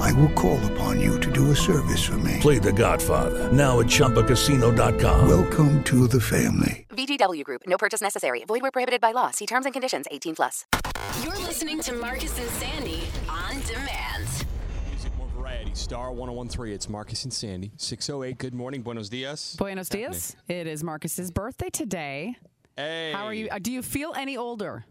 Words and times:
I 0.00 0.12
will 0.12 0.30
call 0.30 0.58
upon 0.72 1.00
you 1.00 1.18
to 1.20 1.30
do 1.30 1.50
a 1.50 1.56
service 1.56 2.02
for 2.04 2.18
me. 2.18 2.38
Play 2.40 2.58
The 2.58 2.72
Godfather 2.72 3.50
now 3.52 3.80
at 3.80 3.86
ChumbaCasino.com. 3.86 5.28
Welcome 5.28 5.82
to 5.84 6.06
the 6.06 6.20
family. 6.20 6.86
VGW 6.90 7.42
Group. 7.44 7.62
No 7.66 7.76
purchase 7.78 8.00
necessary. 8.00 8.44
Void 8.44 8.62
where 8.62 8.70
prohibited 8.70 9.00
by 9.00 9.12
law. 9.12 9.30
See 9.30 9.46
terms 9.46 9.64
and 9.66 9.72
conditions. 9.72 10.06
18 10.10 10.34
plus. 10.36 10.66
You're 11.22 11.38
listening 11.38 11.80
to 11.80 11.94
Marcus 11.94 12.38
and 12.38 12.50
Sandy 12.50 13.02
on 13.28 13.60
demand. 13.62 14.26
Music 14.90 15.16
more 15.16 15.28
variety. 15.36 15.74
Star 15.74 16.12
1013. 16.12 16.74
It's 16.74 16.88
Marcus 16.88 17.24
and 17.24 17.32
Sandy. 17.32 17.72
608. 17.76 18.38
Good 18.38 18.54
morning. 18.54 18.82
Buenos 18.82 19.08
dias. 19.08 19.56
Buenos 19.58 19.88
dias. 19.88 20.36
It 20.48 20.66
is 20.66 20.84
Marcus's 20.84 21.30
birthday 21.30 21.70
today. 21.70 22.36
Hey. 22.76 23.12
How 23.12 23.24
are 23.26 23.34
you? 23.34 23.48
Uh, 23.50 23.58
do 23.58 23.70
you 23.70 23.82
feel 23.82 24.12
any 24.16 24.36
older? 24.36 24.84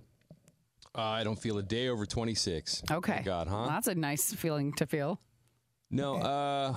Uh, 0.95 1.01
I 1.01 1.23
don't 1.23 1.39
feel 1.39 1.57
a 1.57 1.63
day 1.63 1.87
over 1.87 2.05
26. 2.05 2.83
Okay. 2.91 3.13
Thank 3.13 3.25
God, 3.25 3.47
huh? 3.47 3.55
Well, 3.55 3.69
that's 3.69 3.87
a 3.87 3.95
nice 3.95 4.33
feeling 4.33 4.73
to 4.73 4.85
feel. 4.85 5.19
no, 5.89 6.17
uh, 6.17 6.75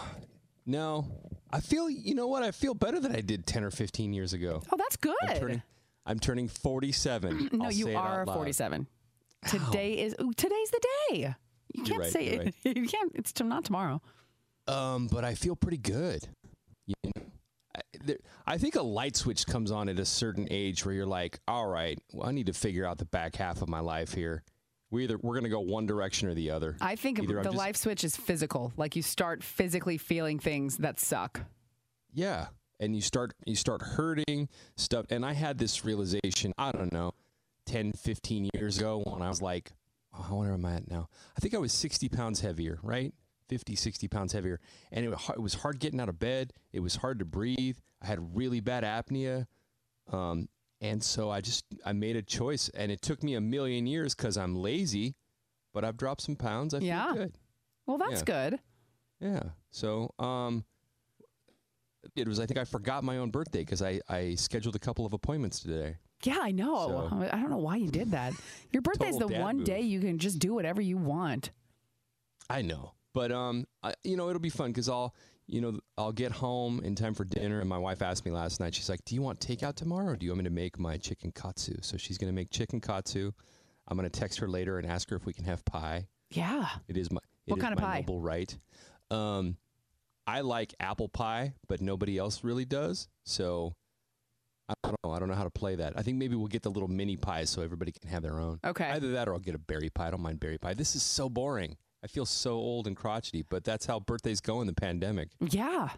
no. 0.66 1.06
I 1.52 1.60
feel, 1.60 1.88
you 1.88 2.14
know 2.14 2.26
what? 2.26 2.42
I 2.42 2.50
feel 2.50 2.74
better 2.74 2.98
than 3.00 3.14
I 3.14 3.20
did 3.20 3.46
10 3.46 3.64
or 3.64 3.70
15 3.70 4.12
years 4.12 4.32
ago. 4.32 4.62
Oh, 4.72 4.76
that's 4.76 4.96
good. 4.96 5.14
I'm 5.22 5.38
turning, 5.38 5.62
I'm 6.06 6.18
turning 6.18 6.48
47. 6.48 7.50
no, 7.52 7.66
I'll 7.66 7.72
you 7.72 7.84
say 7.86 7.92
it 7.92 7.96
out 7.96 8.06
are 8.06 8.26
loud. 8.26 8.34
47. 8.34 8.86
Today 9.48 9.94
is 10.00 10.14
ooh, 10.20 10.32
today's 10.32 10.70
the 10.70 10.86
day. 11.10 11.34
You 11.74 11.84
can't 11.84 12.00
right, 12.00 12.10
say 12.12 12.26
it. 12.26 12.54
you 12.76 12.86
can't. 12.86 13.12
It's 13.14 13.32
t- 13.32 13.44
not 13.44 13.64
tomorrow. 13.64 14.00
Um, 14.66 15.08
but 15.08 15.24
I 15.24 15.34
feel 15.34 15.54
pretty 15.54 15.76
good. 15.76 16.26
You 16.86 16.94
know, 17.04 17.22
I, 18.46 18.58
think 18.58 18.74
a 18.76 18.82
light 18.82 19.16
switch 19.16 19.46
comes 19.46 19.70
on 19.70 19.88
at 19.88 19.98
a 19.98 20.04
certain 20.04 20.46
age 20.50 20.84
where 20.84 20.94
you're 20.94 21.06
like, 21.06 21.40
all 21.48 21.66
right, 21.66 21.98
well, 22.12 22.28
I 22.28 22.32
need 22.32 22.46
to 22.46 22.52
figure 22.52 22.84
out 22.84 22.98
the 22.98 23.04
back 23.04 23.36
half 23.36 23.62
of 23.62 23.68
my 23.68 23.80
life 23.80 24.12
here. 24.14 24.42
We 24.90 25.04
either 25.04 25.18
we're 25.18 25.34
gonna 25.34 25.48
go 25.48 25.60
one 25.60 25.86
direction 25.86 26.28
or 26.28 26.34
the 26.34 26.50
other. 26.50 26.76
I 26.80 26.94
think 26.94 27.18
Either 27.18 27.36
the 27.36 27.44
just- 27.44 27.56
life 27.56 27.76
switch 27.76 28.04
is 28.04 28.16
physical. 28.16 28.72
Like 28.76 28.94
you 28.94 29.02
start 29.02 29.42
physically 29.42 29.98
feeling 29.98 30.38
things 30.38 30.76
that 30.78 31.00
suck. 31.00 31.40
Yeah, 32.12 32.46
and 32.78 32.94
you 32.94 33.02
start 33.02 33.34
you 33.44 33.56
start 33.56 33.82
hurting 33.82 34.48
stuff. 34.76 35.06
And 35.10 35.26
I 35.26 35.32
had 35.32 35.58
this 35.58 35.84
realization. 35.84 36.52
I 36.56 36.70
don't 36.70 36.92
know, 36.92 37.12
10, 37.66 37.92
15 37.94 38.50
years 38.54 38.78
ago 38.78 39.02
when 39.04 39.20
I 39.20 39.28
was 39.28 39.42
like, 39.42 39.72
oh, 40.12 40.26
I 40.28 40.32
wonder 40.32 40.52
where 40.52 40.52
am 40.52 40.64
I 40.64 40.74
at 40.76 40.90
now? 40.90 41.08
I 41.36 41.40
think 41.40 41.54
I 41.54 41.58
was 41.58 41.72
60 41.72 42.08
pounds 42.10 42.40
heavier, 42.40 42.78
right? 42.82 43.12
50, 43.48 43.74
60 43.76 44.08
pounds 44.08 44.32
heavier. 44.32 44.60
And 44.92 45.04
it, 45.06 45.12
it 45.30 45.40
was 45.42 45.54
hard 45.54 45.78
getting 45.80 46.00
out 46.00 46.08
of 46.08 46.18
bed. 46.18 46.52
It 46.72 46.80
was 46.80 46.96
hard 46.96 47.18
to 47.18 47.24
breathe. 47.24 47.76
I 48.02 48.06
had 48.06 48.36
really 48.36 48.60
bad 48.60 48.84
apnea. 48.84 49.46
Um, 50.12 50.48
and 50.80 51.02
so 51.02 51.30
I 51.30 51.40
just, 51.40 51.64
I 51.84 51.92
made 51.92 52.16
a 52.16 52.22
choice. 52.22 52.68
And 52.70 52.90
it 52.92 53.00
took 53.02 53.22
me 53.22 53.34
a 53.34 53.40
million 53.40 53.86
years 53.86 54.14
because 54.14 54.36
I'm 54.36 54.54
lazy, 54.54 55.14
but 55.72 55.84
I've 55.84 55.96
dropped 55.96 56.22
some 56.22 56.36
pounds. 56.36 56.74
I 56.74 56.78
Yeah. 56.78 57.06
feel 57.06 57.14
good. 57.22 57.38
Well, 57.86 57.98
that's 57.98 58.20
Yeah. 58.20 58.24
good. 58.50 58.60
Yeah. 59.20 59.42
So, 59.70 60.12
um, 60.18 60.64
it 62.16 62.28
was, 62.28 62.38
I 62.38 62.46
think 62.46 62.58
I 62.58 62.64
forgot 62.64 63.02
my 63.02 63.18
own 63.18 63.30
birthday 63.30 63.60
because 63.60 63.80
I, 63.82 64.00
I 64.08 64.34
scheduled 64.34 64.76
a 64.76 64.78
couple 64.78 65.06
of 65.06 65.12
appointments 65.12 65.60
today. 65.60 65.96
Yeah, 66.22 66.38
I 66.40 66.52
know. 66.52 67.08
So- 67.10 67.28
I 67.32 67.40
don't 67.40 67.50
know 67.50 67.58
why 67.58 67.76
you 67.76 67.90
did 67.90 68.10
that. 68.12 68.32
Your 68.72 68.82
birthday's 68.82 69.18
the 69.18 69.28
one 69.28 69.58
move. 69.58 69.66
day 69.66 69.80
you 69.80 70.00
can 70.00 70.18
just 70.18 70.38
do 70.38 70.54
whatever 70.54 70.80
you 70.80 70.96
want. 70.96 71.50
I 72.50 72.60
know, 72.62 72.92
but 73.14 73.32
um, 73.32 73.66
I, 73.82 73.94
you 74.02 74.16
know, 74.16 74.28
it'll 74.28 74.40
be 74.40 74.50
fun 74.50 74.70
because 74.70 74.88
I'll, 74.88 75.14
you 75.46 75.60
know, 75.60 75.78
I'll 75.96 76.12
get 76.12 76.32
home 76.32 76.80
in 76.84 76.94
time 76.94 77.14
for 77.14 77.24
dinner. 77.24 77.60
And 77.60 77.68
my 77.68 77.78
wife 77.78 78.02
asked 78.02 78.24
me 78.24 78.30
last 78.32 78.60
night. 78.60 78.74
She's 78.74 78.88
like, 78.88 79.04
"Do 79.04 79.14
you 79.14 79.22
want 79.22 79.40
takeout 79.40 79.76
tomorrow, 79.76 80.12
or 80.12 80.16
do 80.16 80.26
you 80.26 80.32
want 80.32 80.38
me 80.38 80.44
to 80.44 80.54
make 80.54 80.78
my 80.78 80.96
chicken 80.98 81.32
katsu?" 81.32 81.76
So 81.80 81.96
she's 81.96 82.18
gonna 82.18 82.32
make 82.32 82.50
chicken 82.50 82.80
katsu. 82.80 83.32
I'm 83.88 83.96
gonna 83.96 84.10
text 84.10 84.38
her 84.40 84.48
later 84.48 84.78
and 84.78 84.86
ask 84.86 85.08
her 85.10 85.16
if 85.16 85.24
we 85.24 85.32
can 85.32 85.44
have 85.44 85.64
pie. 85.64 86.08
Yeah. 86.30 86.68
It 86.88 86.96
is 86.96 87.10
my 87.10 87.20
it 87.46 87.50
What 87.50 87.58
is 87.58 87.62
kind 87.62 87.74
of 87.74 87.80
my 87.80 87.86
pie? 87.86 88.00
Noble 88.00 88.20
right. 88.20 88.58
Um, 89.10 89.56
I 90.26 90.40
like 90.40 90.74
apple 90.80 91.08
pie, 91.08 91.52
but 91.68 91.80
nobody 91.80 92.18
else 92.18 92.42
really 92.42 92.64
does. 92.64 93.08
So 93.24 93.74
I 94.68 94.74
don't 94.82 94.96
know. 95.04 95.12
I 95.12 95.18
don't 95.18 95.28
know 95.28 95.34
how 95.34 95.44
to 95.44 95.50
play 95.50 95.74
that. 95.76 95.92
I 95.96 96.02
think 96.02 96.16
maybe 96.16 96.36
we'll 96.36 96.46
get 96.46 96.62
the 96.62 96.70
little 96.70 96.88
mini 96.88 97.16
pies 97.16 97.50
so 97.50 97.60
everybody 97.60 97.92
can 97.92 98.08
have 98.08 98.22
their 98.22 98.40
own. 98.40 98.60
Okay. 98.64 98.90
Either 98.90 99.12
that 99.12 99.28
or 99.28 99.34
I'll 99.34 99.40
get 99.40 99.54
a 99.54 99.58
berry 99.58 99.90
pie. 99.90 100.08
I 100.08 100.10
don't 100.10 100.22
mind 100.22 100.40
berry 100.40 100.58
pie. 100.58 100.74
This 100.74 100.96
is 100.96 101.02
so 101.02 101.28
boring. 101.28 101.76
I 102.04 102.06
feel 102.06 102.26
so 102.26 102.52
old 102.52 102.86
and 102.86 102.94
crotchety, 102.94 103.46
but 103.48 103.64
that's 103.64 103.86
how 103.86 103.98
birthdays 103.98 104.42
go 104.42 104.60
in 104.60 104.66
the 104.66 104.74
pandemic. 104.74 105.30
Yeah. 105.40 105.88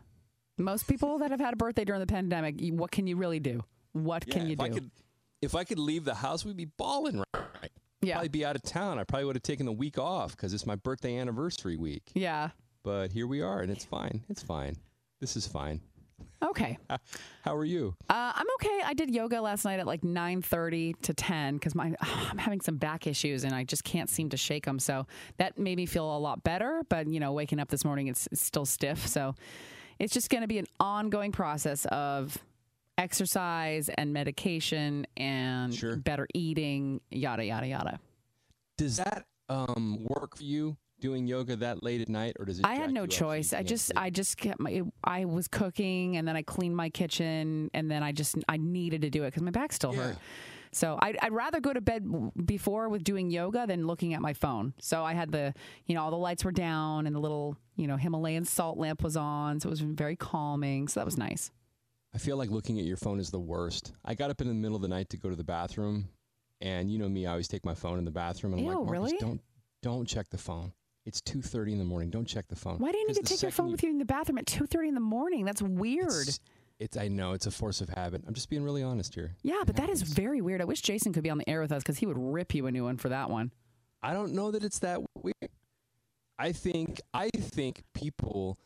Most 0.56 0.86
people 0.86 1.18
that 1.18 1.32
have 1.32 1.40
had 1.40 1.52
a 1.52 1.56
birthday 1.56 1.84
during 1.84 2.00
the 2.00 2.06
pandemic, 2.06 2.60
what 2.70 2.92
can 2.92 3.08
you 3.08 3.16
really 3.16 3.40
do? 3.40 3.64
What 3.92 4.24
can 4.24 4.46
you 4.46 4.52
if 4.52 4.58
do? 4.58 4.64
I 4.64 4.68
could, 4.68 4.90
if 5.42 5.54
I 5.56 5.64
could 5.64 5.80
leave 5.80 6.04
the 6.04 6.14
house, 6.14 6.44
we'd 6.44 6.56
be 6.56 6.66
balling 6.66 7.24
right. 7.34 7.72
yeah. 8.02 8.14
Probably 8.14 8.28
be 8.28 8.44
out 8.44 8.54
of 8.54 8.62
town. 8.62 9.00
I 9.00 9.04
probably 9.04 9.24
would 9.24 9.34
have 9.34 9.42
taken 9.42 9.66
the 9.66 9.72
week 9.72 9.98
off 9.98 10.30
because 10.30 10.54
it's 10.54 10.64
my 10.64 10.76
birthday 10.76 11.18
anniversary 11.18 11.76
week. 11.76 12.12
Yeah. 12.14 12.50
But 12.84 13.10
here 13.10 13.26
we 13.26 13.40
are, 13.42 13.60
and 13.60 13.72
it's 13.72 13.84
fine. 13.84 14.22
It's 14.28 14.42
fine. 14.44 14.76
This 15.20 15.34
is 15.34 15.48
fine. 15.48 15.80
Okay. 16.42 16.78
How 17.42 17.54
are 17.54 17.64
you? 17.64 17.94
Uh, 18.08 18.32
I'm 18.34 18.46
okay. 18.60 18.80
I 18.84 18.94
did 18.94 19.10
yoga 19.10 19.40
last 19.40 19.64
night 19.64 19.80
at 19.80 19.86
like 19.86 20.02
9:30 20.02 21.00
to 21.02 21.14
10 21.14 21.54
because 21.54 21.74
my 21.74 21.94
I'm 22.00 22.38
having 22.38 22.60
some 22.60 22.76
back 22.76 23.06
issues 23.06 23.44
and 23.44 23.54
I 23.54 23.64
just 23.64 23.84
can't 23.84 24.08
seem 24.10 24.28
to 24.30 24.36
shake 24.36 24.64
them. 24.64 24.78
So 24.78 25.06
that 25.38 25.58
made 25.58 25.76
me 25.76 25.86
feel 25.86 26.16
a 26.16 26.18
lot 26.18 26.42
better. 26.44 26.82
But 26.88 27.08
you 27.08 27.20
know, 27.20 27.32
waking 27.32 27.58
up 27.58 27.68
this 27.68 27.84
morning, 27.84 28.08
it's, 28.08 28.28
it's 28.30 28.42
still 28.42 28.66
stiff. 28.66 29.06
So 29.06 29.34
it's 29.98 30.12
just 30.12 30.28
going 30.30 30.42
to 30.42 30.48
be 30.48 30.58
an 30.58 30.66
ongoing 30.78 31.32
process 31.32 31.86
of 31.86 32.36
exercise 32.98 33.88
and 33.90 34.12
medication 34.12 35.06
and 35.16 35.74
Sure. 35.74 35.96
better 35.96 36.26
eating, 36.34 37.00
yada 37.10 37.44
yada 37.44 37.66
yada. 37.66 38.00
Does 38.78 38.96
that 38.98 39.26
um, 39.48 40.04
work 40.04 40.36
for 40.36 40.42
you 40.42 40.76
doing 41.00 41.26
yoga 41.26 41.56
that 41.56 41.82
late 41.82 42.00
at 42.00 42.08
night, 42.08 42.36
or 42.38 42.44
does 42.44 42.58
it? 42.58 42.64
I 42.66 42.74
had 42.74 42.92
no 42.92 43.02
you 43.02 43.04
up 43.04 43.12
so 43.12 43.16
you 43.16 43.42
choice. 43.42 43.52
I 43.52 43.62
just 43.62 43.86
sleep? 43.86 43.98
I 43.98 44.10
just 44.10 44.36
kept 44.36 44.60
my 44.60 44.82
I 45.04 45.24
was 45.24 45.48
cooking 45.48 46.16
and 46.16 46.26
then 46.26 46.36
I 46.36 46.42
cleaned 46.42 46.76
my 46.76 46.90
kitchen 46.90 47.70
and 47.74 47.90
then 47.90 48.02
I 48.02 48.12
just 48.12 48.36
I 48.48 48.56
needed 48.56 49.02
to 49.02 49.10
do 49.10 49.22
it 49.24 49.28
because 49.28 49.42
my 49.42 49.50
back 49.50 49.72
still 49.72 49.94
Yeah. 49.94 50.02
hurt. 50.02 50.16
So 50.72 50.98
I'd, 51.00 51.16
I'd 51.22 51.32
rather 51.32 51.58
go 51.60 51.72
to 51.72 51.80
bed 51.80 52.04
before 52.44 52.90
with 52.90 53.02
doing 53.02 53.30
yoga 53.30 53.66
than 53.66 53.86
looking 53.86 54.12
at 54.12 54.20
my 54.20 54.34
phone. 54.34 54.74
So 54.78 55.04
I 55.04 55.14
had 55.14 55.32
the 55.32 55.54
you 55.86 55.94
know 55.94 56.02
all 56.02 56.10
the 56.10 56.16
lights 56.18 56.44
were 56.44 56.52
down 56.52 57.06
and 57.06 57.14
the 57.16 57.20
little 57.20 57.56
you 57.76 57.86
know 57.86 57.96
Himalayan 57.96 58.44
salt 58.44 58.76
lamp 58.78 59.02
was 59.02 59.16
on, 59.16 59.60
so 59.60 59.68
it 59.68 59.70
was 59.70 59.80
very 59.80 60.16
calming. 60.16 60.88
So 60.88 61.00
that 61.00 61.04
was 61.06 61.16
nice. 61.16 61.50
I 62.14 62.18
feel 62.18 62.36
like 62.38 62.50
looking 62.50 62.78
at 62.78 62.84
your 62.86 62.96
phone 62.96 63.20
is 63.20 63.30
the 63.30 63.38
worst. 63.40 63.92
I 64.04 64.14
got 64.14 64.30
up 64.30 64.40
in 64.40 64.48
the 64.48 64.54
middle 64.54 64.76
of 64.76 64.82
the 64.82 64.88
night 64.88 65.10
to 65.10 65.18
go 65.18 65.28
to 65.28 65.36
the 65.36 65.44
bathroom, 65.44 66.08
and 66.62 66.90
you 66.90 66.98
know 66.98 67.08
me, 67.08 67.26
I 67.26 67.32
always 67.32 67.48
take 67.48 67.64
my 67.64 67.74
phone 67.74 67.98
in 67.98 68.04
the 68.06 68.10
bathroom. 68.10 68.54
And 68.54 68.60
I'm 68.60 68.66
Ew, 68.66 68.70
like, 68.80 68.86
Marcus, 68.86 68.92
really? 69.12 69.16
don't 69.18 69.40
don't 69.82 70.06
check 70.06 70.28
the 70.30 70.38
phone. 70.38 70.72
It's 71.06 71.20
two 71.20 71.40
thirty 71.40 71.72
in 71.72 71.78
the 71.78 71.84
morning. 71.84 72.10
Don't 72.10 72.26
check 72.26 72.48
the 72.48 72.56
phone. 72.56 72.78
Why 72.78 72.90
do 72.92 72.98
you 72.98 73.06
need 73.06 73.14
to 73.14 73.22
take 73.22 73.40
your 73.40 73.50
phone 73.52 73.70
with 73.70 73.82
you 73.82 73.90
in 73.90 73.98
the 73.98 74.04
bathroom 74.04 74.38
at 74.38 74.46
two 74.46 74.66
thirty 74.66 74.88
in 74.88 74.94
the 74.94 75.00
morning? 75.00 75.44
That's 75.44 75.62
weird. 75.62 76.28
It's, 76.28 76.40
it's 76.80 76.96
I 76.96 77.06
know 77.08 77.32
it's 77.32 77.46
a 77.46 77.50
force 77.50 77.80
of 77.80 77.88
habit. 77.90 78.22
I'm 78.26 78.34
just 78.34 78.50
being 78.50 78.64
really 78.64 78.82
honest 78.82 79.14
here. 79.14 79.36
yeah, 79.42 79.60
It 79.62 79.66
but 79.66 79.76
that 79.76 79.88
is 79.88 80.02
very 80.02 80.40
weird. 80.40 80.60
I 80.60 80.64
wish 80.64 80.82
Jason 80.82 81.12
could 81.12 81.22
be 81.22 81.30
on 81.30 81.38
the 81.38 81.48
air 81.48 81.60
with 81.62 81.70
us 81.72 81.82
because 81.82 81.98
he 81.98 82.06
would 82.06 82.18
rip 82.18 82.54
you 82.54 82.66
a 82.66 82.72
new 82.72 82.84
one 82.84 82.96
for 82.96 83.08
that 83.08 83.30
one. 83.30 83.52
I 84.02 84.12
don't 84.12 84.32
know 84.34 84.50
that 84.50 84.64
it's 84.64 84.80
that 84.80 85.00
weird. 85.22 85.34
I 86.38 86.52
think 86.52 87.00
I 87.14 87.30
think 87.34 87.82
people, 87.94 88.58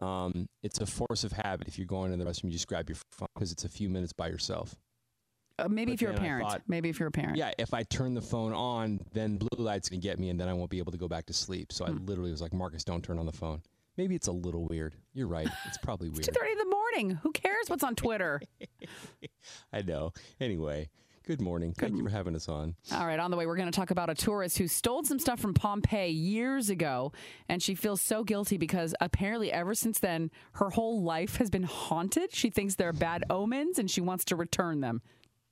um, 0.00 0.46
it's 0.62 0.80
a 0.80 0.86
force 0.86 1.24
of 1.24 1.32
habit. 1.32 1.66
If 1.66 1.78
you're 1.78 1.86
going 1.86 2.10
to 2.12 2.16
the 2.16 2.24
restroom, 2.24 2.44
you 2.44 2.50
just 2.50 2.68
grab 2.68 2.88
your 2.88 2.96
phone 3.10 3.28
because 3.34 3.52
it's 3.52 3.64
a 3.64 3.68
few 3.68 3.88
minutes 3.88 4.12
by 4.12 4.28
yourself. 4.28 4.76
Uh, 5.58 5.68
maybe 5.68 5.92
But 5.92 5.94
if 5.94 6.00
you're 6.02 6.10
a 6.12 6.14
parent. 6.14 6.48
thought- 6.48 6.62
maybe 6.68 6.88
if 6.90 6.98
you're 6.98 7.08
a 7.08 7.12
parent. 7.12 7.36
Yeah, 7.36 7.52
if 7.58 7.72
I 7.72 7.82
turn 7.84 8.12
the 8.14 8.20
phone 8.20 8.52
on, 8.52 9.00
then 9.12 9.38
blue 9.38 9.48
light's 9.64 9.88
gonna 9.88 10.00
get 10.02 10.18
me, 10.18 10.28
and 10.28 10.38
then 10.38 10.48
I 10.48 10.52
won't 10.52 10.70
be 10.70 10.78
able 10.78 10.92
to 10.92 10.98
go 10.98 11.08
back 11.08 11.26
to 11.26 11.32
sleep. 11.32 11.72
So 11.72 11.86
I 11.86 11.90
Hmm. 11.90 12.04
literally 12.04 12.30
was 12.30 12.42
like, 12.42 12.52
Marcus, 12.52 12.84
don't 12.84 13.02
turn 13.02 13.18
on 13.18 13.24
the 13.26 13.32
phone. 13.32 13.62
Maybe 13.96 14.14
it's 14.14 14.26
a 14.26 14.32
little 14.32 14.66
weird. 14.66 14.94
You're 15.14 15.28
right. 15.28 15.48
It's 15.66 15.78
probably 15.78 16.08
weird. 16.10 16.24
Two 16.24 16.32
thirty 16.32 16.52
in 16.52 16.58
the 16.58 16.66
morning. 16.66 17.10
Who 17.22 17.32
cares 17.32 17.68
what's 17.70 17.82
on 17.82 17.94
Twitter? 17.94 18.42
I 19.72 19.80
know. 19.80 20.12
Anyway, 20.40 20.90
good 21.26 21.40
morning. 21.40 21.72
Thank 21.72 21.96
you 21.96 22.02
for 22.04 22.10
having 22.10 22.36
us 22.36 22.46
on. 22.50 22.74
All 22.92 23.06
right, 23.06 23.18
on 23.18 23.30
the 23.30 23.38
way, 23.38 23.46
we're 23.46 23.56
going 23.56 23.70
to 23.70 23.76
talk 23.76 23.90
about 23.90 24.10
a 24.10 24.14
tourist 24.14 24.58
who 24.58 24.68
stole 24.68 25.02
some 25.04 25.18
stuff 25.18 25.40
from 25.40 25.54
Pompeii 25.54 26.10
years 26.10 26.68
ago, 26.68 27.12
and 27.48 27.62
she 27.62 27.74
feels 27.74 28.02
so 28.02 28.22
guilty 28.24 28.58
because 28.58 28.94
apparently, 29.00 29.50
ever 29.50 29.74
since 29.74 29.98
then, 29.98 30.30
her 30.52 30.68
whole 30.70 31.02
life 31.02 31.36
has 31.36 31.48
been 31.48 31.62
haunted. 31.62 32.34
She 32.34 32.50
thinks 32.50 32.74
they're 32.74 32.92
bad 32.92 33.24
omens, 33.30 33.78
and 33.78 33.90
she 33.90 34.02
wants 34.02 34.26
to 34.26 34.36
return 34.36 34.80
them. 34.80 35.00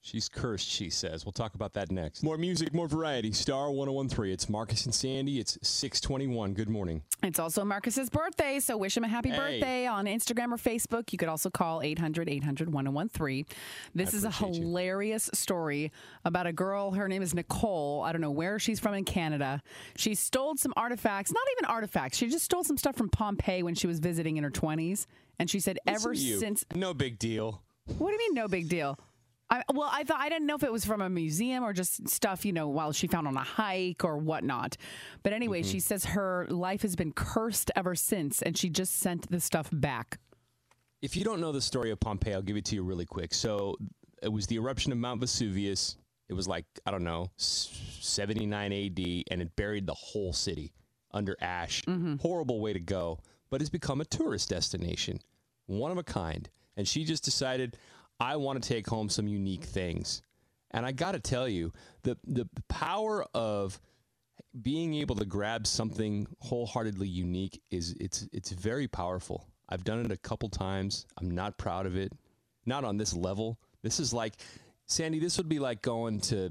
She's 0.04 0.28
cursed, 0.28 0.68
she 0.68 0.90
says. 0.90 1.24
We'll 1.24 1.32
talk 1.32 1.54
about 1.54 1.72
that 1.72 1.90
next. 1.90 2.22
More 2.22 2.36
music, 2.36 2.74
more 2.74 2.86
variety. 2.86 3.32
Star 3.32 3.70
1013. 3.70 4.34
It's 4.34 4.50
Marcus 4.50 4.84
and 4.84 4.94
Sandy. 4.94 5.40
It's 5.40 5.56
621. 5.62 6.52
Good 6.52 6.68
morning. 6.68 7.02
It's 7.22 7.38
also 7.38 7.64
Marcus's 7.64 8.10
birthday, 8.10 8.60
so 8.60 8.76
wish 8.76 8.98
him 8.98 9.04
a 9.04 9.08
happy 9.08 9.30
Hey. 9.30 9.36
birthday 9.38 9.86
on 9.86 10.04
Instagram 10.04 10.52
or 10.52 10.58
Facebook. 10.58 11.10
You 11.10 11.16
could 11.16 11.30
also 11.30 11.48
call 11.48 11.80
800 11.80 12.28
800 12.28 12.70
1013. 12.70 13.46
This 13.94 14.12
is 14.12 14.24
a 14.24 14.28
appreciate 14.28 14.56
you. 14.56 14.60
hilarious 14.66 15.30
story 15.32 15.90
about 16.26 16.46
a 16.46 16.52
girl. 16.52 16.90
Her 16.90 17.08
name 17.08 17.22
is 17.22 17.32
Nicole. 17.32 18.02
I 18.02 18.12
don't 18.12 18.20
know 18.20 18.30
where 18.30 18.58
she's 18.58 18.78
from 18.78 18.92
in 18.92 19.04
Canada. 19.04 19.62
She 19.96 20.14
stole 20.14 20.54
some 20.58 20.74
artifacts, 20.76 21.32
not 21.32 21.44
even 21.56 21.64
artifacts. 21.64 22.18
She 22.18 22.28
just 22.28 22.44
stole 22.44 22.62
some 22.62 22.76
stuff 22.76 22.94
from 22.94 23.08
Pompeii 23.08 23.62
when 23.62 23.74
she 23.74 23.86
was 23.86 24.00
visiting 24.00 24.36
in 24.36 24.44
her 24.44 24.50
20s. 24.50 25.06
And 25.38 25.48
she 25.48 25.60
said, 25.60 25.78
ever 25.86 26.10
Listen 26.10 26.12
to 26.14 26.20
you. 26.20 26.38
since. 26.40 26.64
No 26.74 26.92
big 26.92 27.18
deal. 27.18 27.62
What 27.96 28.08
do 28.08 28.12
you 28.12 28.18
mean, 28.18 28.34
no 28.34 28.48
big 28.48 28.68
deal? 28.68 28.98
I, 29.54 29.62
well, 29.72 29.88
I 29.92 30.04
thought 30.04 30.20
I 30.20 30.28
didn't 30.28 30.46
know 30.46 30.54
if 30.56 30.62
it 30.62 30.72
was 30.72 30.84
from 30.84 31.00
a 31.00 31.08
museum 31.08 31.62
or 31.64 31.72
just 31.72 32.08
stuff, 32.08 32.44
you 32.44 32.52
know, 32.52 32.68
while 32.68 32.92
she 32.92 33.06
found 33.06 33.26
on 33.28 33.36
a 33.36 33.42
hike 33.42 34.04
or 34.04 34.16
whatnot. 34.18 34.76
But 35.22 35.32
anyway, 35.32 35.60
Mm-hmm. 35.62 35.70
she 35.70 35.80
says 35.80 36.04
her 36.06 36.46
life 36.50 36.82
has 36.82 36.96
been 36.96 37.12
cursed 37.12 37.70
ever 37.76 37.94
since, 37.94 38.42
and 38.42 38.56
she 38.56 38.68
just 38.70 38.96
sent 38.98 39.30
the 39.30 39.40
stuff 39.40 39.68
back. 39.72 40.18
If 41.02 41.16
you 41.16 41.24
don't 41.24 41.40
know 41.40 41.52
the 41.52 41.60
story 41.60 41.90
of 41.90 42.00
Pompeii, 42.00 42.34
I'll 42.34 42.42
give 42.42 42.56
it 42.56 42.64
to 42.66 42.74
you 42.74 42.82
really 42.82 43.04
quick. 43.06 43.34
So 43.34 43.76
it 44.22 44.28
was 44.32 44.46
the 44.46 44.56
eruption 44.56 44.90
of 44.92 44.98
Mount 44.98 45.20
Vesuvius. 45.20 45.96
It 46.28 46.32
was 46.34 46.48
like, 46.48 46.64
I 46.86 46.90
don't 46.90 47.04
know, 47.04 47.30
79 47.36 48.72
AD, 48.72 48.98
and 49.30 49.42
it 49.42 49.54
buried 49.56 49.86
the 49.86 49.94
whole 49.94 50.32
city 50.32 50.72
under 51.12 51.36
ash. 51.40 51.82
Horrible 52.20 52.60
way 52.60 52.72
to 52.72 52.80
go, 52.80 53.20
but 53.50 53.60
it's 53.60 53.70
become 53.70 54.00
a 54.00 54.04
tourist 54.04 54.48
destination, 54.50 55.20
one 55.66 55.92
of 55.92 55.98
a 55.98 56.02
kind. 56.02 56.48
And 56.76 56.88
she 56.88 57.04
just 57.04 57.22
decided, 57.24 57.76
I 58.24 58.36
want 58.36 58.62
to 58.62 58.66
take 58.66 58.86
home 58.88 59.10
some 59.10 59.28
unique 59.28 59.64
things. 59.64 60.22
And 60.70 60.86
I 60.86 60.92
got 60.92 61.12
to 61.12 61.20
tell 61.20 61.46
you, 61.46 61.72
the, 62.04 62.16
the 62.26 62.48
power 62.68 63.24
of 63.34 63.78
being 64.62 64.94
able 64.94 65.14
to 65.16 65.26
grab 65.26 65.66
something 65.66 66.26
wholeheartedly 66.40 67.06
unique 67.08 67.60
is 67.70 67.94
it's 68.00 68.26
it's 68.32 68.50
very 68.50 68.88
powerful. 68.88 69.46
I've 69.68 69.84
done 69.84 70.04
it 70.04 70.10
a 70.10 70.16
couple 70.16 70.48
times. 70.48 71.06
I'm 71.18 71.30
not 71.30 71.58
proud 71.58 71.86
of 71.86 71.96
it. 71.96 72.12
Not 72.64 72.84
on 72.84 72.96
this 72.96 73.14
level. 73.14 73.58
This 73.82 74.00
is 74.00 74.12
like 74.14 74.34
Sandy, 74.86 75.18
this 75.18 75.36
would 75.36 75.48
be 75.48 75.58
like 75.58 75.82
going 75.82 76.20
to 76.22 76.50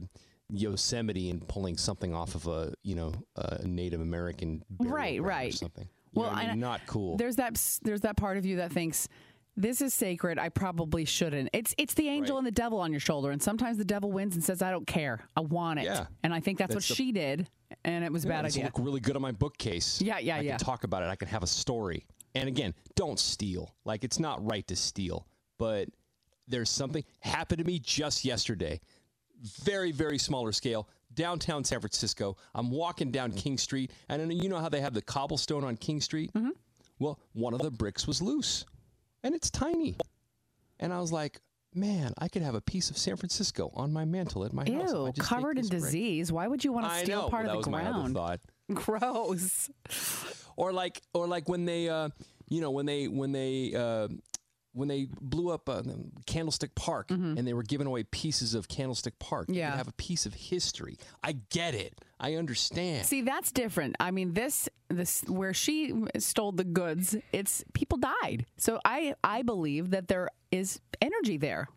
Yosemite 0.49 1.29
and 1.31 1.47
pulling 1.47 1.77
something 1.77 2.13
off 2.13 2.35
of 2.35 2.47
a, 2.47 2.73
you 2.83 2.95
know, 2.95 3.13
a 3.35 3.65
Native 3.65 4.01
American 4.01 4.63
Right, 4.79 5.19
or 5.19 5.23
right. 5.23 5.53
something. 5.53 5.87
You 6.15 6.21
know 6.21 6.29
I 6.29 6.47
mean? 6.47 6.59
not 6.59 6.81
cool. 6.85 7.17
There's 7.17 7.37
that 7.37 7.59
there's 7.81 8.01
that 8.01 8.17
part 8.17 8.37
of 8.37 8.45
you 8.45 8.57
that 8.57 8.71
thinks 8.71 9.07
this 9.55 9.81
is 9.81 9.93
sacred. 9.93 10.39
I 10.39 10.49
probably 10.49 11.05
shouldn't. 11.05 11.49
It's 11.53 11.75
it's 11.77 11.93
the 11.93 12.07
angel 12.09 12.35
Right. 12.35 12.39
and 12.39 12.47
the 12.47 12.51
devil 12.51 12.79
on 12.79 12.91
your 12.91 12.99
shoulder, 12.99 13.31
and 13.31 13.41
sometimes 13.41 13.77
the 13.77 13.85
devil 13.85 14.11
wins 14.11 14.35
and 14.35 14.43
says, 14.43 14.61
"I 14.61 14.71
don't 14.71 14.87
care. 14.87 15.27
I 15.35 15.41
want 15.41 15.79
it." 15.79 15.85
Yeah. 15.85 16.07
And 16.23 16.33
I 16.33 16.39
think 16.39 16.57
that's, 16.57 16.73
That's 16.73 16.89
what 16.89 16.95
the- 16.97 17.03
she 17.03 17.11
did, 17.11 17.49
and 17.85 18.03
it 18.03 18.11
was 18.11 18.25
a 18.25 18.27
Yeah, 18.27 18.33
bad 18.35 18.45
idea. 18.45 18.63
look 18.65 18.79
really 18.79 18.99
good 18.99 19.15
on 19.15 19.21
my 19.21 19.31
bookcase. 19.31 20.01
Yeah, 20.01 20.17
yeah, 20.19 20.37
I 20.37 20.39
yeah. 20.41 20.57
can 20.57 20.59
talk 20.65 20.83
about 20.83 21.03
it. 21.03 21.07
I 21.07 21.15
can 21.15 21.27
have 21.27 21.43
a 21.43 21.47
story. 21.47 22.05
And 22.35 22.47
again, 22.49 22.73
don't 22.95 23.19
steal. 23.19 23.75
Like 23.85 24.03
it's 24.03 24.19
not 24.19 24.43
right 24.43 24.65
to 24.67 24.75
steal, 24.75 25.27
but 25.59 25.87
there's 26.47 26.69
something 26.69 27.03
happened 27.19 27.59
to 27.59 27.63
me 27.65 27.77
just 27.79 28.25
yesterday. 28.25 28.81
Very, 29.63 29.91
very 29.91 30.17
smaller 30.17 30.51
scale. 30.51 30.89
Downtown 31.13 31.63
San 31.63 31.79
Francisco. 31.79 32.37
I'm 32.55 32.71
walking 32.71 33.11
down 33.11 33.33
King 33.33 33.57
Street, 33.59 33.91
and 34.09 34.33
you 34.33 34.49
know 34.49 34.57
how 34.57 34.69
they 34.69 34.81
have 34.81 34.95
the 34.95 35.01
cobblestone 35.01 35.63
on 35.63 35.77
King 35.77 36.01
Street? 36.01 36.33
Mm-hmm. 36.33 36.49
Well, 36.97 37.19
one 37.33 37.53
of 37.53 37.61
the 37.61 37.69
bricks 37.69 38.07
was 38.07 38.19
loose, 38.21 38.65
and 39.23 39.33
it's 39.35 39.49
tiny. 39.49 39.95
And 40.79 40.91
I 40.93 40.99
was 40.99 41.11
like, 41.11 41.39
man, 41.73 42.13
I 42.17 42.27
could 42.27 42.41
have 42.41 42.55
a 42.55 42.61
piece 42.61 42.89
of 42.89 42.97
San 42.97 43.15
Francisco 43.15 43.71
on 43.73 43.91
my 43.93 44.05
mantle 44.05 44.43
at 44.45 44.53
my 44.53 44.63
house. 44.69 44.91
Ew, 44.93 45.11
covered 45.19 45.57
in 45.57 45.67
disease. 45.67 46.31
Why 46.31 46.47
would 46.47 46.63
you 46.63 46.71
want 46.73 46.87
to 46.91 46.95
steal 46.99 47.21
know. 47.23 47.29
part 47.29 47.45
of 47.45 47.47
that 47.47 47.53
the 47.53 47.57
was 47.57 47.69
my 47.69 47.81
other 47.83 47.91
ground? 48.11 48.13
thought 48.15 48.39
Gross. 48.73 49.69
or 50.55 50.71
like 50.71 51.01
or 51.13 51.27
like 51.27 51.49
when 51.49 51.65
they 51.65 51.89
uh 51.89 52.09
you 52.49 52.61
know 52.61 52.71
when 52.71 52.85
they 52.85 53.07
when 53.07 53.31
they 53.31 53.73
uh 53.75 54.07
when 54.75 54.87
they 54.87 55.07
blew 55.21 55.51
up 55.51 55.69
uh, 55.69 55.83
Candlestick 56.25 56.73
Park 56.73 57.11
and 57.11 57.37
they 57.47 57.53
were 57.53 57.61
giving 57.61 57.85
away 57.85 58.01
pieces 58.05 58.55
of 58.55 58.67
Candlestick 58.67 59.19
Park, 59.19 59.47
you 59.47 59.53
Mm-hmm. 59.53 59.59
Yeah. 59.59 59.69
could 59.71 59.77
have 59.77 59.87
a 59.87 59.93
piece 59.93 60.25
of 60.25 60.33
history. 60.33 60.97
I 61.23 61.33
get 61.51 61.75
it. 61.75 61.93
I 62.23 62.35
understand. 62.35 63.05
See, 63.05 63.21
that's 63.21 63.51
different. 63.51 63.95
I 63.99 64.11
mean, 64.11 64.33
this 64.33 64.69
this 64.89 65.23
where 65.27 65.53
she 65.53 65.93
stole 66.17 66.51
the 66.53 66.63
goods, 66.63 67.15
it's 67.31 67.63
people 67.73 67.97
died. 67.97 68.45
So 68.57 68.79
I 68.85 69.15
I 69.23 69.41
believe 69.41 69.91
that 69.91 70.07
there 70.07 70.29
is 70.51 70.79
energy 71.01 71.37
there. 71.37 71.67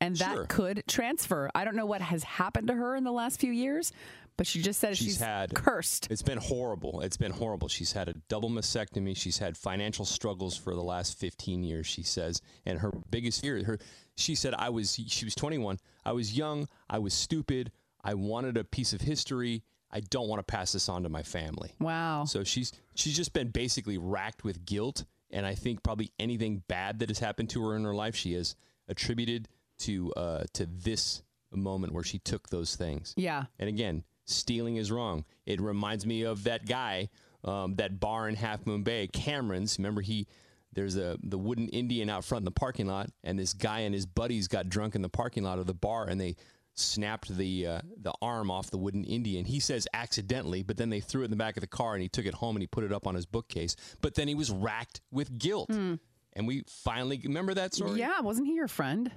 And 0.00 0.14
that 0.18 0.34
Sure. 0.34 0.44
could 0.46 0.84
transfer. 0.86 1.50
I 1.56 1.64
don't 1.64 1.74
know 1.74 1.86
what 1.86 2.00
has 2.00 2.22
happened 2.22 2.68
to 2.68 2.74
her 2.74 2.94
in 2.94 3.02
the 3.02 3.10
last 3.10 3.40
few 3.40 3.50
years, 3.50 3.90
but 4.36 4.46
she 4.46 4.62
just 4.62 4.78
said 4.78 4.96
she's, 4.96 5.06
She's 5.08 5.18
had- 5.20 5.52
cursed. 5.54 6.06
It's 6.08 6.22
been 6.22 6.38
horrible. 6.38 7.00
It's 7.00 7.16
been 7.16 7.32
horrible. 7.32 7.66
She's 7.66 7.90
had 7.90 8.08
a 8.08 8.12
double 8.28 8.48
mastectomy. 8.48 9.16
She's 9.16 9.38
had 9.38 9.56
financial 9.56 10.04
struggles 10.04 10.56
for 10.56 10.76
the 10.76 10.84
last 10.84 11.18
15 11.18 11.64
years, 11.64 11.88
she 11.88 12.04
says. 12.04 12.40
And 12.64 12.78
her 12.78 12.92
biggest 13.10 13.40
fear, 13.40 13.60
her 13.64 13.78
she 14.16 14.36
said 14.36 14.54
I 14.54 14.68
was 14.68 14.94
she 15.08 15.24
was 15.24 15.34
21. 15.34 15.78
I 16.04 16.12
was 16.12 16.36
young, 16.36 16.68
I 16.88 17.00
was 17.00 17.12
stupid. 17.12 17.72
I 18.04 18.14
wanted 18.14 18.56
a 18.56 18.62
piece 18.62 18.92
of 18.92 19.00
history. 19.00 19.64
I 19.90 20.00
don't 20.00 20.28
want 20.28 20.40
to 20.40 20.44
pass 20.44 20.72
this 20.72 20.88
on 20.88 21.02
to 21.04 21.08
my 21.08 21.22
family. 21.22 21.72
Wow. 21.80 22.24
So 22.24 22.44
she's 22.44 22.72
she's 22.94 23.16
just 23.16 23.32
been 23.32 23.48
basically 23.48 23.98
racked 23.98 24.44
with 24.44 24.64
guilt, 24.64 25.04
and 25.30 25.46
I 25.46 25.54
think 25.54 25.82
probably 25.82 26.12
anything 26.18 26.62
bad 26.68 26.98
that 26.98 27.08
has 27.08 27.18
happened 27.18 27.50
to 27.50 27.64
her 27.66 27.76
in 27.76 27.84
her 27.84 27.94
life, 27.94 28.14
she 28.14 28.34
has 28.34 28.54
attributed 28.88 29.48
to 29.80 30.12
uh, 30.14 30.44
to 30.54 30.66
this 30.66 31.22
moment 31.52 31.92
where 31.92 32.04
she 32.04 32.18
took 32.18 32.48
those 32.50 32.76
things. 32.76 33.14
Yeah. 33.16 33.44
And 33.58 33.68
again, 33.68 34.04
stealing 34.26 34.76
is 34.76 34.92
wrong. 34.92 35.24
It 35.46 35.60
reminds 35.60 36.04
me 36.06 36.22
of 36.22 36.44
that 36.44 36.66
guy, 36.66 37.08
um, 37.44 37.76
that 37.76 37.98
bar 37.98 38.28
in 38.28 38.34
Half 38.34 38.66
Moon 38.66 38.82
Bay, 38.82 39.08
Cameron's. 39.08 39.78
Remember 39.78 40.00
he. 40.00 40.26
There's 40.74 40.96
a 40.96 41.16
the 41.22 41.38
wooden 41.38 41.68
Indian 41.70 42.10
out 42.10 42.24
front 42.24 42.42
in 42.42 42.44
the 42.44 42.50
parking 42.50 42.86
lot, 42.86 43.10
and 43.24 43.38
this 43.38 43.54
guy 43.54 43.80
and 43.80 43.94
his 43.94 44.04
buddies 44.04 44.48
got 44.48 44.68
drunk 44.68 44.94
in 44.94 45.02
the 45.02 45.08
parking 45.08 45.42
lot 45.42 45.58
of 45.58 45.66
the 45.66 45.74
bar, 45.74 46.06
and 46.06 46.20
they 46.20 46.36
snapped 46.78 47.36
the 47.36 47.66
uh, 47.66 47.80
the 48.00 48.12
arm 48.22 48.50
off 48.50 48.70
the 48.70 48.78
wooden 48.78 49.04
Indian. 49.04 49.44
He 49.44 49.60
says 49.60 49.86
accidentally, 49.92 50.62
but 50.62 50.76
then 50.76 50.90
they 50.90 51.00
threw 51.00 51.22
it 51.22 51.26
in 51.26 51.30
the 51.30 51.36
back 51.36 51.56
of 51.56 51.60
the 51.60 51.66
car, 51.66 51.94
and 51.94 52.02
he 52.02 52.08
took 52.08 52.26
it 52.26 52.34
home 52.34 52.56
and 52.56 52.62
he 52.62 52.66
put 52.66 52.84
it 52.84 52.92
up 52.92 53.06
on 53.06 53.14
his 53.14 53.26
bookcase. 53.26 53.76
But 54.00 54.14
then 54.14 54.28
he 54.28 54.34
was 54.34 54.50
racked 54.50 55.00
with 55.10 55.38
guilt, 55.38 55.70
and 55.70 55.98
we 56.46 56.64
finally 56.68 57.20
remember 57.24 57.54
that 57.54 57.74
story. 57.74 57.98
Yeah, 57.98 58.20
wasn't 58.20 58.46
he 58.46 58.54
your 58.54 58.68
friend? 58.68 59.10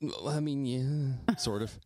Well, 0.00 0.28
I 0.28 0.40
mean, 0.40 0.66
yeah, 0.66 1.34
sort 1.38 1.62
of. 1.62 1.78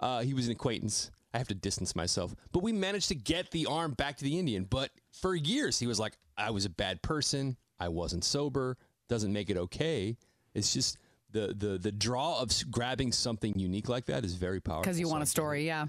Uh, 0.00 0.20
he 0.20 0.32
was 0.32 0.46
an 0.46 0.52
acquaintance. 0.52 1.10
I 1.34 1.38
have 1.38 1.48
to 1.48 1.54
distance 1.54 1.94
myself. 1.94 2.34
But 2.52 2.62
we 2.62 2.72
managed 2.72 3.08
to 3.08 3.14
get 3.14 3.50
the 3.50 3.66
arm 3.66 3.92
back 3.92 4.16
to 4.18 4.24
the 4.24 4.38
Indian. 4.38 4.64
But 4.64 4.90
for 5.12 5.34
years, 5.34 5.78
he 5.78 5.86
was 5.86 5.98
like, 6.00 6.16
I 6.36 6.50
was 6.50 6.64
a 6.64 6.70
bad 6.70 7.02
person. 7.02 7.56
I 7.78 7.88
wasn't 7.88 8.24
sober. 8.24 8.76
Doesn't 9.08 9.32
make 9.32 9.50
it 9.50 9.56
okay. 9.56 10.16
It's 10.54 10.72
just 10.72 10.98
the 11.30 11.54
the 11.56 11.78
the 11.78 11.92
draw 11.92 12.40
of 12.40 12.50
grabbing 12.70 13.12
something 13.12 13.58
unique 13.58 13.88
like 13.88 14.06
that 14.06 14.24
is 14.24 14.34
very 14.34 14.60
powerful. 14.60 14.82
Because 14.82 14.98
you 15.00 15.08
want 15.08 15.22
a 15.22 15.26
story, 15.26 15.66
yeah. 15.66 15.86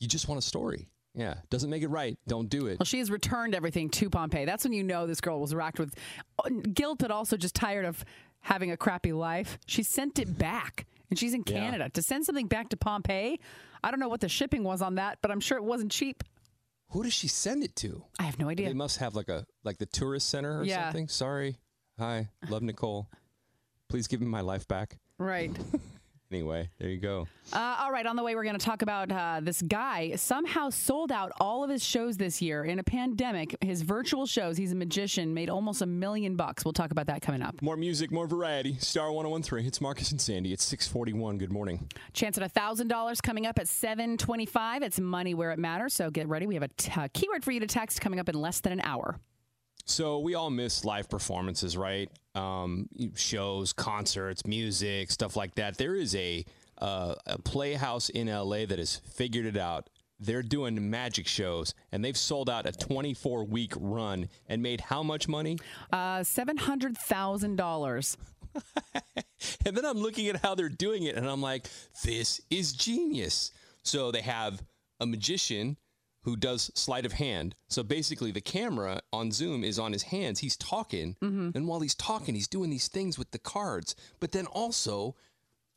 You 0.00 0.08
just 0.08 0.28
want 0.28 0.38
a 0.38 0.42
story. 0.42 0.88
Yeah. 1.14 1.34
Doesn't 1.50 1.70
make 1.70 1.82
it 1.82 1.88
right. 1.88 2.16
Don't 2.28 2.48
do 2.48 2.66
it. 2.66 2.78
Well, 2.78 2.86
she 2.86 2.98
has 3.00 3.10
returned 3.10 3.54
everything 3.54 3.88
to 3.90 4.08
Pompeii. 4.08 4.44
That's 4.44 4.62
when 4.64 4.72
you 4.72 4.84
know 4.84 5.06
this 5.06 5.20
girl 5.20 5.40
was 5.40 5.52
racked 5.54 5.78
with 5.80 5.94
uh, 6.44 6.48
guilt, 6.72 6.98
but 7.00 7.10
also 7.10 7.36
just 7.36 7.54
tired 7.56 7.84
of 7.84 8.04
having 8.40 8.70
a 8.70 8.76
crappy 8.76 9.12
life. 9.12 9.58
She 9.66 9.82
sent 9.82 10.20
it 10.20 10.38
back, 10.38 10.86
and 11.10 11.18
she's 11.18 11.34
in 11.34 11.42
Yeah. 11.46 11.54
Canada. 11.58 11.88
To 11.94 12.02
send 12.02 12.24
something 12.24 12.46
back 12.46 12.68
to 12.68 12.76
Pompeii, 12.76 13.40
I 13.82 13.90
don't 13.90 13.98
know 13.98 14.08
what 14.08 14.20
the 14.20 14.28
shipping 14.28 14.62
was 14.62 14.80
on 14.80 14.94
that, 14.96 15.18
but 15.20 15.30
I'm 15.32 15.40
sure 15.40 15.58
it 15.58 15.64
wasn't 15.64 15.90
cheap. 15.90 16.22
Who 16.90 17.02
does 17.02 17.12
she 17.12 17.26
send 17.28 17.64
it 17.64 17.74
to? 17.76 18.04
I 18.20 18.22
have 18.22 18.38
no 18.38 18.48
idea. 18.48 18.68
They 18.68 18.74
must 18.74 18.98
have 18.98 19.14
like 19.16 19.28
a 19.28 19.44
like 19.64 19.78
the 19.78 19.86
tourist 19.86 20.28
center 20.30 20.60
or 20.60 20.64
Yeah. 20.64 20.84
something. 20.84 21.08
Sorry. 21.08 21.56
Hi. 21.98 22.28
Love 22.48 22.62
Nicole. 22.62 23.08
Please 23.88 24.06
give 24.06 24.20
me 24.20 24.26
my 24.26 24.40
life 24.40 24.68
back. 24.68 24.98
Right. 25.18 25.50
Anyway, 26.30 26.68
there 26.78 26.90
you 26.90 26.98
go. 26.98 27.26
Uh, 27.54 27.76
all 27.80 27.90
right, 27.90 28.04
on 28.04 28.14
the 28.14 28.22
way, 28.22 28.34
we're 28.34 28.44
going 28.44 28.58
to 28.58 28.64
talk 28.64 28.82
about 28.82 29.10
uh, 29.10 29.40
this 29.42 29.62
guy 29.62 30.14
somehow 30.16 30.68
sold 30.68 31.10
out 31.10 31.32
all 31.40 31.64
of 31.64 31.70
his 31.70 31.82
shows 31.82 32.18
this 32.18 32.42
year 32.42 32.64
in 32.64 32.78
a 32.78 32.82
pandemic. 32.82 33.56
His 33.62 33.80
virtual 33.80 34.26
shows, 34.26 34.58
he's 34.58 34.72
a 34.72 34.74
magician, 34.74 35.32
made 35.32 35.48
almost 35.48 35.80
a 35.80 35.86
million 35.86 36.36
bucks. 36.36 36.66
We'll 36.66 36.74
talk 36.74 36.90
about 36.90 37.06
that 37.06 37.22
coming 37.22 37.40
up. 37.40 37.62
More 37.62 37.78
music, 37.78 38.10
more 38.10 38.26
variety. 38.26 38.76
Star 38.78 39.10
1013. 39.10 39.66
It's 39.66 39.80
Marcus 39.80 40.10
and 40.10 40.20
Sandy. 40.20 40.52
It's 40.52 40.64
641. 40.64 41.38
Good 41.38 41.52
morning. 41.52 41.88
Chance 42.12 42.36
at 42.36 42.54
$1,000 42.54 43.22
coming 43.22 43.46
up 43.46 43.58
at 43.58 43.66
725. 43.66 44.82
It's 44.82 45.00
money 45.00 45.32
where 45.32 45.50
it 45.52 45.58
matters, 45.58 45.94
so 45.94 46.10
get 46.10 46.28
ready. 46.28 46.46
We 46.46 46.54
have 46.54 46.64
a 46.64 46.68
t- 46.68 46.92
uh, 46.94 47.08
keyword 47.14 47.42
for 47.42 47.52
you 47.52 47.60
to 47.60 47.66
text 47.66 48.02
coming 48.02 48.20
up 48.20 48.28
in 48.28 48.34
less 48.34 48.60
than 48.60 48.72
an 48.74 48.82
hour. 48.82 49.18
So 49.86 50.18
we 50.18 50.34
all 50.34 50.50
miss 50.50 50.84
live 50.84 51.08
performances, 51.08 51.74
right? 51.74 52.10
Um, 52.38 52.88
shows, 53.14 53.72
concerts, 53.72 54.46
music, 54.46 55.10
stuff 55.10 55.36
like 55.36 55.54
that. 55.56 55.76
There 55.76 55.94
is 55.94 56.14
a, 56.14 56.44
uh, 56.78 57.14
a 57.26 57.38
playhouse 57.38 58.08
in 58.08 58.28
LA 58.28 58.66
that 58.66 58.78
has 58.78 58.96
figured 58.96 59.46
it 59.46 59.56
out. 59.56 59.90
They're 60.20 60.42
doing 60.42 60.90
magic 60.90 61.26
shows, 61.26 61.74
and 61.92 62.04
they've 62.04 62.16
sold 62.16 62.50
out 62.50 62.66
a 62.66 62.72
24 62.72 63.44
week 63.44 63.72
run 63.76 64.28
and 64.48 64.62
made 64.62 64.80
how 64.80 65.02
much 65.02 65.28
money? 65.28 65.58
Uh, 65.92 66.20
$700,000. 66.20 68.16
and 69.66 69.76
then 69.76 69.84
I'm 69.84 69.98
looking 69.98 70.28
at 70.28 70.36
how 70.36 70.54
they're 70.54 70.68
doing 70.68 71.04
it, 71.04 71.16
and 71.16 71.28
I'm 71.28 71.42
like, 71.42 71.68
this 72.04 72.40
is 72.50 72.72
genius. 72.72 73.52
So 73.82 74.10
they 74.10 74.22
have 74.22 74.62
a 75.00 75.06
magician 75.06 75.76
who 76.22 76.36
does 76.36 76.70
sleight 76.74 77.06
of 77.06 77.12
hand. 77.12 77.54
So 77.68 77.82
basically, 77.82 78.30
the 78.30 78.40
camera 78.40 79.00
on 79.12 79.32
Zoom 79.32 79.64
is 79.64 79.78
on 79.78 79.92
his 79.92 80.04
hands. 80.04 80.40
He's 80.40 80.56
talking, 80.56 81.16
mm-hmm. 81.22 81.50
and 81.54 81.66
while 81.66 81.80
he's 81.80 81.94
talking, 81.94 82.34
he's 82.34 82.48
doing 82.48 82.70
these 82.70 82.88
things 82.88 83.18
with 83.18 83.30
the 83.30 83.38
cards. 83.38 83.94
But 84.20 84.32
then 84.32 84.46
also, 84.46 85.14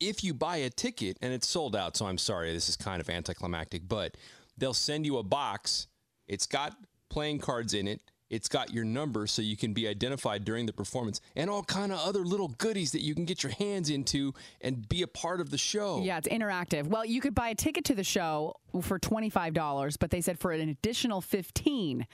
if 0.00 0.24
you 0.24 0.34
buy 0.34 0.56
a 0.56 0.70
ticket 0.70 1.16
and 1.22 1.32
it's 1.32 1.48
sold 1.48 1.76
out, 1.76 1.96
so 1.96 2.06
I'm 2.06 2.18
sorry, 2.18 2.52
this 2.52 2.68
is 2.68 2.76
kind 2.76 3.00
of 3.00 3.08
anticlimactic, 3.08 3.88
but 3.88 4.16
they'll 4.58 4.74
send 4.74 5.06
you 5.06 5.18
a 5.18 5.22
box. 5.22 5.86
It's 6.26 6.46
got 6.46 6.76
playing 7.08 7.38
cards 7.38 7.74
in 7.74 7.86
it. 7.86 8.00
It's 8.32 8.48
got 8.48 8.72
your 8.72 8.84
number 8.84 9.26
so 9.26 9.42
you 9.42 9.58
can 9.58 9.74
be 9.74 9.86
identified 9.86 10.46
during 10.46 10.64
the 10.64 10.72
performance 10.72 11.20
and 11.36 11.50
all 11.50 11.62
kind 11.62 11.92
of 11.92 11.98
other 11.98 12.20
little 12.20 12.48
goodies 12.48 12.92
that 12.92 13.02
you 13.02 13.14
can 13.14 13.26
get 13.26 13.42
your 13.42 13.52
hands 13.52 13.90
into 13.90 14.32
and 14.62 14.88
be 14.88 15.02
a 15.02 15.06
part 15.06 15.42
of 15.42 15.50
the 15.50 15.58
show. 15.58 16.00
Yeah, 16.02 16.16
it's 16.16 16.28
interactive. 16.28 16.86
Well, 16.86 17.04
you 17.04 17.20
could 17.20 17.34
buy 17.34 17.50
a 17.50 17.54
ticket 17.54 17.84
to 17.84 17.94
the 17.94 18.02
show 18.02 18.56
for 18.80 18.98
$25, 18.98 19.98
but 20.00 20.10
they 20.10 20.22
said 20.22 20.38
for 20.38 20.50
an 20.50 20.66
additional 20.66 21.20
15 21.20 22.06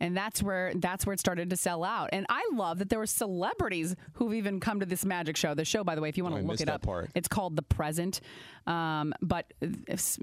and 0.00 0.16
that's 0.16 0.42
where 0.42 0.72
that's 0.76 1.04
where 1.06 1.12
it 1.14 1.20
started 1.20 1.50
to 1.50 1.56
sell 1.56 1.84
out. 1.84 2.10
And 2.12 2.26
I 2.28 2.48
love 2.52 2.78
that 2.78 2.88
there 2.88 2.98
were 2.98 3.06
celebrities 3.06 3.96
who've 4.14 4.34
even 4.34 4.60
come 4.60 4.80
to 4.80 4.86
this 4.86 5.04
magic 5.04 5.36
show. 5.36 5.54
The 5.54 5.64
show, 5.64 5.82
by 5.84 5.94
the 5.94 6.00
way, 6.00 6.08
if 6.08 6.16
you 6.16 6.24
want 6.24 6.36
Oh, 6.36 6.40
to 6.40 6.46
look 6.46 6.60
it 6.60 6.68
up, 6.68 6.82
part. 6.82 7.10
it's 7.14 7.28
called 7.28 7.56
The 7.56 7.62
Present. 7.62 8.20
Um, 8.66 9.14
but 9.22 9.52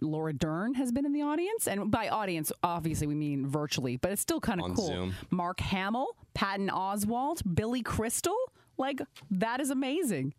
Laura 0.01 0.33
Dern 0.33 0.73
has 0.75 0.91
been 0.91 1.05
in 1.05 1.13
the 1.13 1.23
audience, 1.23 1.67
and 1.67 1.89
by 1.91 2.09
audience, 2.09 2.51
obviously 2.63 3.07
we 3.07 3.15
mean 3.15 3.47
virtually, 3.47 3.97
but 3.97 4.11
it's 4.11 4.21
still 4.21 4.39
kind 4.39 4.61
of 4.61 4.75
cool. 4.75 4.87
Zoom. 4.87 5.13
Mark 5.31 5.59
Hamill, 5.59 6.15
Patton 6.33 6.69
Oswalt, 6.69 7.41
Billy 7.55 7.81
Crystal, 7.81 8.37
like 8.77 9.01
that 9.31 9.59
is 9.59 9.71
amazing. 9.71 10.33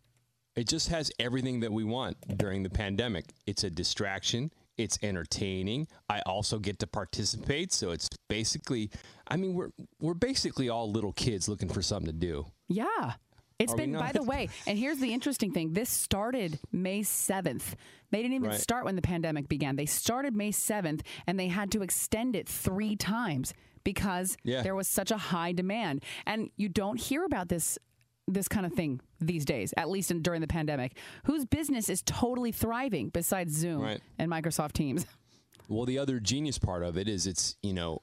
It 0.55 0.67
just 0.67 0.89
has 0.89 1.11
everything 1.19 1.59
that 1.59 1.71
we 1.71 1.83
want 1.83 2.17
during 2.37 2.63
the 2.63 2.69
pandemic. 2.69 3.25
It's 3.45 3.63
a 3.63 3.69
distraction. 3.69 4.51
It's 4.77 4.97
entertaining. 5.01 5.87
I 6.09 6.21
also 6.25 6.59
get 6.59 6.79
to 6.79 6.87
participate, 6.87 7.73
so 7.73 7.91
it's 7.91 8.09
basically 8.29 8.89
I 9.27 9.37
mean 9.37 9.53
we're 9.53 9.71
we're 9.99 10.13
basically 10.13 10.69
all 10.69 10.91
little 10.91 11.13
kids 11.13 11.47
looking 11.49 11.69
for 11.69 11.81
something 11.81 12.11
to 12.11 12.17
do. 12.17 12.45
Yeah. 12.67 13.13
It's 13.59 13.73
Are 13.73 13.77
been, 13.77 13.93
by 13.93 14.11
the 14.11 14.21
way, 14.21 14.49
and 14.67 14.77
here's 14.77 14.99
the 14.99 15.11
interesting 15.11 15.51
thing. 15.51 15.73
This 15.73 15.89
started 15.89 16.59
May 16.71 17.01
7th. 17.01 17.73
They 18.11 18.21
didn't 18.21 18.35
even 18.35 18.49
Right. 18.51 18.59
start 18.59 18.85
when 18.85 18.95
the 18.95 19.01
pandemic 19.01 19.49
began. 19.49 19.75
They 19.77 19.87
started 19.87 20.35
May 20.35 20.51
7th 20.51 21.01
and 21.25 21.39
they 21.39 21.47
had 21.47 21.71
to 21.71 21.81
extend 21.81 22.35
it 22.35 22.47
three 22.47 22.95
times 22.95 23.55
because 23.83 24.37
Yeah. 24.43 24.61
there 24.61 24.75
was 24.75 24.87
such 24.87 25.09
a 25.09 25.17
high 25.17 25.53
demand. 25.53 26.03
And 26.27 26.51
you 26.55 26.69
don't 26.69 26.99
hear 27.01 27.23
about 27.25 27.49
this 27.49 27.79
this 28.27 28.47
kind 28.47 28.65
of 28.65 28.73
thing 28.73 28.99
these 29.19 29.45
days, 29.45 29.73
at 29.77 29.89
least 29.89 30.11
in, 30.11 30.21
during 30.21 30.41
the 30.41 30.47
pandemic. 30.47 30.97
Whose 31.25 31.45
business 31.45 31.89
is 31.89 32.01
totally 32.01 32.51
thriving 32.51 33.09
besides 33.09 33.53
Zoom 33.55 33.81
Right. 33.81 34.01
and 34.19 34.29
Microsoft 34.31 34.73
Teams? 34.73 35.05
Well, 35.69 35.85
the 35.85 35.99
other 35.99 36.21
genius 36.21 36.57
part 36.57 36.81
of 36.81 36.97
it 36.97 37.09
is 37.09 37.27
it's, 37.27 37.57
you 37.61 37.73
know, 37.73 38.01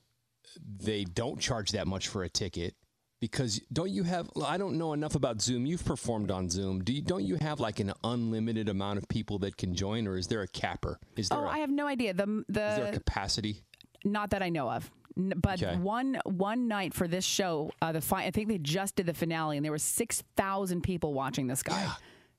they 0.82 1.04
don't 1.04 1.40
charge 1.40 1.70
that 1.72 1.86
much 1.86 2.08
for 2.08 2.22
a 2.22 2.28
ticket 2.28 2.74
because 3.22 3.58
don't 3.72 3.88
you 3.88 4.02
have 4.02 4.28
I 4.44 4.58
don't 4.58 4.76
know 4.76 4.92
enough 4.92 5.14
about 5.14 5.40
Zoom. 5.40 5.64
You've 5.64 5.82
performed 5.82 6.30
on 6.30 6.50
Zoom. 6.50 6.84
Do 6.84 6.92
you 6.92 7.00
don't 7.00 7.24
you 7.24 7.36
have 7.36 7.60
like 7.60 7.80
an 7.80 7.94
unlimited 8.04 8.68
amount 8.68 8.98
of 8.98 9.08
people 9.08 9.38
that 9.38 9.56
can 9.56 9.74
join 9.74 10.06
or 10.06 10.18
is 10.18 10.26
there 10.26 10.42
a 10.42 10.46
capper? 10.48 10.98
Is 11.16 11.30
there 11.30 11.38
Oh, 11.38 11.44
a, 11.46 11.48
I 11.48 11.58
have 11.60 11.70
no 11.70 11.86
idea. 11.86 12.12
The 12.12 12.44
is 12.46 12.54
there 12.54 12.88
a 12.88 12.90
the 12.90 12.98
capacity? 12.98 13.62
not 14.04 14.28
that 14.30 14.42
I 14.42 14.50
know 14.50 14.68
of. 14.70 14.90
But 15.16 15.62
Okay. 15.62 15.76
one 15.76 16.18
one 16.24 16.66
night 16.66 16.92
for 16.94 17.06
this 17.06 17.24
show, 17.24 17.70
uh, 17.80 17.92
the 17.92 18.00
fi- 18.00 18.24
I 18.24 18.30
think 18.32 18.48
they 18.48 18.58
just 18.58 18.96
did 18.96 19.06
the 19.06 19.14
finale, 19.14 19.56
and 19.56 19.64
there 19.64 19.70
were 19.72 19.78
six 19.78 20.22
thousand 20.36 20.82
people 20.82 21.14
watching 21.14 21.46
this 21.46 21.62
guy. 21.62 21.80
Yeah, 21.82 21.92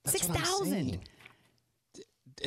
six 0.05 0.27
thousand. 0.27 0.99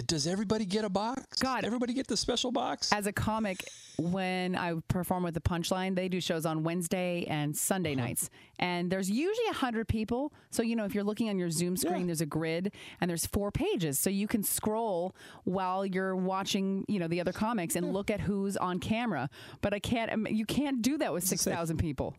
Does 0.06 0.26
everybody 0.26 0.66
get 0.66 0.84
a 0.84 0.90
box? 0.90 1.38
God. 1.40 1.64
everybody 1.64 1.94
get 1.94 2.06
the 2.06 2.16
special 2.16 2.52
box? 2.52 2.92
As 2.92 3.06
a 3.06 3.12
comic, 3.12 3.64
when 3.98 4.54
I 4.54 4.74
perform 4.88 5.22
with 5.22 5.32
the 5.34 5.40
Punchline, 5.40 5.94
they 5.96 6.08
do 6.08 6.20
shows 6.20 6.44
on 6.44 6.62
Wednesday 6.62 7.24
and 7.28 7.56
Sunday 7.56 7.94
Uh-huh. 7.94 8.04
nights, 8.04 8.28
and 8.58 8.92
there's 8.92 9.10
usually 9.10 9.46
hundred 9.48 9.88
people. 9.88 10.32
So 10.50 10.62
you 10.62 10.76
know, 10.76 10.84
if 10.84 10.94
you're 10.94 11.04
looking 11.04 11.30
on 11.30 11.38
your 11.38 11.50
Zoom 11.50 11.76
screen, 11.76 12.00
Yeah. 12.00 12.06
there's 12.06 12.20
a 12.20 12.26
grid, 12.26 12.74
and 13.00 13.08
there's 13.08 13.26
four 13.26 13.50
pages, 13.50 13.98
so 13.98 14.10
you 14.10 14.28
can 14.28 14.42
scroll 14.42 15.14
while 15.44 15.86
you're 15.86 16.14
watching, 16.14 16.84
you 16.86 16.98
know, 16.98 17.08
the 17.08 17.20
other 17.20 17.32
comics 17.32 17.74
and 17.74 17.92
look 17.92 18.10
at 18.10 18.20
who's 18.20 18.56
on 18.58 18.80
camera. 18.80 19.30
But 19.62 19.72
I 19.72 19.78
can't. 19.78 20.12
um, 20.12 20.26
You 20.30 20.44
can't 20.44 20.82
do 20.82 20.98
that 20.98 21.12
with 21.14 21.24
six 21.24 21.44
thousand 21.44 21.78
people. 21.78 22.14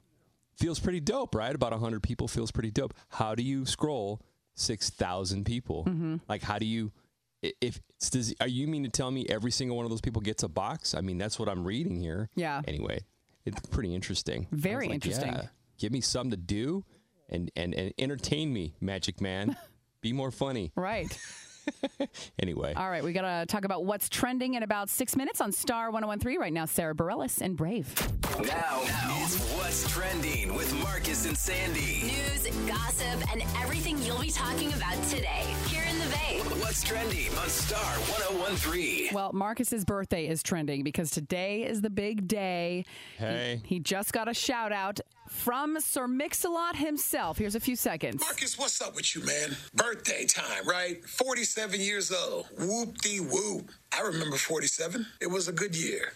feels 0.55 0.79
pretty 0.79 0.99
dope, 0.99 1.33
right? 1.35 1.55
About 1.55 1.71
100 1.71 2.03
people 2.03 2.27
feels 2.27 2.51
pretty 2.51 2.71
dope. 2.71 2.93
How 3.09 3.33
do 3.35 3.43
you 3.43 3.65
scroll 3.65 4.19
6,000 4.55 5.45
people? 5.45 5.85
Mm-hmm. 5.85 6.15
Like, 6.27 6.41
how 6.41 6.59
do 6.59 6.65
you, 6.65 6.91
if, 7.41 7.79
does, 8.11 8.33
are 8.41 8.47
you 8.47 8.67
mean 8.67 8.83
to 8.83 8.89
tell 8.89 9.11
me 9.11 9.25
every 9.29 9.51
single 9.51 9.77
one 9.77 9.85
of 9.85 9.89
those 9.89 10.01
people 10.01 10.21
gets 10.21 10.43
a 10.43 10.49
box? 10.49 10.93
I 10.93 11.01
mean, 11.01 11.17
that's 11.17 11.39
what 11.39 11.49
I'm 11.49 11.65
reading 11.65 11.95
here. 11.95 12.29
Yeah. 12.35 12.61
Anyway, 12.67 12.99
it's 13.45 13.59
pretty 13.67 13.95
interesting. 13.95 14.47
Very 14.51 14.87
like, 14.87 14.95
interesting. 14.95 15.33
yeah, 15.33 15.47
give 15.77 15.91
me 15.91 16.01
something 16.01 16.31
to 16.31 16.37
do 16.37 16.83
and, 17.29 17.51
and, 17.55 17.73
and 17.73 17.93
entertain 17.97 18.51
me, 18.51 18.75
Magic 18.81 19.21
Man. 19.21 19.55
Be 20.01 20.13
more 20.13 20.31
funny. 20.31 20.71
Right. 20.75 21.17
Anyway. 22.41 22.73
All 22.73 22.89
right, 22.89 23.03
we 23.03 23.11
got 23.11 23.21
to 23.41 23.45
talk 23.45 23.65
about 23.65 23.85
what's 23.85 24.07
trending 24.09 24.53
in 24.53 24.63
about 24.63 24.89
six 24.89 25.15
minutes 25.15 25.41
on 25.41 25.51
Star 25.51 25.91
1013 25.91 26.39
right 26.39 26.53
now. 26.53 26.65
Sara 26.65 26.95
Bareilles 26.95 27.41
and 27.41 27.55
Brave. 27.57 27.93
Now, 28.39 28.81
it's 29.23 29.37
What's 29.55 29.89
Trending 29.91 30.55
with 30.55 30.73
Marcus 30.81 31.25
and 31.27 31.37
Sandy. 31.37 32.03
News, 32.03 32.47
gossip, 32.67 33.31
and 33.31 33.43
everything 33.61 34.01
you'll 34.03 34.19
be 34.19 34.31
talking 34.31 34.71
about 34.73 35.01
today 35.09 35.43
here 35.67 35.83
in 35.89 35.99
the 35.99 36.05
Bay. 36.05 36.39
What's 36.61 36.81
Trending 36.83 37.37
on 37.37 37.49
Star 37.49 37.79
1013. 37.79 39.09
Well, 39.13 39.31
Marcus's 39.33 39.85
birthday 39.85 40.27
is 40.27 40.41
trending 40.41 40.83
because 40.83 41.11
today 41.11 41.63
is 41.63 41.81
the 41.81 41.89
big 41.89 42.27
day. 42.27 42.85
Hey. 43.17 43.61
He 43.65 43.79
just 43.79 44.13
got 44.13 44.27
a 44.27 44.33
shout 44.33 44.71
out 44.71 44.99
from 45.29 45.79
Sir 45.79 46.07
Mix-a-Lot 46.07 46.75
himself. 46.75 47.37
Here's 47.37 47.55
a 47.55 47.59
few 47.59 47.75
seconds. 47.75 48.21
Marcus, 48.21 48.57
what's 48.57 48.81
up 48.81 48.95
with 48.95 49.15
you, 49.15 49.23
man? 49.23 49.55
Birthday 49.73 50.25
time, 50.25 50.67
right? 50.67 51.03
47 51.05 51.79
years 51.79 52.11
old. 52.11 52.47
Whoop 52.57 52.97
de 52.97 53.19
whoop. 53.19 53.71
I 53.91 54.01
remember 54.01 54.37
47. 54.37 55.05
It 55.19 55.27
was 55.27 55.47
a 55.47 55.51
good 55.51 55.75
year. 55.75 56.13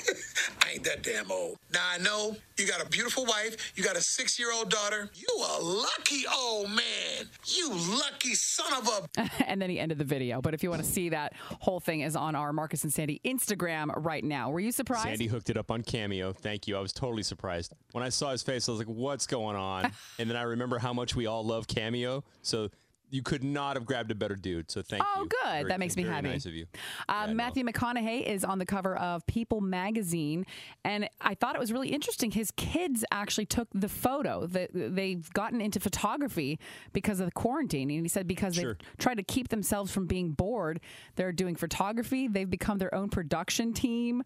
I 0.62 0.72
ain't 0.72 0.84
that 0.84 1.02
damn 1.02 1.30
old. 1.30 1.58
Now 1.72 1.84
I 1.90 1.98
know 1.98 2.36
you 2.58 2.66
got 2.66 2.82
a 2.82 2.88
beautiful 2.88 3.24
wife, 3.24 3.72
you 3.74 3.82
got 3.82 3.96
a 3.96 4.00
six 4.00 4.38
year 4.38 4.52
old 4.52 4.70
daughter. 4.70 5.08
You 5.14 5.26
a 5.36 5.62
lucky 5.62 6.24
old 6.34 6.70
man. 6.70 7.28
You 7.46 7.70
lucky 7.70 8.34
son 8.34 8.72
of 8.74 8.88
a. 8.88 9.30
and 9.46 9.60
then 9.60 9.70
he 9.70 9.78
ended 9.78 9.98
the 9.98 10.04
video. 10.04 10.40
But 10.40 10.54
if 10.54 10.62
you 10.62 10.70
want 10.70 10.82
to 10.82 10.88
see 10.88 11.08
that 11.10 11.32
whole 11.60 11.80
thing 11.80 12.00
is 12.00 12.16
on 12.16 12.34
our 12.34 12.52
Marcus 12.52 12.84
and 12.84 12.92
Sandy 12.92 13.20
Instagram 13.24 13.92
right 14.04 14.24
now. 14.24 14.50
Were 14.50 14.60
you 14.60 14.72
surprised? 14.72 15.04
Sandy 15.04 15.26
hooked 15.26 15.50
it 15.50 15.56
up 15.56 15.70
on 15.70 15.82
Cameo. 15.82 16.32
Thank 16.32 16.68
you. 16.68 16.76
I 16.76 16.80
was 16.80 16.92
totally 16.92 17.22
surprised. 17.22 17.72
When 17.92 18.04
I 18.04 18.08
saw 18.08 18.30
his 18.30 18.42
face, 18.42 18.68
I 18.68 18.72
was 18.72 18.78
like, 18.78 18.88
what's 18.88 19.26
going 19.26 19.56
on? 19.56 19.90
and 20.18 20.28
then 20.28 20.36
I 20.36 20.42
remember 20.42 20.78
how 20.78 20.92
much 20.92 21.16
we 21.16 21.26
all 21.26 21.44
love 21.44 21.66
Cameo. 21.66 22.24
So 22.42 22.70
you 23.10 23.22
could 23.22 23.44
not 23.44 23.76
have 23.76 23.84
grabbed 23.86 24.10
a 24.10 24.14
better 24.14 24.34
dude. 24.34 24.70
So 24.70 24.82
thank 24.82 25.02
Oh, 25.04 25.20
you. 25.20 25.22
Oh, 25.22 25.26
good. 25.26 25.50
Very- 25.52 25.64
That 25.68 25.78
makes 25.78 25.96
me 25.96 26.02
very 26.02 26.14
happy. 26.16 26.28
nice 26.28 26.44
of 26.46 26.54
you. 26.54 26.66
Uh, 27.08 27.12
Yeah, 27.20 27.26
no. 27.26 27.34
Matthew 27.34 27.64
McConaughey 27.64 28.24
is 28.26 28.44
on 28.44 28.58
the 28.58 28.66
cover 28.66 28.96
of 28.96 29.24
People 29.26 29.60
magazine, 29.60 30.44
and 30.84 31.08
I 31.20 31.34
thought 31.34 31.54
it 31.54 31.58
was 31.60 31.72
really 31.72 31.90
interesting. 31.90 32.32
His 32.32 32.50
kids 32.52 33.04
actually 33.12 33.46
took 33.46 33.68
the 33.72 33.88
photo. 33.88 34.46
That 34.46 34.70
they've 34.74 35.28
gotten 35.32 35.60
into 35.60 35.78
photography 35.80 36.58
because 36.92 37.20
of 37.20 37.26
the 37.26 37.32
quarantine, 37.32 37.90
and 37.90 38.02
he 38.02 38.08
said 38.08 38.26
because 38.26 38.54
Sure. 38.56 38.74
they've 38.74 38.96
tried 38.98 39.16
to 39.18 39.22
keep 39.22 39.48
themselves 39.48 39.92
from 39.92 40.06
being 40.06 40.32
bored, 40.32 40.80
they're 41.14 41.32
doing 41.32 41.54
photography. 41.56 42.26
They've 42.28 42.50
become 42.50 42.78
their 42.78 42.94
own 42.94 43.08
production 43.08 43.72
team, 43.72 44.24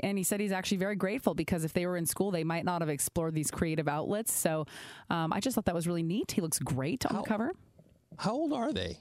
and 0.00 0.16
he 0.16 0.24
said 0.24 0.40
he's 0.40 0.52
actually 0.52 0.78
very 0.78 0.96
grateful 0.96 1.34
because 1.34 1.64
if 1.64 1.72
they 1.74 1.84
were 1.86 1.96
in 1.98 2.06
school, 2.06 2.30
they 2.30 2.44
might 2.44 2.64
not 2.64 2.80
have 2.80 2.88
explored 2.88 3.34
these 3.34 3.50
creative 3.50 3.88
outlets. 3.88 4.32
So 4.32 4.66
um, 5.10 5.32
I 5.34 5.40
just 5.40 5.54
thought 5.54 5.66
that 5.66 5.74
was 5.74 5.86
really 5.86 6.02
neat. 6.02 6.32
He 6.32 6.40
looks 6.40 6.58
great 6.58 7.04
on 7.06 7.16
the 7.16 7.22
cover. 7.22 7.52
How 8.18 8.32
old 8.32 8.52
are 8.52 8.72
they? 8.72 8.98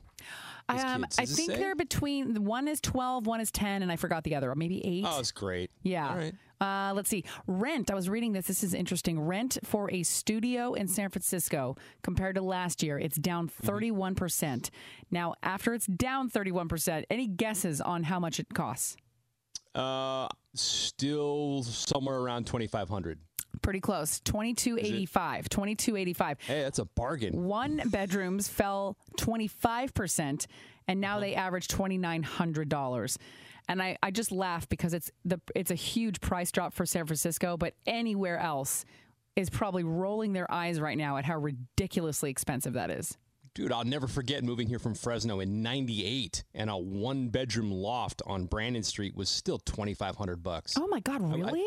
Um, 0.69 1.05
I 1.17 1.25
think 1.25 1.51
they're 1.53 1.75
between 1.75 2.45
one 2.45 2.67
is 2.67 2.79
12, 2.79 3.27
one 3.27 3.41
is 3.41 3.51
10, 3.51 3.81
and 3.81 3.91
I 3.91 3.97
forgot 3.97 4.23
the 4.23 4.35
other, 4.35 4.53
maybe 4.55 4.85
eight. 4.85 5.03
Oh, 5.05 5.19
it's 5.19 5.31
great. 5.31 5.69
Yeah. 5.83 6.09
All 6.09 6.15
right. 6.15 6.33
Uh, 6.61 6.93
let's 6.93 7.09
see. 7.09 7.25
Rent. 7.47 7.89
I 7.91 7.95
was 7.95 8.07
reading 8.07 8.33
this. 8.33 8.45
This 8.47 8.63
is 8.63 8.73
interesting. 8.73 9.19
Rent 9.19 9.57
for 9.63 9.91
a 9.91 10.03
studio 10.03 10.73
in 10.73 10.87
San 10.87 11.09
Francisco 11.09 11.75
compared 12.03 12.35
to 12.35 12.41
last 12.41 12.83
year, 12.83 12.99
it's 12.99 13.17
down 13.17 13.49
Mm-hmm. 13.49 13.69
31%. 13.69 14.15
percent 14.15 14.71
Now, 15.09 15.33
after 15.41 15.73
it's 15.73 15.87
down 15.87 16.29
31%, 16.29 17.03
any 17.09 17.27
guesses 17.27 17.81
on 17.81 18.03
how 18.03 18.19
much 18.19 18.39
it 18.39 18.53
costs? 18.53 18.95
Uh, 19.73 20.27
still 20.53 21.63
somewhere 21.63 22.17
around 22.19 22.45
2,500. 22.45 23.19
Pretty 23.61 23.79
close. 23.79 24.19
2285. 24.21 25.49
2285. 25.49 26.37
Hey, 26.41 26.61
that's 26.63 26.79
a 26.79 26.85
bargain. 26.85 27.43
One 27.43 27.81
bedrooms 27.85 28.47
fell 28.47 28.97
25%, 29.17 30.47
and 30.87 31.01
now 31.01 31.19
they 31.19 31.35
uh-huh. 31.35 31.45
average 31.45 31.67
$2,900. 31.67 33.17
And 33.67 33.81
I, 33.81 33.97
I 34.01 34.11
just 34.11 34.31
laugh 34.31 34.67
because 34.67 34.93
it's 34.93 35.11
the 35.23 35.39
it's 35.55 35.71
a 35.71 35.75
huge 35.75 36.19
price 36.19 36.51
drop 36.51 36.73
for 36.73 36.85
San 36.85 37.05
Francisco, 37.05 37.57
but 37.57 37.73
anywhere 37.85 38.37
else 38.37 38.85
is 39.35 39.49
probably 39.49 39.83
rolling 39.83 40.33
their 40.33 40.51
eyes 40.51 40.81
right 40.81 40.97
now 40.97 41.17
at 41.17 41.25
how 41.25 41.37
ridiculously 41.37 42.29
expensive 42.29 42.73
that 42.73 42.89
is. 42.89 43.17
dude, 43.53 43.71
I'll 43.71 43.85
never 43.85 44.07
forget 44.07 44.43
moving 44.43 44.67
here 44.67 44.79
from 44.79 44.93
Fresno 44.93 45.39
in 45.39 45.61
'98, 45.61 46.43
and 46.53 46.69
a 46.69 46.75
one-bedroom 46.75 47.71
loft 47.71 48.21
on 48.25 48.45
Brannan 48.45 48.83
Street 48.83 49.15
was 49.15 49.29
still 49.29 49.59
twenty 49.59 49.93
five 49.93 50.15
hundred 50.17 50.43
bucks. 50.43 50.73
Oh 50.77 50.87
my 50.87 50.99
God, 50.99 51.21
really? 51.21 51.65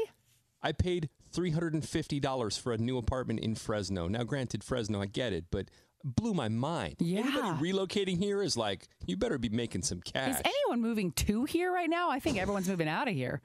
I 0.63 0.73
paid 0.73 1.09
three 1.35 1.51
hundred 1.51 1.75
and 1.75 1.87
fifty 1.87 2.21
dollars 2.21 2.57
for 2.57 2.73
a 2.73 2.79
new 2.79 2.97
apartment 2.97 3.41
in 3.41 3.55
Fresno. 3.55 4.09
Now, 4.09 4.23
granted, 4.23 4.63
Fresno, 4.65 5.03
I 5.03 5.07
get 5.07 5.33
it, 5.33 5.47
but 5.51 5.69
blew 6.05 6.35
my 6.35 6.49
mind. 6.49 6.97
Yeah. 7.01 7.21
Anybody 7.21 7.73
relocating 7.73 8.19
here 8.19 8.43
is 8.43 8.57
like, 8.57 8.89
you 9.07 9.17
better 9.17 9.39
be 9.39 9.49
making 9.49 9.83
some 9.83 10.01
cash. 10.01 10.35
Is 10.35 10.43
anyone 10.45 10.81
moving 10.83 11.13
to 11.13 11.45
here 11.45 11.73
right 11.73 11.89
now? 11.89 12.11
I 12.11 12.21
think 12.21 12.39
everyone's 12.39 12.69
moving 12.69 12.89
out 12.89 13.09
of 13.09 13.15
here. 13.15 13.41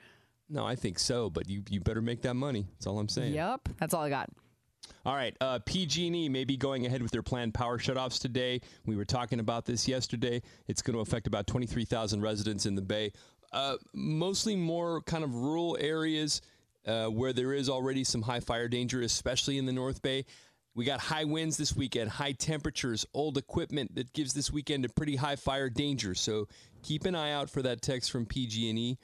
no, 0.50 0.66
I 0.66 0.76
think 0.76 1.00
so, 1.00 1.30
but 1.30 1.50
you 1.50 1.64
you 1.70 1.80
better 1.80 2.02
make 2.02 2.22
that 2.24 2.34
money. 2.36 2.68
That's 2.74 2.88
all 2.88 3.00
I'm 3.00 3.10
saying. 3.10 3.34
Yep, 3.34 3.70
that's 3.80 3.94
all 3.94 4.04
I 4.04 4.10
got. 4.10 4.30
All 5.06 5.16
right, 5.16 5.36
uh, 5.40 5.60
PG&E 5.66 6.28
may 6.30 6.44
be 6.44 6.58
going 6.58 6.86
ahead 6.86 7.02
with 7.02 7.12
their 7.12 7.22
planned 7.24 7.54
power 7.54 7.78
shutoffs 7.78 8.20
today. 8.20 8.60
We 8.86 8.96
were 8.98 9.06
talking 9.06 9.40
about 9.40 9.66
this 9.66 9.88
yesterday. 9.88 10.42
It's 10.68 10.82
going 10.82 10.96
to 10.96 11.00
affect 11.02 11.28
about 11.28 11.48
23,000 11.48 12.22
residents 12.22 12.66
in 12.66 12.76
the 12.76 12.82
Bay, 12.82 13.14
uh, 13.54 13.76
mostly 13.94 14.56
more 14.56 15.02
kind 15.04 15.24
of 15.24 15.34
rural 15.34 15.78
areas 15.80 16.42
uh, 16.86 17.08
where 17.08 17.34
there 17.34 17.54
is 17.54 17.70
already 17.70 18.04
some 18.04 18.22
high 18.22 18.40
fire 18.40 18.68
danger, 18.68 19.02
especially 19.02 19.58
in 19.58 19.66
the 19.66 19.74
North 19.74 20.02
Bay. 20.02 20.26
We 20.76 20.86
got 20.86 21.00
high 21.00 21.26
winds 21.26 21.58
this 21.58 21.76
weekend, 21.76 22.10
high 22.10 22.32
temperatures, 22.34 23.06
old 23.14 23.38
equipment 23.38 23.96
that 23.96 24.14
gives 24.14 24.34
this 24.34 24.52
weekend 24.52 24.86
a 24.86 24.90
pretty 24.90 25.16
high 25.16 25.36
fire 25.36 25.70
danger. 25.70 26.16
So 26.16 26.48
keep 26.84 27.06
an 27.06 27.16
eye 27.16 27.34
out 27.34 27.50
for 27.50 27.62
that 27.64 27.82
text 27.82 28.12
from 28.12 28.26
PG&E. 28.26 28.98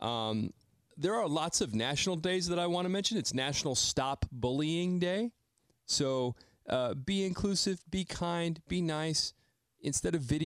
Um, 0.00 0.52
there 0.96 1.14
are 1.14 1.26
lots 1.26 1.60
of 1.60 1.74
national 1.74 2.16
days 2.16 2.48
that 2.48 2.58
I 2.58 2.66
want 2.66 2.84
to 2.84 2.90
mention. 2.90 3.16
It's 3.16 3.32
National 3.32 3.74
Stop 3.74 4.26
Bullying 4.30 4.98
Day. 4.98 5.30
So 5.86 6.34
uh, 6.68 6.94
be 6.94 7.24
inclusive, 7.24 7.78
be 7.90 8.04
kind, 8.04 8.60
be 8.68 8.82
nice. 8.82 9.32
Instead 9.80 10.14
of 10.14 10.22
video. 10.22 10.46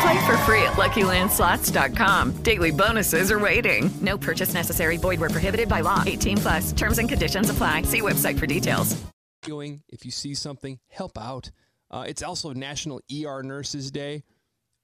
Play 0.00 0.26
for 0.26 0.36
free 0.38 0.62
at 0.62 0.74
LuckyLandSlots.com. 0.74 2.42
Daily 2.42 2.70
bonuses 2.70 3.32
are 3.32 3.38
waiting. 3.38 3.90
No 4.00 4.18
purchase 4.18 4.54
necessary. 4.54 4.96
Void 4.96 5.20
where 5.20 5.30
prohibited 5.30 5.68
by 5.68 5.80
law. 5.80 6.02
18 6.06 6.36
plus. 6.38 6.72
Terms 6.72 6.98
and 6.98 7.08
conditions 7.08 7.50
apply. 7.50 7.82
See 7.82 8.00
website 8.00 8.38
for 8.38 8.46
details. 8.46 8.96
If 9.88 10.04
you 10.04 10.10
see 10.10 10.34
something, 10.34 10.78
help 10.88 11.16
out. 11.18 11.50
Uh, 11.90 12.04
it's 12.06 12.22
also 12.22 12.52
National 12.52 13.00
ER 13.10 13.42
Nurses 13.42 13.90
Day. 13.90 14.24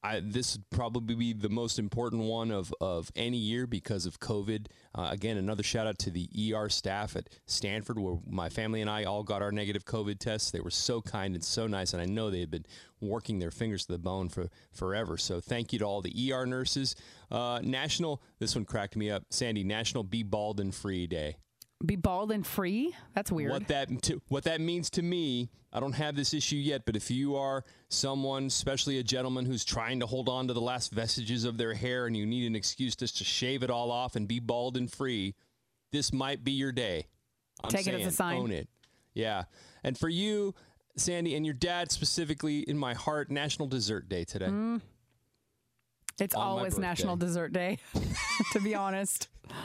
I, 0.04 0.20
this 0.22 0.56
would 0.56 0.68
probably 0.68 1.14
be 1.14 1.32
the 1.32 1.48
most 1.48 1.78
important 1.78 2.24
one 2.24 2.50
of, 2.50 2.74
of 2.78 3.10
any 3.16 3.38
year 3.38 3.66
because 3.66 4.04
of 4.04 4.20
COVID. 4.20 4.66
Uh, 4.94 5.08
again, 5.10 5.38
another 5.38 5.62
shout 5.62 5.86
out 5.86 5.98
to 6.00 6.10
the 6.10 6.28
ER 6.54 6.68
staff 6.68 7.16
at 7.16 7.30
Stanford, 7.46 7.98
where 7.98 8.18
my 8.28 8.50
family 8.50 8.82
and 8.82 8.90
I 8.90 9.04
all 9.04 9.22
got 9.22 9.40
our 9.40 9.50
negative 9.50 9.86
COVID 9.86 10.18
tests. 10.18 10.50
They 10.50 10.60
were 10.60 10.70
so 10.70 11.00
kind 11.00 11.34
and 11.34 11.42
so 11.42 11.66
nice, 11.66 11.94
and 11.94 12.02
I 12.02 12.04
know 12.04 12.30
they 12.30 12.40
had 12.40 12.50
been 12.50 12.66
working 13.00 13.38
their 13.38 13.50
fingers 13.50 13.86
to 13.86 13.92
the 13.92 13.98
bone 13.98 14.28
for 14.28 14.50
forever. 14.72 15.16
So 15.16 15.40
thank 15.40 15.72
you 15.72 15.78
to 15.78 15.86
all 15.86 16.02
the 16.02 16.32
ER 16.32 16.44
nurses. 16.44 16.94
Uh, 17.30 17.60
National, 17.62 18.22
this 18.38 18.54
one 18.54 18.66
cracked 18.66 18.96
me 18.96 19.10
up. 19.10 19.24
Sandy, 19.30 19.64
National 19.64 20.04
Be 20.04 20.22
Bald 20.22 20.60
and 20.60 20.74
Free 20.74 21.06
Day. 21.06 21.38
Be 21.84 21.96
bald 21.96 22.32
and 22.32 22.46
free? 22.46 22.94
That's 23.14 23.30
weird. 23.30 23.50
What 23.50 23.68
that 23.68 24.02
to, 24.02 24.22
what 24.28 24.44
that 24.44 24.60
means 24.60 24.90
to 24.90 25.02
me, 25.02 25.50
I 25.72 25.80
don't 25.80 25.92
have 25.92 26.16
this 26.16 26.32
issue 26.32 26.56
yet, 26.56 26.86
but 26.86 26.96
if 26.96 27.10
you 27.10 27.36
are 27.36 27.64
someone, 27.88 28.46
especially 28.46 28.98
a 28.98 29.02
gentleman 29.02 29.44
who's 29.44 29.64
trying 29.64 30.00
to 30.00 30.06
hold 30.06 30.28
on 30.28 30.48
to 30.48 30.54
the 30.54 30.60
last 30.60 30.92
vestiges 30.92 31.44
of 31.44 31.58
their 31.58 31.74
hair 31.74 32.06
and 32.06 32.16
you 32.16 32.26
need 32.26 32.46
an 32.46 32.56
excuse 32.56 32.96
just 32.96 33.18
to 33.18 33.24
shave 33.24 33.62
it 33.62 33.70
all 33.70 33.90
off 33.90 34.16
and 34.16 34.28
be 34.28 34.38
bald 34.38 34.76
and 34.76 34.90
free, 34.90 35.34
this 35.92 36.12
might 36.12 36.44
be 36.44 36.52
your 36.52 36.72
day. 36.72 37.06
I'm 37.62 37.70
Take 37.70 37.86
it 37.86 37.94
as 37.94 38.06
a 38.06 38.10
sign. 38.10 38.38
Own 38.38 38.50
it. 38.52 38.68
Yeah. 39.14 39.44
And 39.82 39.98
for 39.98 40.08
you, 40.08 40.54
Sandy, 40.96 41.34
and 41.34 41.44
your 41.44 41.54
dad 41.54 41.90
specifically 41.90 42.60
in 42.60 42.78
my 42.78 42.94
heart, 42.94 43.30
National 43.30 43.68
Dessert 43.68 44.08
Day 44.08 44.24
today. 44.24 44.46
Mm. 44.46 44.80
It's 46.20 46.34
On 46.34 46.42
always 46.42 46.78
National. 46.78 47.16
Dessert 47.16 47.52
Day, 47.52 47.78
to 48.52 48.60
be 48.60 48.74
honest. 48.74 49.28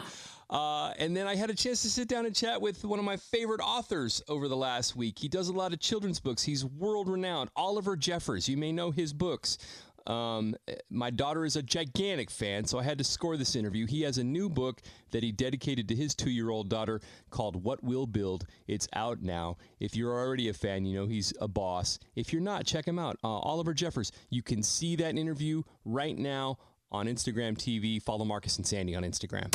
Uh, 0.49 0.91
and 0.97 1.15
then 1.15 1.27
I 1.27 1.35
had 1.35 1.49
a 1.49 1.55
chance 1.55 1.83
to 1.83 1.89
sit 1.89 2.07
down 2.07 2.25
and 2.25 2.35
chat 2.35 2.59
with 2.59 2.83
one 2.83 2.97
of 2.97 3.05
my 3.05 3.17
favorite 3.17 3.61
authors 3.61 4.21
over 4.27 4.47
the 4.47 4.57
last 4.57 4.95
week. 4.95 5.19
He 5.19 5.27
does 5.27 5.49
a 5.49 5.53
lot 5.53 5.73
of 5.73 5.79
children's 5.79 6.19
books. 6.19 6.41
He's 6.41 6.65
world 6.65 7.07
renowned. 7.07 7.51
Oliver 7.55 7.95
Jeffers. 7.95 8.49
You 8.49 8.57
may 8.57 8.71
know 8.71 8.89
his 8.89 9.13
books. 9.13 9.59
Um, 10.07 10.55
my 10.89 11.11
daughter 11.11 11.45
is 11.45 11.55
a 11.55 11.61
gigantic 11.61 12.31
fan, 12.31 12.65
so 12.65 12.79
I 12.79 12.83
had 12.83 12.97
to 12.97 13.03
score 13.03 13.37
this 13.37 13.55
interview. 13.55 13.85
He 13.85 14.01
has 14.01 14.17
a 14.17 14.23
new 14.23 14.49
book 14.49 14.81
that 15.11 15.21
he 15.21 15.31
dedicated 15.31 15.87
to 15.89 15.95
his 15.95 16.15
two 16.15 16.31
year 16.31 16.49
old 16.49 16.67
daughter 16.67 16.99
called 17.29 17.63
What 17.63 17.83
We'll 17.83 18.07
Build. 18.07 18.45
It's 18.67 18.87
out 18.93 19.21
now. 19.21 19.57
If 19.79 19.95
you're 19.95 20.11
already 20.11 20.49
a 20.49 20.53
fan, 20.53 20.85
you 20.85 20.99
know 20.99 21.05
he's 21.05 21.31
a 21.39 21.47
boss. 21.47 21.99
If 22.15 22.33
you're 22.33 22.41
not, 22.41 22.65
check 22.65 22.87
him 22.87 22.97
out. 22.97 23.17
Uh, 23.23 23.27
Oliver 23.27 23.73
Jeffers. 23.73 24.11
You 24.31 24.41
can 24.41 24.63
see 24.63 24.95
that 24.95 25.15
interview 25.15 25.61
right 25.85 26.17
now 26.17 26.57
on 26.91 27.05
Instagram 27.05 27.55
TV. 27.55 28.01
Follow 28.01 28.25
Marcus 28.25 28.57
and 28.57 28.65
Sandy 28.65 28.95
on 28.95 29.03
Instagram. 29.03 29.53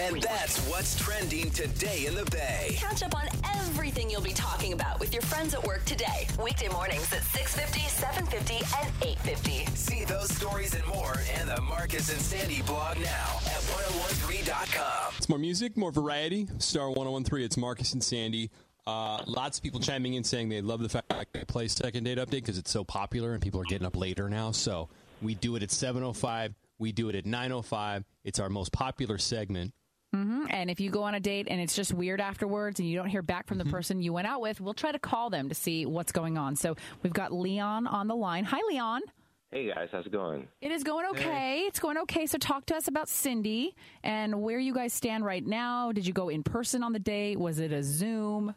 And 0.00 0.22
that's 0.22 0.58
what's 0.68 0.96
trending 0.96 1.50
today 1.50 2.06
in 2.06 2.14
the 2.14 2.24
Bay. 2.26 2.76
Catch 2.76 3.02
up 3.02 3.16
on 3.16 3.26
everything 3.56 4.08
you'll 4.08 4.20
be 4.20 4.32
talking 4.32 4.72
about 4.72 5.00
with 5.00 5.12
your 5.12 5.22
friends 5.22 5.54
at 5.54 5.66
work 5.66 5.84
today. 5.84 6.26
Weekday 6.42 6.68
mornings 6.68 7.12
at 7.12 7.22
6.50, 7.22 7.80
7.50, 8.04 8.82
and 8.82 8.94
8.50. 9.00 9.76
See 9.76 10.04
those 10.04 10.30
stories 10.32 10.74
and 10.74 10.86
more 10.86 11.14
in 11.40 11.48
the 11.48 11.60
Marcus 11.62 12.12
and 12.12 12.20
Sandy 12.20 12.62
blog 12.62 12.96
now 12.98 13.38
at 13.46 13.60
1013.com. 13.62 15.14
It's 15.16 15.28
more 15.28 15.38
music, 15.38 15.76
more 15.76 15.90
variety. 15.90 16.46
Star 16.58 16.90
1013, 16.90 17.44
it's 17.44 17.56
Marcus 17.56 17.92
and 17.92 18.02
Sandy. 18.02 18.50
Uh, 18.86 19.22
lots 19.26 19.58
of 19.58 19.64
people 19.64 19.80
chiming 19.80 20.14
in 20.14 20.24
saying 20.24 20.48
they 20.48 20.62
love 20.62 20.80
the 20.80 20.88
fact 20.88 21.08
that 21.08 21.26
I 21.34 21.44
play 21.44 21.68
second 21.68 22.04
date 22.04 22.18
update 22.18 22.30
because 22.30 22.56
it's 22.56 22.70
so 22.70 22.84
popular 22.84 23.32
and 23.32 23.42
people 23.42 23.60
are 23.60 23.64
getting 23.64 23.86
up 23.86 23.96
later 23.96 24.28
now. 24.28 24.52
So 24.52 24.88
we 25.20 25.34
do 25.34 25.56
it 25.56 25.62
at 25.62 25.70
7.05. 25.70 26.54
We 26.78 26.92
do 26.92 27.08
it 27.08 27.16
at 27.16 27.24
9.05. 27.24 28.04
It's 28.24 28.38
our 28.38 28.48
most 28.48 28.72
popular 28.72 29.18
segment. 29.18 29.74
Hmm 30.12 30.44
And 30.50 30.70
if 30.70 30.80
you 30.80 30.90
go 30.90 31.02
on 31.02 31.14
a 31.14 31.20
date 31.20 31.48
and 31.50 31.60
it's 31.60 31.76
just 31.76 31.92
weird 31.92 32.20
afterwards 32.20 32.80
and 32.80 32.88
you 32.88 32.96
don't 32.96 33.08
hear 33.08 33.22
back 33.22 33.46
from 33.46 33.58
the 33.58 33.64
Mm-hmm. 33.64 33.72
person 33.72 34.00
you 34.02 34.12
went 34.12 34.26
out 34.26 34.40
with, 34.40 34.60
we'll 34.60 34.74
try 34.74 34.92
to 34.92 34.98
call 34.98 35.28
them 35.30 35.48
to 35.48 35.54
see 35.54 35.84
what's 35.86 36.12
going 36.12 36.38
on. 36.38 36.56
So 36.56 36.76
we've 37.02 37.12
got 37.12 37.32
Leon 37.32 37.86
on 37.86 38.08
the 38.08 38.16
line. 38.16 38.44
Hi, 38.44 38.60
Leon. 38.70 39.02
Hey 39.50 39.66
guys, 39.66 39.88
how's 39.92 40.04
it 40.04 40.12
going? 40.12 40.46
It 40.60 40.72
is 40.72 40.84
going 40.84 41.06
okay. 41.12 41.60
It's 41.66 41.80
going 41.80 41.96
okay. 41.98 42.26
So 42.26 42.36
talk 42.38 42.66
to 42.66 42.76
us 42.76 42.86
about 42.88 43.08
Cindy 43.08 43.74
and 44.02 44.42
where 44.42 44.58
you 44.58 44.74
guys 44.74 44.92
stand 44.92 45.24
right 45.24 45.44
now. 45.44 45.90
Did 45.92 46.06
you 46.06 46.12
go 46.12 46.28
in 46.28 46.42
person 46.42 46.82
on 46.82 46.92
the 46.92 46.98
date? 46.98 47.38
Was 47.40 47.58
it 47.58 47.72
a 47.72 47.82
Zoom? 47.82 48.54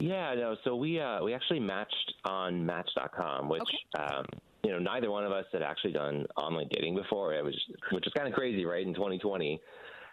Yeah, 0.00 0.34
no. 0.34 0.56
So 0.64 0.74
we 0.74 0.98
uh, 1.00 1.22
we 1.22 1.32
actually 1.32 1.60
matched 1.60 2.14
on 2.24 2.66
Match.com, 2.66 3.48
which 3.48 3.62
um, 3.96 4.24
you 4.64 4.72
know 4.72 4.80
neither 4.80 5.12
one 5.12 5.24
of 5.24 5.30
us 5.30 5.44
had 5.52 5.62
actually 5.62 5.92
done 5.92 6.26
online 6.36 6.66
dating 6.72 6.96
before. 6.96 7.34
It 7.34 7.44
was 7.44 7.54
which 7.92 8.04
is 8.04 8.12
kind 8.12 8.26
of 8.26 8.34
crazy, 8.34 8.64
right? 8.64 8.84
In 8.84 8.94
2020, 8.94 9.60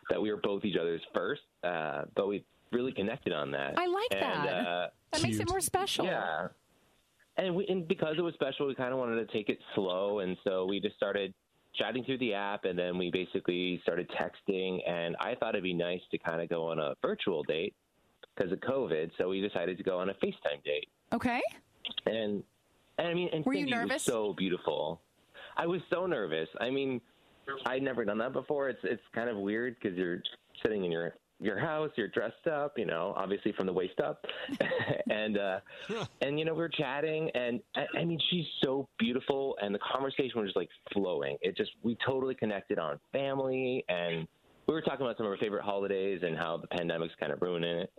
that 0.10 0.22
we 0.22 0.32
were 0.32 0.38
both 0.42 0.66
each 0.66 0.78
other's 0.78 1.02
first, 1.14 1.42
uh, 1.64 2.04
but 2.16 2.28
we 2.28 2.44
really 2.72 2.92
connected 2.92 3.34
on 3.34 3.52
that. 3.52 3.74
I 3.78 3.88
like 3.88 4.12
And, 4.12 4.22
that. 4.48 4.68
Uh, 4.68 4.88
that 5.14 5.24
makes 5.24 5.40
it 5.40 5.50
more 5.50 5.62
special. 5.62 6.06
Yeah. 6.06 6.48
And, 7.38 7.56
we, 7.56 7.66
and 7.68 7.88
because 7.88 8.16
it 8.18 8.22
was 8.22 8.34
special, 8.34 8.68
we 8.68 8.76
kind 8.76 8.92
of 8.92 9.00
wanted 9.00 9.26
to 9.26 9.32
take 9.34 9.50
it 9.50 9.60
slow, 9.76 10.20
and 10.20 10.36
so 10.44 10.66
we 10.66 10.80
just 10.80 10.96
started 10.96 11.34
chatting 11.76 12.04
through 12.04 12.18
the 12.18 12.34
app, 12.34 12.66
and 12.66 12.78
then 12.78 12.98
we 12.98 13.10
basically 13.12 13.80
started 13.84 14.10
texting. 14.10 14.80
And 14.88 15.16
I 15.20 15.36
thought 15.36 15.50
it'd 15.56 15.64
be 15.64 15.74
nice 15.74 16.02
to 16.12 16.18
kind 16.18 16.42
of 16.42 16.50
go 16.50 16.68
on 16.68 16.80
a 16.80 16.96
virtual 17.02 17.44
date 17.44 17.74
because 18.36 18.52
of 18.52 18.60
COVID, 18.60 19.12
so 19.18 19.30
we 19.30 19.40
decided 19.42 19.78
to 19.78 19.84
go 19.84 20.00
on 20.00 20.10
a 20.10 20.14
FaceTime 20.16 20.64
date. 20.66 20.90
Okay. 21.14 21.42
And 22.06 22.44
and 22.98 23.08
I 23.08 23.14
mean, 23.14 23.30
and 23.32 23.46
Were 23.46 23.54
you 23.54 23.60
Cindy 23.62 23.74
was 23.74 23.82
nervous? 23.90 24.04
so 24.04 24.34
beautiful. 24.34 25.02
I 25.56 25.66
was 25.66 25.82
so 25.90 26.06
nervous. 26.06 26.50
I 26.60 26.70
mean, 26.70 27.00
I'd 27.66 27.84
never 27.84 28.06
done 28.06 28.18
that 28.20 28.34
before. 28.34 28.70
It's 28.70 28.80
it's 28.84 29.02
kind 29.14 29.30
of 29.30 29.38
weird 29.38 29.76
because 29.82 29.98
you're 29.98 30.22
sitting 30.62 30.86
in 30.86 30.92
your 30.92 31.16
your 31.42 31.58
house, 31.58 31.90
you're 31.96 32.10
dressed 32.10 32.48
up, 32.52 32.74
you 32.78 32.86
know, 32.86 33.14
obviously 33.16 33.54
from 33.54 33.66
the 33.66 33.74
waist 33.74 34.00
up, 34.02 34.26
and 35.10 35.38
uh, 35.38 35.60
and 36.22 36.38
you 36.38 36.46
know 36.46 36.54
we 36.54 36.64
are 36.64 36.70
chatting, 36.70 37.30
and 37.34 37.62
I, 37.76 38.00
I 38.00 38.06
mean 38.06 38.20
she's 38.30 38.46
so 38.64 38.88
beautiful, 38.98 39.56
and 39.62 39.74
the 39.74 39.80
conversation 39.80 40.42
was 40.42 40.48
just 40.48 40.58
like 40.58 40.70
flowing. 40.94 41.38
It 41.42 41.56
just 41.56 41.72
we 41.82 41.98
totally 42.06 42.36
connected 42.36 42.78
on 42.78 43.00
family, 43.14 43.86
and 43.88 44.28
we 44.68 44.74
were 44.74 44.82
talking 44.82 45.06
about 45.06 45.18
some 45.18 45.26
of 45.26 45.32
our 45.32 45.38
favorite 45.38 45.64
holidays 45.64 46.22
and 46.24 46.38
how 46.38 46.58
the 46.58 46.68
pandemic's 46.68 47.16
kind 47.20 47.32
of 47.32 47.42
ruining 47.42 47.80
it. 47.80 47.94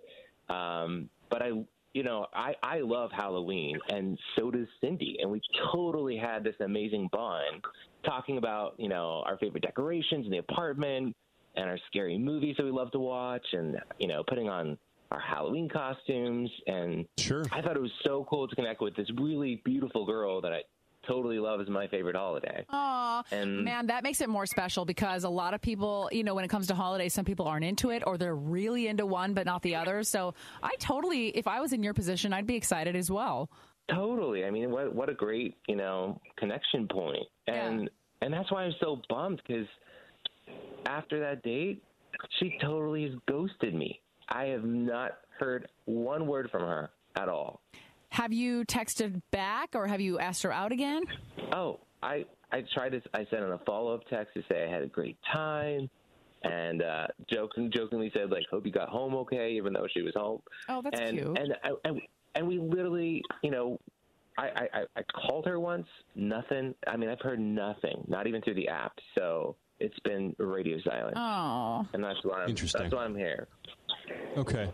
Um, 0.50 1.08
but 1.30 1.42
I, 1.42 1.50
you 1.92 2.02
know, 2.02 2.26
I, 2.32 2.54
I 2.62 2.80
love 2.80 3.10
Halloween, 3.12 3.78
and 3.88 4.18
so 4.36 4.50
does 4.50 4.68
Cindy, 4.80 5.18
and 5.20 5.30
we 5.30 5.40
totally 5.72 6.16
had 6.16 6.44
this 6.44 6.54
amazing 6.60 7.08
bond 7.12 7.64
talking 8.04 8.38
about, 8.38 8.74
you 8.78 8.88
know, 8.88 9.22
our 9.26 9.36
favorite 9.38 9.62
decorations 9.62 10.24
in 10.24 10.30
the 10.30 10.38
apartment 10.38 11.16
and 11.56 11.68
our 11.68 11.78
scary 11.88 12.16
movies 12.16 12.54
that 12.58 12.64
we 12.64 12.70
love 12.70 12.92
to 12.92 13.00
watch, 13.00 13.44
and 13.52 13.76
you 13.98 14.06
know, 14.06 14.22
putting 14.26 14.48
on 14.48 14.78
our 15.10 15.20
Halloween 15.20 15.68
costumes, 15.68 16.50
and 16.68 17.06
sure, 17.18 17.44
I 17.50 17.60
thought 17.60 17.76
it 17.76 17.82
was 17.82 17.92
so 18.04 18.24
cool 18.30 18.46
to 18.46 18.54
connect 18.54 18.80
with 18.80 18.94
this 18.94 19.08
really 19.20 19.60
beautiful 19.64 20.06
girl 20.06 20.40
that 20.42 20.52
I 20.52 20.60
totally 21.06 21.38
love 21.38 21.60
is 21.60 21.68
my 21.68 21.86
favorite 21.88 22.16
holiday. 22.16 22.64
Aw, 22.68 23.22
And- 23.30 23.64
man, 23.64 23.86
that 23.86 24.02
makes 24.02 24.20
it 24.20 24.28
more 24.28 24.46
special 24.46 24.84
because 24.84 25.24
a 25.24 25.28
lot 25.28 25.54
of 25.54 25.60
people, 25.60 26.08
you 26.12 26.24
know, 26.24 26.34
when 26.34 26.44
it 26.44 26.48
comes 26.48 26.66
to 26.68 26.74
holidays, 26.74 27.14
some 27.14 27.24
people 27.24 27.46
aren't 27.46 27.64
into 27.64 27.90
it 27.90 28.02
or 28.06 28.18
they're 28.18 28.34
really 28.34 28.86
into 28.88 29.06
one 29.06 29.34
but 29.34 29.46
not 29.46 29.62
the 29.62 29.74
other. 29.76 30.02
So 30.02 30.34
I 30.62 30.74
totally, 30.78 31.28
if 31.28 31.46
I 31.46 31.60
was 31.60 31.72
in 31.72 31.82
your 31.82 31.94
position, 31.94 32.32
I'd 32.32 32.46
be 32.46 32.56
excited 32.56 32.96
as 32.96 33.10
well. 33.10 33.50
Totally. 33.88 34.44
I 34.44 34.50
mean, 34.50 34.70
what 34.70 34.94
what 34.94 35.08
a 35.08 35.14
great 35.14 35.56
you 35.66 35.74
know 35.74 36.20
connection 36.36 36.86
point, 36.86 37.26
and 37.48 37.90
and 38.22 38.32
that's 38.32 38.48
why 38.52 38.62
I'm 38.62 38.74
so 38.78 39.02
bummed 39.08 39.42
because 39.44 39.66
after 40.86 41.18
that 41.20 41.42
date, 41.42 41.82
she 42.38 42.56
totally 42.60 43.04
has 43.08 43.12
ghosted 43.28 43.74
me. 43.74 44.00
I 44.28 44.44
have 44.44 44.64
not 44.64 45.18
heard 45.38 45.68
one 45.86 46.26
word 46.28 46.50
from 46.52 46.62
her 46.62 46.90
at 47.16 47.28
all. 47.28 47.62
Have 48.10 48.32
you 48.32 48.64
texted 48.64 49.22
back 49.30 49.70
or 49.74 49.86
have 49.86 50.00
you 50.00 50.18
asked 50.18 50.42
her 50.42 50.52
out 50.52 50.72
again? 50.72 51.02
Oh, 51.52 51.80
I 52.02 52.24
I 52.52 52.64
tried 52.74 52.90
to. 52.90 53.00
I 53.14 53.18
sent 53.30 53.44
in 53.44 53.52
a 53.52 53.58
follow 53.66 53.94
up 53.94 54.02
text 54.08 54.34
to 54.34 54.42
say 54.50 54.64
I 54.64 54.68
had 54.70 54.82
a 54.82 54.86
great 54.88 55.16
time, 55.32 55.88
and 56.42 56.82
uh, 56.82 57.06
joking 57.30 57.70
jokingly 57.72 58.10
said 58.12 58.30
like, 58.30 58.42
"Hope 58.50 58.66
you 58.66 58.72
got 58.72 58.88
home 58.88 59.14
okay," 59.14 59.52
even 59.52 59.72
though 59.72 59.86
she 59.92 60.02
was 60.02 60.12
home. 60.16 60.40
Oh, 60.68 60.82
that's 60.82 60.98
and, 61.00 61.18
cute. 61.18 61.38
And 61.38 61.54
I- 61.62 61.70
and 61.84 62.00
and 62.34 62.48
we 62.48 62.58
literally, 62.58 63.22
you 63.42 63.50
know, 63.52 63.78
I, 64.36 64.48
I 64.48 64.68
I- 64.80 64.86
I 64.96 65.02
called 65.28 65.46
her 65.46 65.60
once, 65.60 65.86
nothing. 66.16 66.74
I 66.88 66.96
mean, 66.96 67.08
I've 67.10 67.20
heard 67.20 67.38
nothing, 67.40 68.04
not 68.08 68.26
even 68.26 68.42
through 68.42 68.54
the 68.54 68.68
app. 68.68 68.92
So 69.16 69.54
it's 69.78 69.98
been 70.00 70.34
radio 70.38 70.78
silent. 70.80 71.16
Oh, 71.16 71.86
and 71.92 72.02
that's 72.02 72.18
why 72.24 72.42
I'm 72.42 72.48
Interesting. 72.50 72.82
That's 72.82 72.94
why 72.94 73.04
I'm 73.04 73.16
here. 73.16 73.46
Okay. 74.36 74.72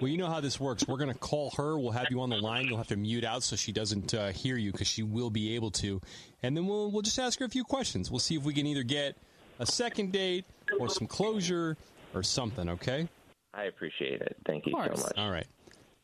Well, 0.00 0.08
you 0.10 0.18
know 0.18 0.28
how 0.28 0.40
this 0.40 0.58
works. 0.58 0.86
We're 0.86 0.96
going 0.96 1.12
to 1.12 1.18
call 1.18 1.50
her. 1.56 1.78
We'll 1.78 1.92
have 1.92 2.06
you 2.10 2.20
on 2.20 2.30
the 2.30 2.36
line. 2.36 2.66
You'll 2.66 2.78
have 2.78 2.88
to 2.88 2.96
mute 2.96 3.24
out 3.24 3.42
so 3.42 3.56
she 3.56 3.72
doesn't 3.72 4.14
uh, 4.14 4.28
hear 4.28 4.56
you 4.56 4.72
because 4.72 4.88
she 4.88 5.02
will 5.02 5.30
be 5.30 5.54
able 5.54 5.70
to. 5.72 6.00
And 6.42 6.56
then 6.56 6.66
we'll 6.66 6.90
we'll 6.90 7.02
just 7.02 7.18
ask 7.18 7.38
her 7.40 7.44
a 7.44 7.50
few 7.50 7.64
questions. 7.64 8.10
We'll 8.10 8.20
see 8.20 8.36
if 8.36 8.42
we 8.42 8.54
can 8.54 8.66
either 8.66 8.82
get 8.82 9.16
a 9.58 9.66
second 9.66 10.12
date 10.12 10.44
or 10.78 10.88
some 10.88 11.06
closure 11.06 11.76
or 12.14 12.22
something. 12.22 12.68
Okay. 12.68 13.08
I 13.54 13.64
appreciate 13.64 14.20
it. 14.22 14.36
Thank 14.46 14.66
you 14.66 14.72
so 14.72 14.78
much. 14.78 15.18
All 15.18 15.30
right. 15.30 15.46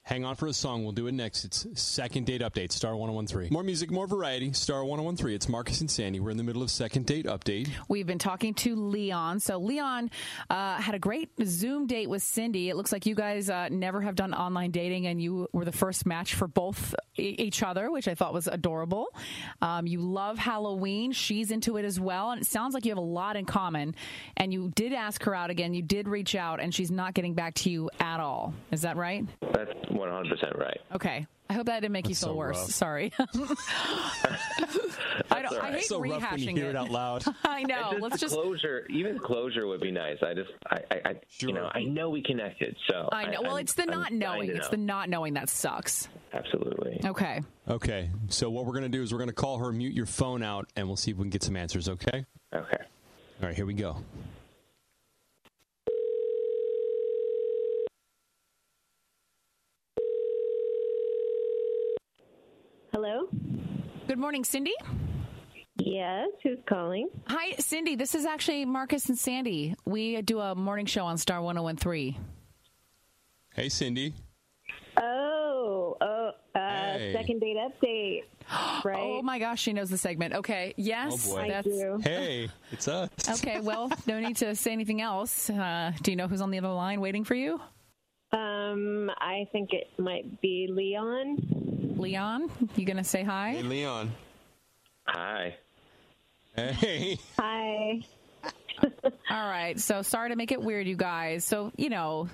Hang 0.09 0.25
on 0.25 0.37
for 0.37 0.47
a 0.47 0.55
song. 0.55 0.85
We'll 0.85 0.93
do 0.93 1.07
it 1.07 1.13
next. 1.13 1.45
It's 1.45 1.67
second 1.75 2.25
date 2.25 2.41
update, 2.41 2.73
Star 2.73 2.97
1013. 2.97 3.53
More 3.53 3.63
music, 3.63 3.91
more 3.91 4.07
variety, 4.07 4.55
Star 4.55 4.83
1013. 4.83 5.35
It's 5.35 5.51
Marcus 5.51 5.83
and 5.83 5.91
Sandy. 5.91 6.19
We're 6.19 6.31
in 6.31 6.39
the 6.39 6.43
middle 6.43 6.63
of 6.63 6.71
second 6.71 7.05
date 7.05 7.27
update. 7.27 7.69
We've 7.89 8.07
been 8.07 8.19
talking 8.19 8.55
to 8.55 8.75
Leon. 8.75 9.41
So 9.41 9.59
Leon 9.59 10.11
uh, 10.49 10.77
had 10.77 10.95
a 10.95 10.99
great 10.99 11.29
Zoom 11.45 11.87
date 11.87 12.09
with 12.09 12.23
Cindy. 12.23 12.71
It 12.71 12.77
looks 12.77 12.91
like 12.91 13.05
you 13.05 13.15
guys 13.15 13.51
uh, 13.51 13.69
never 13.69 14.01
have 14.01 14.15
done 14.15 14.33
online 14.33 14.71
dating, 14.71 15.07
and 15.09 15.21
you 15.21 15.47
were 15.53 15.67
the 15.67 15.73
first 15.73 16.07
match 16.07 16.33
for 16.33 16.49
both 16.49 16.95
e- 17.19 17.35
each 17.39 17.63
other, 17.63 17.91
which 17.91 18.09
I 18.09 18.15
thought 18.15 18.33
was 18.33 18.47
adorable. 18.47 19.09
Um, 19.61 19.87
you 19.87 20.01
love 20.01 20.39
Halloween. 20.39 21.13
She's 21.13 21.51
into 21.51 21.77
it 21.77 21.85
as 21.85 22.01
well, 22.01 22.31
and 22.31 22.41
it 22.41 22.47
sounds 22.47 22.73
like 22.73 22.87
you 22.87 22.93
have 22.93 22.97
a 22.97 23.03
lot 23.03 23.37
in 23.37 23.45
common. 23.45 23.95
And 24.39 24.55
you 24.55 24.73
did 24.75 24.95
ask 24.95 25.23
her 25.25 25.35
out 25.35 25.51
again. 25.51 25.75
You 25.75 25.83
did 25.83 26.09
reach 26.09 26.35
out, 26.35 26.61
and 26.61 26.75
she's 26.75 26.91
not 26.91 27.13
getting 27.13 27.35
back 27.35 27.53
to 27.57 27.69
you 27.69 27.91
at 28.01 28.21
all. 28.21 28.55
Is 28.73 28.81
that 28.81 28.97
right? 28.97 29.27
That's 29.53 29.71
100 29.99 30.31
percent 30.31 30.57
right. 30.57 30.81
Okay. 30.95 31.27
I 31.51 31.55
hope 31.55 31.67
that 31.67 31.81
didn't 31.81 31.93
make 31.93 32.09
you 32.09 32.15
feel 32.15 32.29
so 32.29 32.35
worse. 32.35 32.59
rough. 32.59 32.71
Sorry. 32.71 33.13
I, 35.31 35.43
don't, 35.43 35.59
I 35.59 35.73
hate 35.73 35.85
So 35.85 36.01
rough 36.01 36.21
rehashing 36.23 36.31
when 36.47 36.57
you 36.57 36.63
hear 36.63 36.71
it 36.71 36.77
out 36.77 36.91
loud. 36.91 37.25
I 37.45 37.63
know. 37.63 37.93
And 37.93 38.03
Let's 38.03 38.21
just 38.21 38.35
closure. 38.35 38.87
Even 38.91 39.19
closure 39.19 39.67
would 39.67 39.81
be 39.81 39.91
nice. 39.91 40.19
I 40.23 40.35
just, 40.35 40.51
I, 40.67 40.77
I, 40.91 41.01
I 41.07 41.15
you 41.39 41.53
know, 41.53 41.71
I 41.73 41.85
know 41.85 42.11
we 42.11 42.23
connected. 42.23 42.77
So 42.91 43.09
I 43.13 43.27
know. 43.31 43.43
well, 43.43 43.53
I'm- 43.53 43.61
it's 43.61 43.75
the 43.75 43.85
I'm 43.85 43.91
not 43.91 44.13
knowing. 44.13 44.51
It's 44.51 44.67
know. 44.67 44.71
the 44.73 44.77
not 44.77 45.09
knowing 45.09 45.35
that 45.35 45.49
sucks. 45.49 46.09
Absolutely. 46.33 47.01
Okay. 47.05 47.41
Okay. 47.69 48.11
So 48.29 48.51
what 48.51 48.67
we're 48.67 48.73
going 48.73 48.83
to 48.83 48.89
do 48.91 49.03
is 49.03 49.13
we're 49.13 49.19
going 49.19 49.31
to 49.31 49.35
call 49.35 49.59
her, 49.59 49.73
mute 49.73 49.95
your 49.95 50.07
phone 50.07 50.43
out, 50.43 50.69
and 50.77 50.87
we'll 50.87 50.97
see 50.97 51.13
if 51.13 51.17
we 51.17 51.23
can 51.25 51.31
get 51.31 51.43
some 51.43 51.57
answers. 51.57 51.89
Okay. 51.89 52.27
Okay. 52.53 52.83
All 53.41 53.47
right. 53.47 53.55
Here 53.57 53.67
we 53.67 53.75
go. 53.75 53.97
Good 64.19 64.23
morning, 64.23 64.43
Cindy. 64.43 64.75
Yes, 65.77 66.31
who's 66.43 66.59
calling? 66.69 67.09
Hi, 67.29 67.53
Cindy. 67.61 67.95
This 67.95 68.17
is 68.17 68.27
actually 68.27 68.65
Marcus 68.65 69.09
and 69.09 69.17
Sandy. 69.17 69.77
We 69.85 70.21
do 70.23 70.41
a 70.41 70.57
morning 70.57 70.87
show 70.87 71.05
on 71.05 71.19
Star 71.19 71.41
1013. 71.41 72.17
Hey, 73.55 73.69
Cindy. 73.69 74.15
Oh, 74.97 75.97
oh, 76.01 76.31
uh, 76.57 76.59
Hey. 76.59 77.13
second 77.17 77.39
date 77.39 77.59
update. 77.59 78.23
Right? 78.85 78.99
Oh 78.99 79.23
my 79.23 79.39
gosh, 79.39 79.63
she 79.63 79.73
knows 79.73 79.89
the 79.89 79.99
segment. 79.99 80.35
Okay. 80.35 80.75
Yes. 80.77 81.29
Oh, 81.31 81.37
boy. 81.37 81.49
That's 81.49 82.05
Hey, 82.05 82.49
it's 82.73 82.89
us. 82.89 83.11
Okay, 83.41 83.61
well, 83.61 83.89
no 84.09 84.19
need 84.19 84.39
to 84.39 84.57
say 84.57 84.73
anything 84.73 85.01
else. 85.01 85.49
Uh, 85.49 85.93
do 86.03 86.11
you 86.11 86.17
know 86.17 86.27
who's 86.27 86.41
on 86.41 86.51
the 86.51 86.59
other 86.59 86.73
line 86.73 87.01
waiting 87.01 87.23
for 87.23 87.37
you? 87.37 87.61
Um, 88.33 89.13
I 89.21 89.47
think 89.53 89.73
it 89.73 89.87
might 89.97 90.41
be 90.41 90.67
Leon. 90.69 91.88
Leon, 91.99 92.51
you 92.77 92.87
gonna 92.87 93.05
say 93.05 93.23
hi? 93.23 93.53
Hey, 93.53 93.63
Leon. 93.63 94.13
Hi. 95.07 95.57
Hey. 96.55 97.19
Hi. 97.39 98.01
All 99.31 99.49
right. 99.49 99.79
So 99.79 100.03
sorry 100.03 100.31
to 100.31 100.37
make 100.37 100.53
it 100.53 100.61
weird, 100.61 100.87
you 100.87 100.97
guys. 100.97 101.45
So 101.45 101.73
you 101.77 101.89
know, 101.89 102.29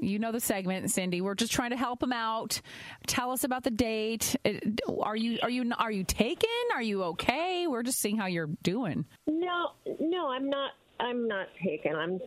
you 0.00 0.18
know 0.18 0.32
the 0.32 0.40
segment, 0.40 0.90
Cindy. 0.90 1.20
We're 1.20 1.34
just 1.34 1.52
trying 1.52 1.70
to 1.70 1.76
help 1.76 2.02
him 2.02 2.12
out. 2.12 2.60
Tell 3.06 3.30
us 3.30 3.44
about 3.44 3.64
the 3.64 3.70
date. 3.70 4.36
Uh, 4.44 4.52
are 5.00 5.16
you 5.16 5.38
are 5.42 5.50
you 5.50 5.72
are 5.78 5.90
you 5.90 6.04
taken? 6.04 6.48
Are 6.74 6.82
you 6.82 7.02
okay? 7.04 7.66
We're 7.66 7.82
just 7.82 8.00
seeing 8.00 8.16
how 8.16 8.26
you're 8.26 8.50
doing. 8.62 9.06
No, 9.26 9.72
no, 10.00 10.28
I'm 10.28 10.48
not. 10.50 10.72
I'm 11.00 11.26
not 11.28 11.46
taken. 11.64 11.94
I'm 11.94 12.18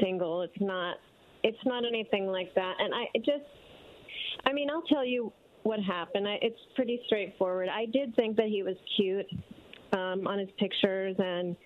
single. 0.00 0.42
It's 0.42 0.60
not. 0.60 0.96
It's 1.42 1.58
not 1.64 1.84
anything 1.84 2.26
like 2.26 2.54
that. 2.54 2.74
And 2.78 2.94
I 2.94 3.06
just. 3.18 3.44
I 4.44 4.52
mean, 4.52 4.70
I'll 4.70 4.82
tell 4.82 5.04
you 5.04 5.32
what 5.66 5.80
happened. 5.80 6.28
I, 6.28 6.38
it's 6.40 6.60
pretty 6.76 7.00
straightforward. 7.06 7.68
I 7.68 7.86
did 7.86 8.14
think 8.14 8.36
that 8.36 8.46
he 8.46 8.62
was 8.62 8.76
cute 8.96 9.26
um, 9.92 10.26
on 10.26 10.38
his 10.38 10.48
pictures, 10.58 11.16
and 11.18 11.56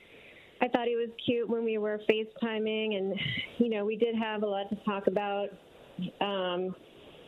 I 0.63 0.69
thought 0.69 0.87
he 0.87 0.97
was 0.97 1.11
cute 1.25 1.49
when 1.49 1.65
we 1.65 1.77
were 1.77 2.01
FaceTiming, 2.11 2.97
and 2.97 3.15
you 3.59 3.69
know, 3.69 3.85
we 3.85 3.97
did 3.97 4.15
have 4.17 4.43
a 4.43 4.47
lot 4.47 4.71
to 4.71 4.77
talk 4.87 5.07
about. 5.07 5.49
Um, 6.21 6.75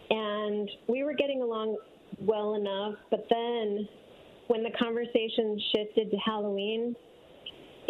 and 0.09 0.71
we 0.89 1.05
were 1.05 1.13
getting 1.13 1.43
along 1.43 1.77
well 2.19 2.55
enough, 2.55 2.95
but 3.11 3.27
then 3.29 3.87
when 4.49 4.63
the 4.63 4.71
conversation 4.79 5.61
shifted 5.75 6.11
to 6.11 6.17
Halloween, 6.25 6.97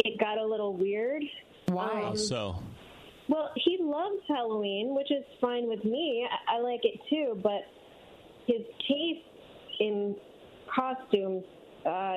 it 0.03 0.19
got 0.19 0.37
a 0.37 0.45
little 0.45 0.75
weird. 0.75 1.23
Why? 1.67 2.03
Um, 2.03 2.17
so. 2.17 2.61
well, 3.29 3.51
he 3.55 3.77
loves 3.79 4.21
Halloween, 4.27 4.93
which 4.93 5.09
is 5.09 5.23
fine 5.39 5.69
with 5.69 5.83
me. 5.85 6.27
I, 6.29 6.57
I 6.57 6.59
like 6.59 6.81
it 6.83 6.99
too, 7.09 7.39
but 7.41 7.61
his 8.47 8.61
taste 8.87 9.25
in 9.79 10.15
costumes, 10.73 11.43
uh, 11.85 12.15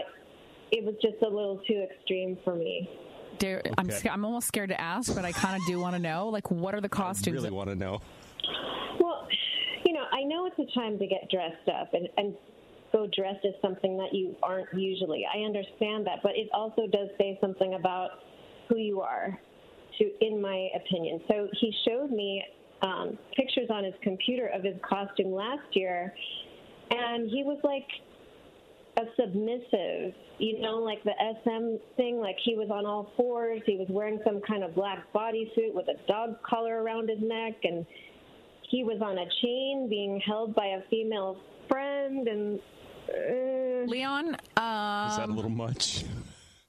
it 0.73 0.85
was 0.85 0.95
just 1.01 1.17
a 1.23 1.29
little 1.29 1.61
too 1.67 1.87
extreme 1.91 2.39
for 2.45 2.55
me. 2.55 2.89
Dare, 3.39 3.63
I'm 3.77 3.91
Okay. 3.91 4.09
I'm 4.09 4.25
almost 4.25 4.49
scared 4.49 4.71
to 4.71 4.81
ask, 4.81 5.15
but 5.15 5.25
I 5.25 5.33
kind 5.33 5.57
of 5.57 5.67
do 5.67 5.79
want 5.79 5.95
to 5.95 6.01
know. 6.01 6.29
Like, 6.29 6.51
what 6.51 6.75
are 6.75 6.81
the 6.81 6.89
costumes? 6.89 7.37
Really 7.37 7.51
want 7.51 7.69
to 7.69 7.75
know. 7.75 8.01
Well, 8.99 9.29
you 9.85 9.93
know, 9.93 10.05
I 10.11 10.23
know 10.23 10.47
it's 10.47 10.59
a 10.59 10.79
time 10.79 10.99
to 10.99 11.07
get 11.07 11.31
dressed 11.31 11.69
up 11.69 11.93
and, 11.93 12.09
and 12.17 12.35
go 12.93 13.07
dressed 13.15 13.45
as 13.45 13.53
something 13.61 13.97
that 13.99 14.15
you 14.15 14.35
aren't 14.43 14.73
usually. 14.73 15.27
I 15.33 15.41
understand 15.41 16.07
that, 16.07 16.23
but 16.23 16.33
it 16.35 16.49
also 16.55 16.87
does 16.87 17.09
say 17.19 17.37
something 17.41 17.75
about 17.75 18.11
who 18.69 18.79
you 18.79 19.01
are, 19.01 19.39
to 19.99 20.25
in 20.25 20.41
my 20.41 20.69
opinion. 20.75 21.21
So 21.29 21.49
he 21.61 21.73
showed 21.87 22.11
me 22.11 22.43
um, 22.83 23.19
pictures 23.35 23.69
on 23.71 23.85
his 23.85 23.95
computer 24.03 24.49
of 24.49 24.63
his 24.65 24.75
costume 24.89 25.33
last 25.33 25.65
year, 25.73 26.13
and 26.91 27.29
he 27.31 27.43
was 27.43 27.59
like 27.65 27.87
a 28.99 29.05
submissive, 29.21 30.15
you 30.39 30.61
know, 30.61 30.77
like 30.79 31.03
the 31.05 31.13
SM 31.45 31.77
thing, 31.97 32.19
like 32.19 32.37
he 32.45 32.55
was 32.55 32.69
on 32.71 32.87
all 32.87 33.13
fours, 33.17 33.61
he 33.67 33.77
was 33.77 33.87
wearing 33.91 34.19
some 34.25 34.41
kind 34.41 34.65
of 34.65 34.75
black 34.75 35.05
bodysuit 35.15 35.75
with 35.75 35.87
a 35.89 35.97
dog 36.09 36.43
collar 36.43 36.83
around 36.83 37.09
his 37.11 37.19
neck 37.21 37.55
and 37.65 37.85
he 38.71 38.85
was 38.85 39.01
on 39.03 39.19
a 39.19 39.27
chain 39.43 39.87
being 39.91 40.19
held 40.25 40.55
by 40.55 40.67
a 40.67 40.81
female 40.89 41.37
friend 41.69 42.27
and 42.27 42.59
uh, 43.09 43.85
Leon, 43.91 44.29
um, 44.57 45.11
Is 45.11 45.17
that 45.19 45.29
a 45.29 45.33
little 45.33 45.51
much? 45.51 46.05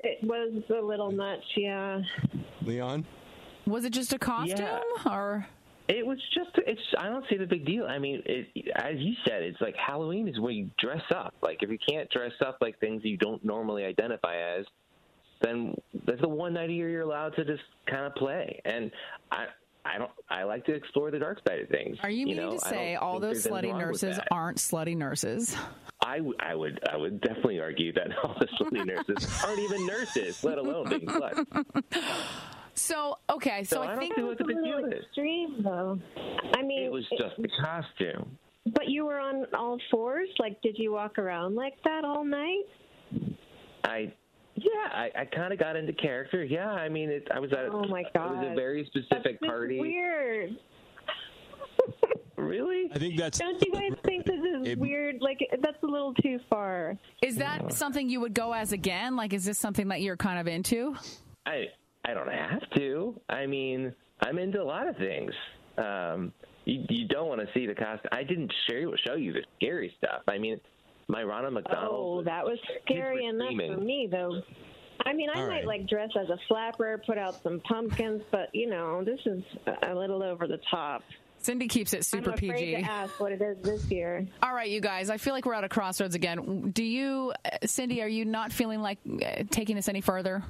it 0.02 0.20
was 0.24 0.62
a 0.70 0.82
little 0.82 1.12
much, 1.12 1.44
yeah. 1.56 2.02
Leon? 2.64 3.06
Was 3.66 3.86
it 3.86 3.92
just 3.92 4.12
a 4.14 4.20
costume, 4.20 4.58
Yeah. 4.60 4.82
or 5.12 5.48
It 5.90 6.06
was 6.06 6.18
just, 6.34 6.50
it's, 6.68 6.82
I 6.98 7.08
don't 7.08 7.24
see 7.30 7.38
the 7.38 7.46
big 7.46 7.66
deal. 7.66 7.86
I 7.86 7.98
mean, 7.98 8.22
it, 8.26 8.48
as 8.76 8.96
you 8.98 9.14
said, 9.26 9.42
it's 9.44 9.62
like 9.62 9.76
Halloween 9.76 10.28
is 10.28 10.40
when 10.40 10.56
you 10.56 10.70
dress 10.78 11.04
up. 11.16 11.34
Like, 11.42 11.60
if 11.62 11.70
you 11.70 11.78
can't 11.90 12.10
dress 12.10 12.34
up 12.46 12.58
like 12.60 12.80
things 12.80 13.02
you 13.06 13.18
don't 13.18 13.44
normally 13.44 13.86
identify 13.86 14.36
as, 14.58 14.66
then 15.42 15.76
that's 16.06 16.22
the 16.22 16.28
one 16.28 16.54
night 16.54 16.70
a 16.70 16.74
year 16.74 16.90
you're 16.90 17.04
allowed 17.04 17.36
to 17.36 17.46
just 17.46 17.64
kind 17.90 18.06
of 18.06 18.16
play. 18.16 18.60
And 18.66 18.92
I, 19.32 19.46
I 19.86 19.98
don't. 19.98 20.12
I 20.30 20.44
like 20.44 20.66
to 20.66 20.74
explore 20.74 21.12
the 21.12 21.20
dark 21.20 21.40
side 21.48 21.62
of 21.62 21.70
things. 21.70 21.98
Are 22.04 22.10
you, 22.10 22.26
meaning 22.26 22.46
know? 22.46 22.58
to 22.58 22.60
say 22.60 22.96
all 22.96 23.20
those 23.20 23.46
slutty 23.46 23.76
nurses 23.78 24.20
aren't 24.30 24.58
slutty 24.58 24.98
nurses? 24.98 25.56
I, 26.02 26.18
w- 26.18 26.36
I 26.40 26.56
would 26.56 26.80
I 26.92 26.98
would 26.98 27.22
definitely 27.22 27.60
argue 27.60 27.94
that 27.94 28.08
all 28.24 28.36
the 28.40 28.48
slutty 28.60 28.86
nurses 28.86 29.44
aren't 29.46 29.60
even 29.60 29.86
nurses, 29.86 30.44
let 30.44 30.58
alone 30.58 30.90
being 30.90 31.06
sluts. 31.06 31.66
So 32.78 33.18
okay, 33.30 33.64
so, 33.64 33.78
So 33.78 33.82
I 33.82 33.96
I 33.96 33.98
think 33.98 34.16
see 34.16 34.22
what 34.24 34.38
the 34.38 34.44
big 34.46 34.58
deal 34.64 34.86
is. 34.86 34.94
Extreme 35.06 35.64
though. 35.64 36.00
I 36.56 36.62
mean, 36.62 36.84
It 36.84 36.92
was 36.92 37.06
just 37.20 37.36
the 37.38 37.50
costume. 37.62 38.38
But 38.74 38.88
you 38.90 39.06
were 39.06 39.20
on 39.20 39.46
all 39.54 39.78
fours. 39.90 40.30
Like, 40.40 40.62
did 40.62 40.78
you 40.78 40.92
walk 40.92 41.18
around 41.18 41.56
like 41.56 41.74
that 41.84 42.06
all 42.06 42.24
night? 42.24 42.64
I 43.84 44.14
yeah, 44.56 44.90
I, 44.92 45.10
I 45.16 45.26
kind 45.26 45.54
of 45.54 45.60
got 45.60 45.76
into 45.76 45.94
character. 45.94 46.44
Yeah, 46.44 46.70
I 46.70 46.90
mean, 46.90 47.10
it, 47.10 47.28
I 47.34 47.40
was 47.40 47.52
at 47.54 47.70
Oh 47.72 47.86
my 47.88 48.04
god! 48.16 48.32
it 48.34 48.38
was 48.38 48.48
a 48.52 48.56
very 48.56 48.86
specific 48.86 49.40
That's 49.42 49.50
party. 49.52 49.80
Weird. 49.80 50.52
Really? 52.38 52.90
I 52.94 53.00
think 53.00 53.18
that's 53.18 53.40
Don't 53.40 53.60
you 53.66 53.72
guys 53.74 53.98
think 54.06 54.26
this 54.26 54.36
is 54.36 54.68
It- 54.74 54.78
weird? 54.78 55.16
Like, 55.22 55.40
that's 55.62 55.82
a 55.82 55.88
little 55.88 56.14
too 56.14 56.40
far. 56.50 56.96
is 57.24 57.38
that 57.38 57.74
something 57.74 58.10
you 58.10 58.20
would 58.22 58.36
go 58.36 58.54
as 58.54 58.72
again? 58.74 59.16
Like, 59.16 59.34
is 59.34 59.44
this 59.44 59.58
something 59.58 59.88
that 59.88 60.02
you're 60.02 60.18
kind 60.18 60.40
of 60.40 60.48
into? 60.48 60.96
I 61.48 61.66
I 62.08 62.14
don't 62.14 62.32
have 62.32 62.62
to. 62.78 63.20
I 63.30 63.46
mean, 63.46 63.94
I'm 64.22 64.38
into 64.40 64.62
a 64.62 64.64
lot 64.64 64.88
of 64.88 64.96
things. 64.98 65.32
Um, 65.78 66.32
you 66.66 66.84
you 66.90 67.08
don't 67.08 67.28
want 67.28 67.42
to 67.42 67.48
see 67.54 67.66
the 67.68 67.76
costume. 67.76 68.10
I 68.12 68.24
didn't 68.24 68.52
show 68.70 68.94
show 69.06 69.16
you 69.16 69.34
the 69.34 69.44
scary 69.58 69.94
stuff. 69.98 70.22
I 70.28 70.38
mean, 70.38 70.60
my 71.08 71.24
Ronald 71.24 71.54
McDonald. 71.54 72.22
Oh, 72.22 72.24
that 72.24 72.46
was 72.46 72.58
scary 72.86 73.26
enough 73.26 73.52
for 73.52 73.82
me, 73.82 74.08
though. 74.10 74.42
I 75.06 75.14
mean, 75.14 75.30
I 75.34 75.42
All 75.42 75.48
might 75.48 75.58
right. 75.58 75.66
like 75.68 75.88
dress 75.88 76.10
as 76.20 76.30
a 76.30 76.38
flapper, 76.48 77.02
put 77.06 77.18
out 77.18 77.42
some 77.44 77.60
pumpkins, 77.62 78.24
but 78.32 78.50
you 78.54 78.68
know, 78.70 79.04
this 79.04 79.20
is 79.26 79.44
a 79.84 79.94
little 79.94 80.24
over 80.24 80.48
the 80.48 80.60
top. 80.72 81.04
Cindy 81.40 81.68
keeps 81.68 81.94
it 81.94 82.04
super 82.04 82.32
I'm 82.32 82.34
afraid 82.36 82.56
PG. 82.56 82.76
to 82.78 82.82
ask 82.82 83.20
what 83.20 83.32
it 83.32 83.42
is 83.42 83.58
this 83.62 83.86
year. 83.92 84.26
All 84.42 84.54
right, 84.56 84.70
you 84.70 84.82
guys. 84.82 85.10
I 85.12 85.18
feel 85.18 85.34
like 85.34 85.46
we're 85.46 85.54
at 85.54 85.64
a 85.64 85.70
crossroads 85.70 86.16
again. 86.16 86.72
Do 86.72 86.84
you, 86.84 87.32
uh, 87.46 87.58
Cindy? 87.66 88.02
Are 88.02 88.08
you 88.08 88.26
not 88.26 88.52
feeling 88.52 88.82
like 88.82 88.98
uh, 89.06 89.44
taking 89.52 89.76
this 89.76 89.88
any 89.88 90.02
further? 90.02 90.44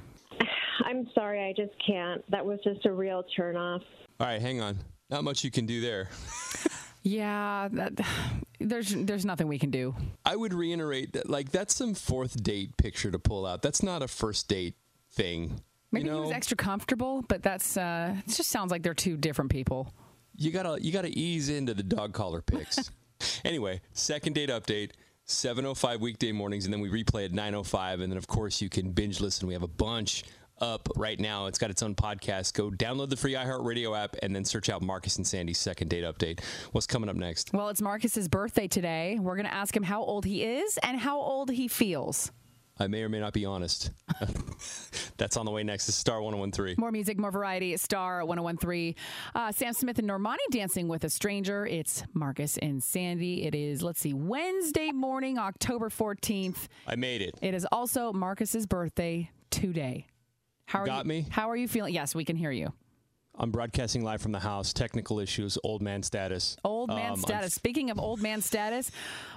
I'm 0.88 1.06
sorry, 1.14 1.44
I 1.44 1.52
just 1.52 1.74
can't. 1.86 2.28
That 2.30 2.44
was 2.44 2.58
just 2.64 2.86
a 2.86 2.92
real 2.92 3.22
turnoff. 3.38 3.82
All 4.18 4.26
right, 4.26 4.40
hang 4.40 4.60
on. 4.60 4.78
Not 5.10 5.22
much 5.22 5.44
you 5.44 5.50
can 5.50 5.66
do 5.66 5.80
there. 5.80 6.08
Yeah, 7.04 7.68
that, 7.72 7.92
there's 8.60 8.90
there's 8.90 9.24
nothing 9.24 9.48
we 9.48 9.58
can 9.58 9.70
do. 9.70 9.94
I 10.26 10.36
would 10.36 10.52
reiterate 10.52 11.12
that, 11.14 11.30
like, 11.30 11.50
that's 11.50 11.74
some 11.74 11.94
fourth 11.94 12.42
date 12.42 12.76
picture 12.76 13.10
to 13.10 13.18
pull 13.18 13.46
out. 13.46 13.62
That's 13.62 13.82
not 13.82 14.02
a 14.02 14.08
first 14.08 14.48
date 14.48 14.74
thing. 15.12 15.60
Maybe 15.90 16.06
you 16.06 16.10
know, 16.10 16.16
he 16.18 16.26
was 16.26 16.32
extra 16.32 16.56
comfortable, 16.56 17.24
but 17.28 17.42
that's 17.42 17.76
uh, 17.76 18.14
it. 18.18 18.34
Just 18.34 18.50
sounds 18.50 18.70
like 18.70 18.82
they're 18.82 18.94
two 18.94 19.16
different 19.16 19.50
people. 19.50 19.94
you 20.36 20.50
gotta 20.50 20.82
you 20.82 20.92
gotta 20.92 21.08
ease 21.08 21.48
into 21.48 21.72
the 21.72 21.82
dog 21.82 22.12
collar 22.12 22.42
pics. 22.42 22.90
anyway, 23.44 23.80
second 23.92 24.34
date 24.34 24.50
update. 24.50 24.90
705 25.30 26.00
weekday 26.00 26.32
mornings 26.32 26.64
and 26.64 26.72
then 26.72 26.80
we 26.80 26.88
replay 26.88 27.26
at 27.26 27.32
905 27.32 28.00
and 28.00 28.10
then 28.10 28.16
of 28.16 28.26
course 28.26 28.62
you 28.62 28.70
can 28.70 28.92
binge 28.92 29.20
listen 29.20 29.46
we 29.46 29.52
have 29.52 29.62
a 29.62 29.68
bunch 29.68 30.24
up 30.60 30.88
right 30.96 31.18
now 31.20 31.46
it's 31.46 31.58
got 31.58 31.70
its 31.70 31.82
own 31.82 31.94
podcast 31.94 32.54
go 32.54 32.70
download 32.70 33.08
the 33.10 33.16
free 33.16 33.34
iheartradio 33.34 33.96
app 33.96 34.16
and 34.22 34.34
then 34.34 34.44
search 34.44 34.68
out 34.68 34.82
marcus 34.82 35.16
and 35.16 35.26
sandy's 35.26 35.58
second 35.58 35.88
date 35.88 36.04
update 36.04 36.40
what's 36.72 36.86
coming 36.86 37.08
up 37.08 37.16
next 37.16 37.52
Well, 37.52 37.68
it's 37.68 37.80
Marcus's 37.82 38.28
birthday 38.28 38.68
today. 38.68 39.18
We're 39.20 39.36
going 39.36 39.46
to 39.46 39.54
ask 39.54 39.76
him 39.76 39.82
how 39.82 40.02
old 40.02 40.24
he 40.24 40.42
is 40.44 40.78
and 40.82 40.98
how 40.98 41.18
old 41.18 41.50
he 41.50 41.68
feels. 41.68 42.30
i 42.78 42.86
may 42.86 43.02
or 43.02 43.08
may 43.08 43.20
not 43.20 43.32
be 43.32 43.44
honest 43.44 43.90
that's 45.16 45.36
on 45.36 45.44
the 45.44 45.50
way 45.50 45.62
next 45.62 45.86
this 45.86 45.94
is 45.94 46.00
star 46.00 46.20
1013 46.22 46.76
More 46.78 46.92
music, 46.92 47.18
more 47.18 47.30
variety. 47.30 47.76
Star 47.76 48.24
1013. 48.24 48.94
Uh, 49.34 49.52
Sam 49.52 49.72
Smith 49.72 49.98
and 49.98 50.08
Normani 50.08 50.36
dancing 50.50 50.88
with 50.88 51.04
a 51.04 51.10
stranger. 51.10 51.66
It's 51.66 52.02
Marcus 52.14 52.56
and 52.58 52.82
Sandy. 52.82 53.44
It 53.44 53.54
is, 53.54 53.82
let's 53.82 54.00
see, 54.00 54.12
Wednesday 54.14 54.90
morning, 54.92 55.38
October 55.38 55.88
14th. 55.88 56.68
i 56.86 56.94
made 56.96 57.22
it 57.22 57.34
It 57.42 57.54
is 57.54 57.66
also 57.72 58.12
Marcus's 58.12 58.66
birthday 58.66 59.30
today. 59.50 60.06
How 60.68 60.80
are 60.82 60.86
Got 60.86 61.06
you, 61.06 61.08
me? 61.08 61.26
How 61.30 61.48
are 61.48 61.56
you 61.56 61.66
feeling? 61.66 61.94
Yes, 61.94 62.14
we 62.14 62.24
can 62.26 62.36
hear 62.36 62.50
you. 62.50 62.72
i'm 63.40 63.50
broadcasting 63.50 64.02
live 64.04 64.20
from 64.20 64.32
the 64.32 64.40
house 64.40 64.72
technical 64.72 65.18
issues 65.20 65.56
old 65.64 65.80
man 65.80 66.02
status 66.02 66.56
Old 66.62 66.88
man 66.90 67.12
Um, 67.12 67.20
status. 67.20 67.54
Speaking 67.54 67.88
of 67.90 67.98
old 67.98 68.20
man 68.20 68.42
status, 68.42 68.90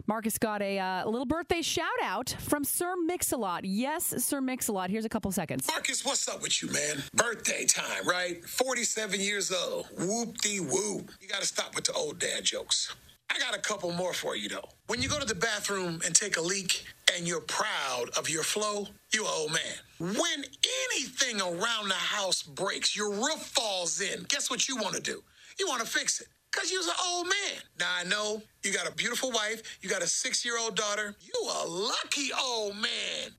Marcus 0.07 0.37
got 0.37 0.61
a 0.61 0.77
uh, 0.79 1.05
little 1.05 1.25
birthday 1.25 1.61
shout 1.61 1.99
out 2.03 2.35
from 2.39 2.63
Sir 2.65 2.95
Mix-a-Lot. 3.05 3.63
Yes, 3.63 4.03
Sir 4.25 4.41
Mix-a-Lot. 4.41 4.89
Here's 4.89 5.05
a 5.05 5.09
couple 5.09 5.31
seconds. 5.31 5.67
Marcus, 5.67 6.03
what's 6.03 6.27
up 6.27 6.41
with 6.41 6.61
you, 6.61 6.69
man? 6.71 7.01
Birthday 7.13 7.63
time, 7.65 8.05
right? 8.07 8.43
47 8.43 9.21
years 9.21 9.53
old. 9.53 9.85
Whoop 9.99 10.37
de 10.39 10.59
whoop. 10.59 11.11
You 11.21 11.27
gotta 11.29 11.45
stop 11.45 11.75
with 11.75 11.85
the 11.85 11.93
old 11.93 12.19
dad 12.19 12.43
jokes. 12.43 12.93
I 13.33 13.39
got 13.39 13.55
a 13.55 13.61
couple 13.61 13.93
more 13.93 14.13
for 14.13 14.35
you, 14.35 14.49
though. 14.49 14.67
When 14.87 15.01
you 15.01 15.07
go 15.07 15.17
to 15.19 15.25
the 15.25 15.35
bathroom 15.35 16.01
and 16.05 16.13
take 16.13 16.35
a 16.35 16.41
leak 16.41 16.83
and 17.15 17.27
you're 17.27 17.41
proud 17.41 18.09
of 18.17 18.29
your 18.29 18.43
flow, 18.43 18.87
you 19.13 19.25
old 19.25 19.51
man. 19.51 19.77
When 19.99 20.45
anything 20.91 21.41
around 21.41 21.89
the 21.89 21.93
house 21.93 22.43
breaks, 22.43 22.95
your 22.95 23.11
roof 23.11 23.39
falls 23.39 24.01
in, 24.01 24.23
guess 24.29 24.49
what 24.49 24.67
you 24.67 24.77
wanna 24.77 24.99
do? 24.99 25.23
You 25.59 25.67
wanna 25.67 25.85
fix 25.85 26.21
it. 26.21 26.27
Cause 26.51 26.71
you're 26.71 26.81
an 26.81 26.89
old 27.07 27.27
man. 27.27 27.61
Now 27.79 27.89
I 27.97 28.03
know 28.03 28.41
you 28.63 28.73
got 28.73 28.87
a 28.87 28.91
beautiful 28.91 29.31
wife, 29.31 29.79
you 29.81 29.89
got 29.89 30.01
a 30.01 30.07
six-year-old 30.07 30.75
daughter. 30.75 31.15
You 31.21 31.33
a 31.41 31.67
lucky 31.67 32.29
old 32.37 32.75
man. 32.75 33.31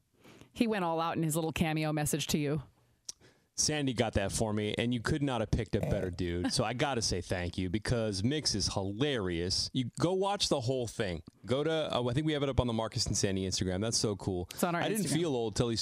He 0.55 0.67
went 0.67 0.85
all 0.85 1.01
out 1.01 1.17
in 1.17 1.23
his 1.23 1.35
little 1.35 1.53
cameo 1.53 1.93
message 1.93 2.27
to 2.29 2.39
you. 2.39 2.63
Sandy 3.57 3.93
got 3.93 4.15
that 4.15 4.33
for 4.33 4.53
me, 4.53 4.75
and 4.79 4.95
you 4.95 5.01
could 5.01 5.23
not 5.23 5.41
have 5.41 5.51
picked 5.51 5.77
a 5.77 5.81
better 5.81 6.11
dude. 6.11 6.53
So 6.53 6.65
I 6.65 6.73
got 6.73 6.95
to 6.95 7.03
say 7.03 7.21
thank 7.21 7.59
you 7.59 7.69
because 7.69 8.25
Mix 8.25 8.55
is 8.55 8.73
hilarious. 8.73 9.71
You 9.73 9.91
go 10.01 10.15
watch 10.15 10.49
the 10.49 10.61
whole 10.61 10.87
thing. 10.87 11.23
Go 11.45 11.63
to 11.63 11.95
uh, 11.95 12.03
I 12.09 12.13
think 12.15 12.27
we 12.27 12.33
have 12.33 12.43
it 12.43 12.49
up 12.49 12.61
on 12.61 12.67
the 12.67 12.73
Marcus 12.73 13.07
and 13.07 13.17
Sandy 13.17 13.47
Instagram. 13.47 13.81
That's 13.81 13.99
so 13.99 14.17
cool. 14.17 14.49
It's 14.53 14.65
on 14.65 14.75
our 14.75 14.81
I 14.81 14.89
didn't 14.89 15.05
Instagram. 15.05 15.15
feel 15.15 15.37
old 15.37 15.55
till 15.55 15.69
he 15.69 15.77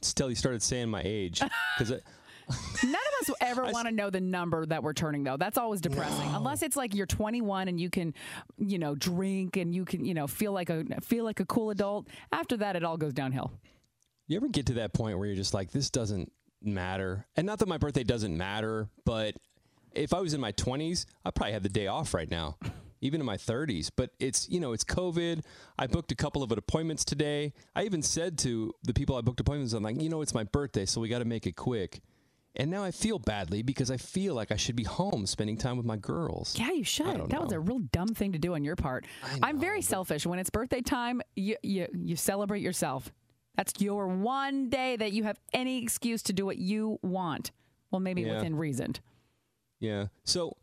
till 0.00 0.28
he 0.28 0.34
started 0.34 0.62
saying 0.62 0.88
my 0.88 1.02
age 1.04 1.42
because 1.76 1.90
None 2.84 2.94
of 2.94 3.28
us 3.28 3.34
ever 3.40 3.64
want 3.64 3.88
to 3.88 3.92
know 3.92 4.08
the 4.08 4.20
number 4.20 4.64
that 4.66 4.82
we're 4.82 4.92
turning, 4.92 5.24
though. 5.24 5.36
That's 5.36 5.58
always 5.58 5.80
depressing. 5.80 6.28
Unless 6.32 6.62
it's 6.62 6.76
like 6.76 6.94
you're 6.94 7.06
21 7.06 7.66
and 7.66 7.80
you 7.80 7.90
can, 7.90 8.14
you 8.56 8.78
know, 8.78 8.94
drink 8.94 9.56
and 9.56 9.74
you 9.74 9.84
can, 9.84 10.04
you 10.04 10.14
know, 10.14 10.28
feel 10.28 10.52
like 10.52 10.70
a 10.70 10.84
feel 11.00 11.24
like 11.24 11.40
a 11.40 11.44
cool 11.46 11.70
adult. 11.70 12.06
After 12.30 12.56
that, 12.58 12.76
it 12.76 12.84
all 12.84 12.96
goes 12.96 13.12
downhill. 13.12 13.50
you 14.28 14.36
ever 14.36 14.46
get 14.48 14.66
to 14.66 14.74
that 14.74 14.92
point 14.94 15.18
where 15.18 15.26
you're 15.26 15.34
just 15.36 15.54
like 15.54 15.72
this 15.72 15.90
doesn't 15.90 16.30
matter, 16.62 17.26
and 17.36 17.46
not 17.46 17.58
that 17.60 17.68
my 17.68 17.78
birthday 17.78 18.04
doesn't 18.04 18.36
matter, 18.36 18.88
but 19.04 19.34
if 19.94 20.12
I 20.12 20.20
was 20.20 20.34
in 20.34 20.40
my 20.40 20.52
20s, 20.52 21.06
I'd 21.24 21.34
probably 21.34 21.52
have 21.52 21.62
the 21.62 21.68
day 21.68 21.86
off 21.86 22.14
right 22.14 22.30
now. 22.30 22.56
Even 23.02 23.20
in 23.20 23.26
my 23.26 23.36
30s, 23.36 23.90
but 23.94 24.10
it's 24.18 24.48
you 24.48 24.58
know 24.58 24.72
it's 24.72 24.82
COVID. 24.82 25.42
I 25.78 25.86
booked 25.86 26.12
a 26.12 26.14
couple 26.14 26.42
of 26.42 26.50
appointments 26.50 27.04
today. 27.04 27.52
I 27.76 27.82
even 27.82 28.00
said 28.00 28.38
to 28.38 28.72
the 28.84 28.94
people 28.94 29.16
I 29.16 29.20
booked 29.20 29.38
appointments, 29.38 29.74
I'm 29.74 29.82
like, 29.82 30.00
you 30.00 30.08
know, 30.08 30.22
it's 30.22 30.32
my 30.32 30.44
birthday, 30.44 30.86
so 30.86 31.02
we 31.02 31.08
got 31.08 31.18
to 31.18 31.26
make 31.26 31.46
it 31.46 31.56
quick. 31.56 32.00
And 32.56 32.70
now 32.70 32.82
I 32.82 32.90
feel 32.90 33.18
badly 33.18 33.62
because 33.62 33.90
I 33.90 33.98
feel 33.98 34.34
like 34.34 34.50
I 34.50 34.56
should 34.56 34.76
be 34.76 34.84
home 34.84 35.26
spending 35.26 35.58
time 35.58 35.76
with 35.76 35.84
my 35.84 35.98
girls. 35.98 36.56
Yeah, 36.58 36.72
you 36.72 36.84
should. 36.84 37.28
That 37.28 37.42
was 37.42 37.52
a 37.52 37.60
real 37.60 37.80
dumb 37.80 38.08
thing 38.08 38.32
to 38.32 38.38
do 38.38 38.54
on 38.54 38.64
your 38.64 38.76
part. 38.76 39.04
I'm 39.42 39.60
very 39.60 39.82
selfish. 39.82 40.24
When 40.24 40.38
it's 40.38 40.48
birthday 40.48 40.80
time, 40.80 41.20
you, 41.36 41.56
you 41.62 41.86
you 41.92 42.16
celebrate 42.16 42.62
yourself. 42.62 43.12
That's 43.56 43.72
your 43.80 44.06
one 44.08 44.68
day 44.68 44.96
that 44.96 45.12
you 45.12 45.24
have 45.24 45.38
any 45.52 45.82
excuse 45.82 46.22
to 46.24 46.32
do 46.32 46.44
what 46.46 46.58
you 46.58 46.98
want. 47.02 47.50
Well, 47.90 48.00
maybe 48.00 48.22
Yeah. 48.22 48.34
within 48.36 48.54
reason. 48.56 48.94
Yeah. 49.80 50.06
So, 50.24 50.56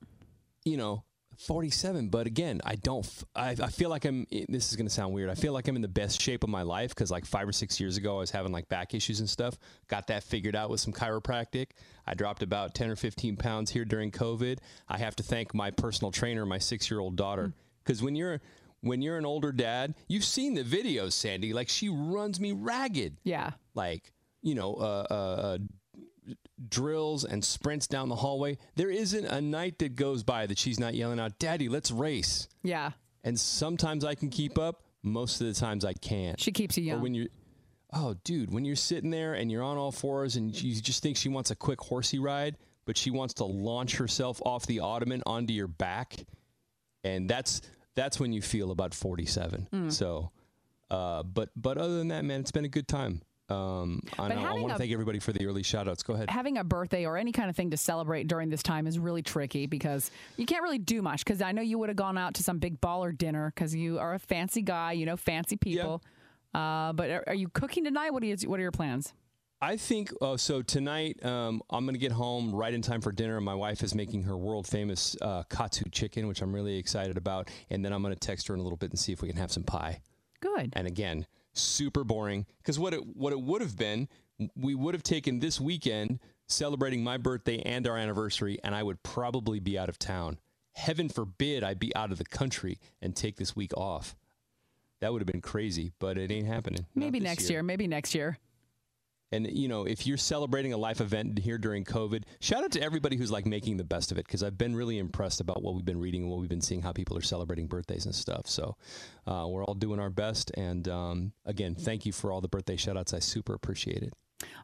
you 0.66 0.78
know, 0.78 1.04
47, 1.38 2.10
but 2.10 2.28
again, 2.28 2.62
I 2.64 2.76
don't, 2.76 3.04
f- 3.06 3.26
I, 3.36 3.50
I 3.52 3.68
feel 3.70 3.90
like 3.90 4.06
I'm, 4.06 4.28
eh, 4.32 4.46
this 4.50 4.70
is 4.70 4.76
going 4.76 4.86
to 4.88 4.94
sound 4.94 5.14
weird. 5.14 5.30
I 5.30 5.36
feel 5.36 5.52
like 5.52 5.68
I'm 5.68 5.76
in 5.76 5.82
the 5.82 5.88
best 5.88 6.22
shape 6.22 6.44
of 6.44 6.50
my 6.50 6.62
life 6.62 6.90
because 6.90 7.10
like 7.12 7.26
five 7.26 7.48
or 7.48 7.52
six 7.52 7.80
years 7.80 7.98
ago, 7.98 8.18
I 8.18 8.20
was 8.20 8.32
having 8.32 8.52
like 8.52 8.70
back 8.70 8.94
issues 8.94 9.20
and 9.20 9.30
stuff. 9.30 9.58
Got 9.88 10.08
that 10.08 10.24
figured 10.24 10.56
out 10.56 10.70
with 10.70 10.80
some 10.80 10.94
chiropractic. 10.94 11.72
I 12.06 12.14
dropped 12.14 12.44
about 12.44 12.76
10 12.76 12.90
or 12.92 12.96
15 12.96 13.36
pounds 13.38 13.72
here 13.72 13.84
during 13.84 14.12
COVID. 14.12 14.60
I 14.88 14.98
have 15.00 15.16
to 15.18 15.24
thank 15.24 15.54
my 15.56 15.72
personal 15.72 16.12
trainer, 16.12 16.46
my 16.46 16.60
six 16.60 16.90
year 16.90 17.00
old 17.00 17.16
daughter. 17.16 17.46
Hmm. 17.48 17.52
Because 17.84 18.02
when 18.02 18.16
you're, 18.16 18.40
when 18.84 19.02
you're 19.02 19.18
an 19.18 19.26
older 19.26 19.52
dad, 19.54 19.96
you've 20.08 20.26
seen 20.26 20.54
the 20.56 20.64
videos, 20.64 21.14
Sandy. 21.14 21.54
Like 21.54 21.70
she 21.70 21.88
runs 21.90 22.40
me 22.40 22.52
ragged. 22.52 23.18
Yeah. 23.24 23.52
Like, 23.74 24.12
you 24.42 24.56
know, 24.56 24.76
uh, 24.76 25.08
uh, 25.10 25.14
uh, 25.14 25.58
drills 26.68 27.24
and 27.24 27.44
sprints 27.44 27.88
down 27.88 28.10
the 28.10 28.16
hallway. 28.16 28.58
There 28.76 28.92
isn't 28.92 29.26
a 29.26 29.40
night 29.40 29.80
that 29.80 29.96
goes 29.96 30.24
by 30.24 30.48
that 30.48 30.58
she's 30.58 30.80
not 30.80 30.96
yelling 30.96 31.20
out, 31.20 31.40
Daddy, 31.40 31.70
let's 31.70 31.92
race. 31.92 32.50
Yeah. 32.62 32.92
And 33.24 33.40
sometimes 33.40 34.04
I 34.04 34.16
can 34.16 34.30
keep 34.30 34.58
up, 34.60 34.84
most 35.02 35.40
of 35.40 35.48
the 35.48 35.54
times 35.54 35.86
I 35.86 35.94
can't. 35.94 36.40
She 36.40 36.52
keeps 36.52 36.78
you 36.78 36.84
young. 36.84 37.00
Or 37.00 37.04
when 37.04 37.14
you're, 37.14 37.30
oh, 37.94 38.16
dude, 38.26 38.54
when 38.54 38.66
you're 38.66 38.76
sitting 38.76 39.12
there 39.12 39.36
and 39.36 39.50
you're 39.50 39.64
on 39.64 39.78
all 39.78 39.94
fours 39.94 40.36
and 40.36 40.54
you 40.62 40.82
just 40.82 41.02
think 41.02 41.16
she 41.16 41.30
wants 41.30 41.52
a 41.52 41.56
quick 41.56 41.80
horsey 41.80 42.20
ride, 42.20 42.58
but 42.86 42.98
she 42.98 43.12
wants 43.12 43.36
to 43.36 43.46
launch 43.46 43.96
herself 43.96 44.42
off 44.46 44.66
the 44.66 44.82
ottoman 44.82 45.24
onto 45.26 45.54
your 45.54 45.68
back. 45.68 46.18
And 47.06 47.30
that's 47.30 47.62
that's 47.96 48.20
when 48.20 48.34
you 48.34 48.42
feel 48.42 48.72
about 48.72 48.94
47. 48.94 49.68
Mm. 49.72 49.92
So, 49.92 50.32
uh, 50.90 51.24
but 51.24 51.50
but 51.56 51.78
other 51.78 51.98
than 51.98 52.10
that, 52.10 52.26
man, 52.26 52.40
it's 52.42 52.52
been 52.52 52.66
a 52.66 52.70
good 52.70 52.88
time. 52.88 53.22
Um, 53.50 54.02
I, 54.18 54.32
I 54.32 54.54
want 54.54 54.70
to 54.70 54.78
thank 54.78 54.92
everybody 54.92 55.20
for 55.20 55.34
the 55.34 55.46
early 55.46 55.64
shout 55.64 55.88
outs. 55.88 56.02
Go 56.02 56.14
ahead. 56.14 56.30
having 56.30 56.58
a 56.58 56.64
birthday 56.64 57.06
or 57.06 57.18
any 57.18 57.32
kind 57.34 57.50
of 57.50 57.56
thing 57.56 57.72
to 57.72 57.78
celebrate 57.78 58.28
during 58.28 58.50
this 58.50 58.64
time 58.64 58.88
is 58.88 58.98
really 58.98 59.22
tricky 59.22 59.68
because 59.68 60.12
you 60.38 60.46
can't 60.46 60.64
really 60.64 60.80
do 60.80 61.02
much. 61.02 61.26
Because 61.26 61.42
I 61.42 61.52
know 61.52 61.62
you 61.62 61.78
would 61.80 61.90
have 61.90 61.98
gone 61.98 62.18
out 62.18 62.36
to 62.36 62.44
some 62.44 62.60
big 62.60 62.80
baller 62.80 63.16
dinner 63.16 63.52
because 63.54 63.76
you 63.76 64.00
are 64.00 64.14
a 64.14 64.20
fancy 64.20 64.62
guy, 64.62 64.94
you 64.94 65.06
know, 65.06 65.18
fancy 65.18 65.58
people. 65.58 66.02
Uh, 66.54 66.94
but 66.94 67.10
are, 67.10 67.24
are 67.28 67.34
you 67.34 67.50
cooking 67.50 67.84
tonight? 67.84 68.12
What 68.12 68.24
are 68.24 68.28
you, 68.28 68.38
What 68.46 68.60
are 68.60 68.64
your 68.64 68.72
plans? 68.72 69.14
I 69.64 69.78
think 69.78 70.12
uh, 70.22 70.36
so. 70.36 70.62
Tonight, 70.62 71.24
um, 71.24 71.62
I'm 71.70 71.86
going 71.86 71.96
to 71.96 72.00
get 72.00 72.12
home 72.12 72.54
right 72.54 72.74
in 72.74 72.82
time 72.82 73.00
for 73.00 73.14
dinner. 73.14 73.40
My 73.40 73.56
wife 73.56 73.82
is 73.82 73.96
making 73.96 74.24
her 74.24 74.36
world 74.36 74.68
famous 74.68 75.16
uh, 75.22 75.44
katsu 75.44 75.86
chicken, 75.90 76.28
which 76.28 76.42
I'm 76.42 76.54
really 76.54 76.78
excited 76.78 77.16
about. 77.16 77.50
And 77.70 77.84
then 77.84 77.94
I'm 77.94 78.02
going 78.02 78.14
to 78.14 78.20
text 78.20 78.50
her 78.50 78.54
in 78.54 78.60
a 78.60 78.64
little 78.64 78.76
bit 78.76 78.90
and 78.90 79.00
see 79.00 79.14
if 79.14 79.22
we 79.22 79.30
can 79.30 79.38
have 79.38 79.54
some 79.54 79.64
pie. 79.64 80.02
Good. 80.42 80.74
And 80.74 80.86
again, 80.86 81.26
super 81.54 82.04
boring 82.04 82.46
because 82.58 82.78
what 82.78 82.94
it 82.94 83.16
what 83.16 83.32
it 83.32 83.40
would 83.40 83.62
have 83.62 83.78
been, 83.78 84.10
we 84.58 84.76
would 84.76 84.96
have 84.96 85.04
taken 85.04 85.40
this 85.40 85.62
weekend 85.62 86.20
celebrating 86.46 87.02
my 87.02 87.16
birthday 87.16 87.62
and 87.62 87.88
our 87.88 87.98
anniversary, 87.98 88.60
and 88.66 88.76
I 88.76 88.84
would 88.84 89.02
probably 89.02 89.62
be 89.62 89.80
out 89.80 89.88
of 89.88 89.98
town. 89.98 90.40
Heaven 90.74 91.08
forbid 91.08 91.64
I 91.64 91.74
be 91.74 91.96
out 91.96 92.12
of 92.12 92.18
the 92.18 92.26
country 92.26 92.80
and 93.02 93.16
take 93.16 93.38
this 93.38 93.56
week 93.56 93.72
off. 93.78 94.14
That 95.00 95.14
would 95.14 95.22
have 95.22 95.28
been 95.28 95.42
crazy, 95.42 95.94
but 96.00 96.18
it 96.18 96.32
ain't 96.32 96.48
happening. 96.48 96.86
Maybe 96.96 97.22
next 97.22 97.50
year. 97.50 97.64
Maybe 97.64 97.88
next 97.88 98.14
year. 98.14 98.38
And 99.34 99.50
you 99.52 99.68
know, 99.68 99.86
if 99.86 100.06
you're 100.06 100.18
celebrating 100.18 100.74
a 100.74 100.78
life 100.78 101.02
event 101.02 101.40
here 101.40 101.58
during 101.58 101.84
COVID, 101.84 102.24
shout 102.40 102.64
out 102.64 102.72
to 102.74 102.82
everybody 102.82 103.18
who's 103.18 103.32
like 103.32 103.48
making 103.48 103.78
the 103.78 103.84
best 103.84 104.12
of 104.12 104.20
it 104.20 104.28
because 104.28 104.44
I've 104.44 104.60
been 104.60 104.76
really 104.76 105.00
impressed 105.00 105.42
about 105.42 105.64
what 105.64 105.74
we've 105.74 105.84
been 105.84 106.00
reading 106.00 106.22
and 106.22 106.32
what 106.32 106.40
we've 106.40 106.50
been 106.50 106.62
seeing, 106.62 106.84
how 106.84 106.92
people 106.92 107.18
are 107.18 107.22
celebrating 107.22 107.66
birthdays 107.66 108.06
and 108.06 108.14
stuff. 108.14 108.46
So 108.46 108.78
uh, 109.26 109.48
we're 109.50 109.66
all 109.66 109.74
doing 109.74 110.00
our 110.00 110.12
best. 110.12 110.52
And 110.56 110.88
um, 110.88 111.34
again, 111.46 111.74
thank 111.74 112.06
you 112.06 112.12
for 112.12 112.32
all 112.32 112.42
the 112.42 112.48
birthday 112.48 112.76
shout 112.76 112.96
outs. 112.96 113.12
I 113.14 113.20
super 113.20 113.56
appreciate 113.56 114.04
it. 114.04 114.14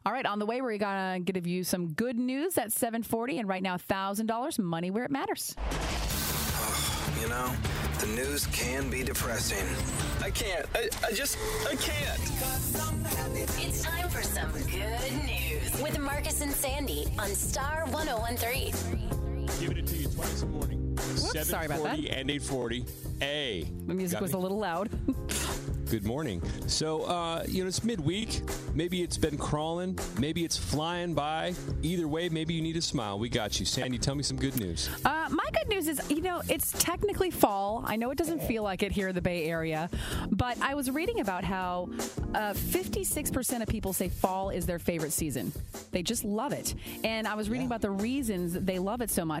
All 0.06 0.12
right, 0.12 0.26
on 0.26 0.38
the 0.38 0.46
way, 0.46 0.60
we're 0.60 0.78
gonna 0.78 1.18
give 1.18 1.48
you 1.48 1.64
some 1.64 1.94
good 1.94 2.18
news 2.18 2.56
at 2.58 2.68
7:40, 2.68 3.40
and 3.40 3.48
right 3.48 3.62
now, 3.62 3.76
thousand 3.76 4.26
dollars, 4.26 4.58
money 4.58 4.90
where 4.90 5.04
it 5.04 5.10
matters. 5.10 5.56
You 7.20 7.28
know, 7.28 7.52
the 8.00 8.06
news 8.06 8.46
can 8.46 8.88
be 8.88 9.02
depressing. 9.02 9.66
I 10.24 10.30
can't. 10.30 10.64
I, 10.74 10.88
I 11.06 11.12
just, 11.12 11.36
I 11.68 11.74
can't. 11.74 12.18
It's 13.58 13.82
time 13.82 14.08
for 14.08 14.22
some 14.22 14.50
good 14.52 15.26
news 15.26 15.82
with 15.82 15.98
Marcus 15.98 16.40
and 16.40 16.50
Sandy 16.50 17.06
on 17.18 17.28
Star 17.28 17.84
1013. 17.90 18.72
Giving 19.60 19.76
it 19.76 19.86
to 19.88 19.96
you 19.96 20.08
twice 20.08 20.42
a 20.42 20.46
morning. 20.46 20.96
sorry 20.98 21.66
about 21.66 21.82
that. 21.82 21.98
and 21.98 22.30
840. 22.30 22.86
A. 23.20 23.66
The 23.86 23.94
music 23.94 24.16
Got 24.16 24.22
was 24.22 24.32
me? 24.32 24.38
a 24.38 24.40
little 24.40 24.58
loud. 24.58 24.88
Good 25.90 26.06
morning. 26.06 26.40
So, 26.68 27.02
uh, 27.02 27.44
you 27.48 27.64
know, 27.64 27.68
it's 27.68 27.82
midweek. 27.82 28.42
Maybe 28.74 29.02
it's 29.02 29.18
been 29.18 29.36
crawling. 29.36 29.98
Maybe 30.20 30.44
it's 30.44 30.56
flying 30.56 31.14
by. 31.14 31.52
Either 31.82 32.06
way, 32.06 32.28
maybe 32.28 32.54
you 32.54 32.62
need 32.62 32.76
a 32.76 32.80
smile. 32.80 33.18
We 33.18 33.28
got 33.28 33.58
you. 33.58 33.66
Sandy, 33.66 33.98
tell 33.98 34.14
me 34.14 34.22
some 34.22 34.36
good 34.36 34.56
news. 34.56 34.88
Uh, 35.04 35.26
my 35.30 35.48
good 35.52 35.68
news 35.68 35.88
is, 35.88 36.00
you 36.08 36.20
know, 36.20 36.42
it's 36.48 36.70
technically 36.70 37.32
fall. 37.32 37.82
I 37.84 37.96
know 37.96 38.12
it 38.12 38.18
doesn't 38.18 38.40
feel 38.44 38.62
like 38.62 38.84
it 38.84 38.92
here 38.92 39.08
in 39.08 39.16
the 39.16 39.20
Bay 39.20 39.46
Area, 39.46 39.90
but 40.30 40.56
I 40.62 40.74
was 40.74 40.92
reading 40.92 41.18
about 41.18 41.42
how 41.42 41.88
uh, 42.36 42.52
56% 42.52 43.60
of 43.60 43.66
people 43.66 43.92
say 43.92 44.08
fall 44.08 44.50
is 44.50 44.66
their 44.66 44.78
favorite 44.78 45.12
season. 45.12 45.52
They 45.90 46.04
just 46.04 46.24
love 46.24 46.52
it. 46.52 46.72
And 47.02 47.26
I 47.26 47.34
was 47.34 47.50
reading 47.50 47.66
about 47.66 47.80
the 47.80 47.90
reasons 47.90 48.52
they 48.52 48.78
love 48.78 49.00
it 49.00 49.10
so 49.10 49.24
much. 49.24 49.40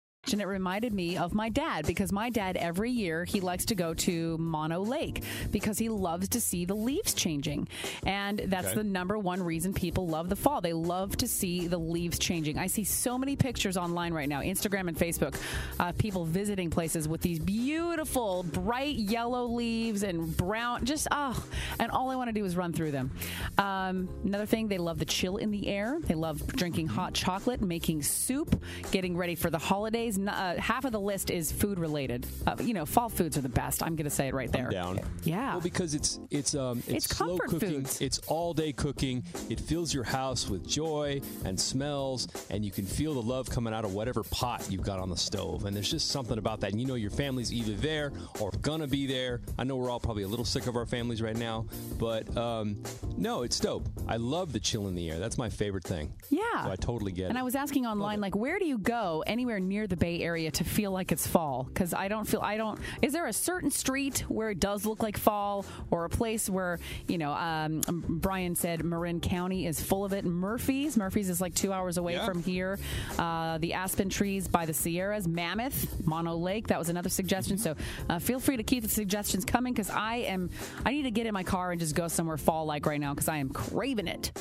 And 0.31 0.39
it 0.39 0.45
reminded 0.45 0.93
me 0.93 1.17
of 1.17 1.33
my 1.33 1.49
dad 1.49 1.87
because 1.87 2.11
my 2.11 2.29
dad, 2.29 2.55
every 2.55 2.91
year, 2.91 3.25
he 3.25 3.41
likes 3.41 3.65
to 3.65 3.75
go 3.75 3.95
to 3.95 4.37
Mono 4.37 4.81
Lake 4.81 5.23
because 5.49 5.79
he 5.79 5.89
loves 5.89 6.29
to 6.29 6.39
see 6.39 6.63
the 6.63 6.75
leaves 6.75 7.15
changing. 7.15 7.67
And 8.05 8.37
that's 8.45 8.67
Okay. 8.67 8.75
the 8.75 8.83
number 8.83 9.17
one 9.17 9.41
reason 9.41 9.73
people 9.73 10.07
love 10.07 10.29
the 10.29 10.35
fall. 10.35 10.61
They 10.61 10.73
love 10.73 11.17
to 11.17 11.27
see 11.27 11.67
the 11.67 11.79
leaves 11.79 12.19
changing. 12.19 12.59
I 12.59 12.67
see 12.67 12.83
so 12.83 13.17
many 13.17 13.35
pictures 13.35 13.77
online 13.77 14.13
right 14.13 14.29
now, 14.29 14.41
Instagram 14.41 14.87
and 14.89 14.95
Facebook, 14.97 15.35
uh, 15.79 15.91
people 15.93 16.23
visiting 16.23 16.69
places 16.69 17.07
with 17.07 17.21
these 17.21 17.39
beautiful, 17.39 18.43
bright 18.43 18.97
yellow 18.97 19.45
leaves 19.47 20.03
and 20.03 20.37
brown, 20.37 20.85
just, 20.85 21.07
oh, 21.11 21.43
and 21.79 21.89
all 21.91 22.11
I 22.11 22.15
want 22.15 22.29
to 22.29 22.33
do 22.33 22.45
is 22.45 22.55
run 22.55 22.73
through 22.73 22.91
them. 22.91 23.09
Um, 23.57 24.07
another 24.23 24.45
thing, 24.45 24.67
they 24.67 24.77
love 24.77 24.99
the 24.99 25.05
chill 25.05 25.37
in 25.37 25.49
the 25.49 25.67
air. 25.67 25.97
They 25.99 26.13
love 26.15 26.45
drinking 26.45 26.87
hot 26.87 27.15
chocolate, 27.15 27.59
making 27.61 28.03
soup, 28.03 28.63
getting 28.91 29.17
ready 29.17 29.33
for 29.33 29.49
the 29.49 29.57
holidays. 29.57 30.10
N- 30.17 30.29
Uh, 30.29 30.59
half 30.59 30.85
of 30.85 30.91
the 30.91 30.99
list 30.99 31.29
is 31.29 31.51
food 31.51 31.79
related. 31.79 32.25
Uh, 32.47 32.55
you 32.61 32.73
know, 32.73 32.85
fall 32.85 33.09
foods 33.09 33.37
are 33.37 33.41
the 33.41 33.49
best. 33.49 33.83
I'm 33.83 33.95
going 33.95 34.05
to 34.05 34.09
say 34.15 34.27
it 34.27 34.33
right 34.33 34.51
there. 34.51 34.65
I'm 34.67 34.71
down. 34.71 34.99
Yeah. 35.23 35.51
Well, 35.53 35.61
because 35.61 35.93
it's 35.93 36.19
it's 36.29 36.55
um 36.55 36.79
it's, 36.87 37.05
It's 37.05 37.17
slow 37.17 37.37
comfort 37.37 37.49
cooking. 37.49 37.69
foods. 37.83 38.01
It's 38.01 38.19
all 38.27 38.53
day 38.53 38.71
cooking. 38.73 39.23
It 39.49 39.59
fills 39.59 39.93
your 39.93 40.03
house 40.03 40.49
with 40.49 40.67
joy 40.67 41.21
and 41.45 41.59
smells, 41.59 42.27
and 42.49 42.63
you 42.65 42.71
can 42.71 42.85
feel 42.85 43.13
the 43.13 43.21
love 43.21 43.49
coming 43.49 43.73
out 43.73 43.85
of 43.85 43.93
whatever 43.93 44.23
pot 44.23 44.65
you've 44.69 44.83
got 44.83 44.99
on 44.99 45.09
the 45.09 45.17
stove. 45.17 45.65
And 45.65 45.75
there's 45.75 45.89
just 45.91 46.09
something 46.09 46.37
about 46.37 46.59
that. 46.61 46.71
And 46.71 46.79
you 46.81 46.87
know 46.87 46.95
your 46.95 47.11
family's 47.11 47.51
either 47.53 47.73
there 47.73 48.11
or 48.39 48.51
gonna 48.61 48.87
be 48.87 49.05
there. 49.07 49.41
I 49.57 49.63
know 49.63 49.75
we're 49.75 49.89
all 49.89 49.99
probably 49.99 50.23
a 50.23 50.27
little 50.27 50.45
sick 50.45 50.67
of 50.67 50.75
our 50.75 50.85
families 50.85 51.21
right 51.21 51.35
now, 51.37 51.65
but 51.99 52.35
um, 52.37 52.81
no, 53.17 53.43
it's 53.43 53.59
dope. 53.59 53.87
I 54.07 54.17
love 54.17 54.53
the 54.53 54.59
chill 54.59 54.87
in 54.87 54.95
the 54.95 55.09
air. 55.09 55.19
That's 55.19 55.37
my 55.37 55.49
favorite 55.49 55.83
thing. 55.83 56.13
Yeah. 56.29 56.41
So 56.65 56.71
I 56.71 56.75
totally 56.75 57.11
get 57.11 57.23
And 57.23 57.27
it. 57.27 57.29
And 57.31 57.37
I 57.37 57.43
was 57.43 57.55
asking 57.55 57.85
online, 57.85 58.19
like, 58.21 58.35
where 58.35 58.59
do 58.59 58.65
you 58.65 58.77
go 58.77 59.23
anywhere 59.27 59.59
near 59.59 59.87
the 59.87 59.95
Bay 60.01 60.19
Area 60.21 60.49
to 60.49 60.63
feel 60.63 60.91
like 60.91 61.11
it's 61.11 61.27
fall? 61.27 61.63
Because 61.63 61.93
I 61.93 62.07
don't 62.07 62.27
feel, 62.27 62.41
I 62.41 62.57
don't, 62.57 62.79
is 63.03 63.13
there 63.13 63.27
a 63.27 63.33
certain 63.33 63.69
street 63.69 64.25
where 64.27 64.49
it 64.49 64.59
does 64.59 64.83
look 64.85 65.03
like 65.03 65.15
fall 65.15 65.63
or 65.91 66.05
a 66.05 66.09
place 66.09 66.49
where, 66.49 66.79
you 67.07 67.19
know, 67.19 67.31
um, 67.31 67.81
Brian 67.87 68.55
said 68.55 68.83
Marin 68.83 69.19
County 69.21 69.67
is 69.67 69.79
full 69.79 70.03
of 70.03 70.11
it? 70.11 70.25
Murphy's, 70.25 70.97
Murphy's 70.97 71.29
is 71.29 71.39
like 71.39 71.53
two 71.53 71.71
hours 71.71 71.97
away 71.97 72.13
Yeah. 72.13 72.25
from 72.25 72.41
here. 72.41 72.79
Uh, 73.19 73.59
the 73.59 73.73
aspen 73.73 74.09
trees 74.09 74.47
by 74.47 74.65
the 74.65 74.73
Sierras, 74.73 75.27
Mammoth, 75.27 76.05
Mono 76.05 76.35
Lake, 76.35 76.67
that 76.67 76.79
was 76.79 76.89
another 76.89 77.09
suggestion. 77.09 77.59
So 77.59 77.75
uh, 78.09 78.17
feel 78.17 78.39
free 78.39 78.57
to 78.57 78.63
keep 78.63 78.81
the 78.81 78.89
suggestions 78.89 79.45
coming 79.45 79.71
because 79.71 79.91
I 79.91 80.15
am, 80.17 80.49
I 80.83 80.91
need 80.93 81.03
to 81.03 81.11
get 81.11 81.27
in 81.27 81.33
my 81.35 81.43
car 81.43 81.71
and 81.71 81.79
just 81.79 81.93
go 81.93 82.07
somewhere 82.07 82.37
fall 82.37 82.65
like 82.65 82.87
right 82.87 82.99
now 82.99 83.13
because 83.13 83.27
I 83.27 83.37
am 83.37 83.49
craving 83.49 84.07
it. 84.07 84.31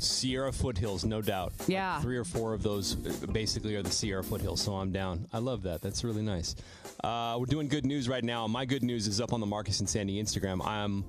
Sierra 0.00 0.52
foothills, 0.52 1.04
no 1.04 1.20
doubt. 1.22 1.52
Like 1.60 1.68
Yeah. 1.68 2.00
three 2.00 2.16
or 2.16 2.24
four 2.24 2.54
of 2.54 2.62
those 2.62 2.96
uh, 3.06 3.26
basically 3.26 3.76
are 3.76 3.82
the 3.82 3.90
Sierra 3.90 4.24
foothills, 4.24 4.60
so 4.62 4.74
I'm 4.74 4.92
down. 4.92 5.26
I 5.32 5.38
love 5.38 5.62
that. 5.64 5.82
That's 5.82 6.02
really 6.04 6.22
nice. 6.22 6.56
Uh, 7.04 7.36
we're 7.38 7.46
doing 7.46 7.68
good 7.68 7.84
news 7.86 8.08
right 8.08 8.24
now. 8.24 8.46
My 8.46 8.64
good 8.64 8.82
news 8.82 9.06
is 9.06 9.20
up 9.20 9.32
on 9.32 9.40
the 9.40 9.46
Marcus 9.46 9.80
and 9.80 9.88
Sandy 9.88 10.22
Instagram. 10.22 10.64
I'm 10.66 11.04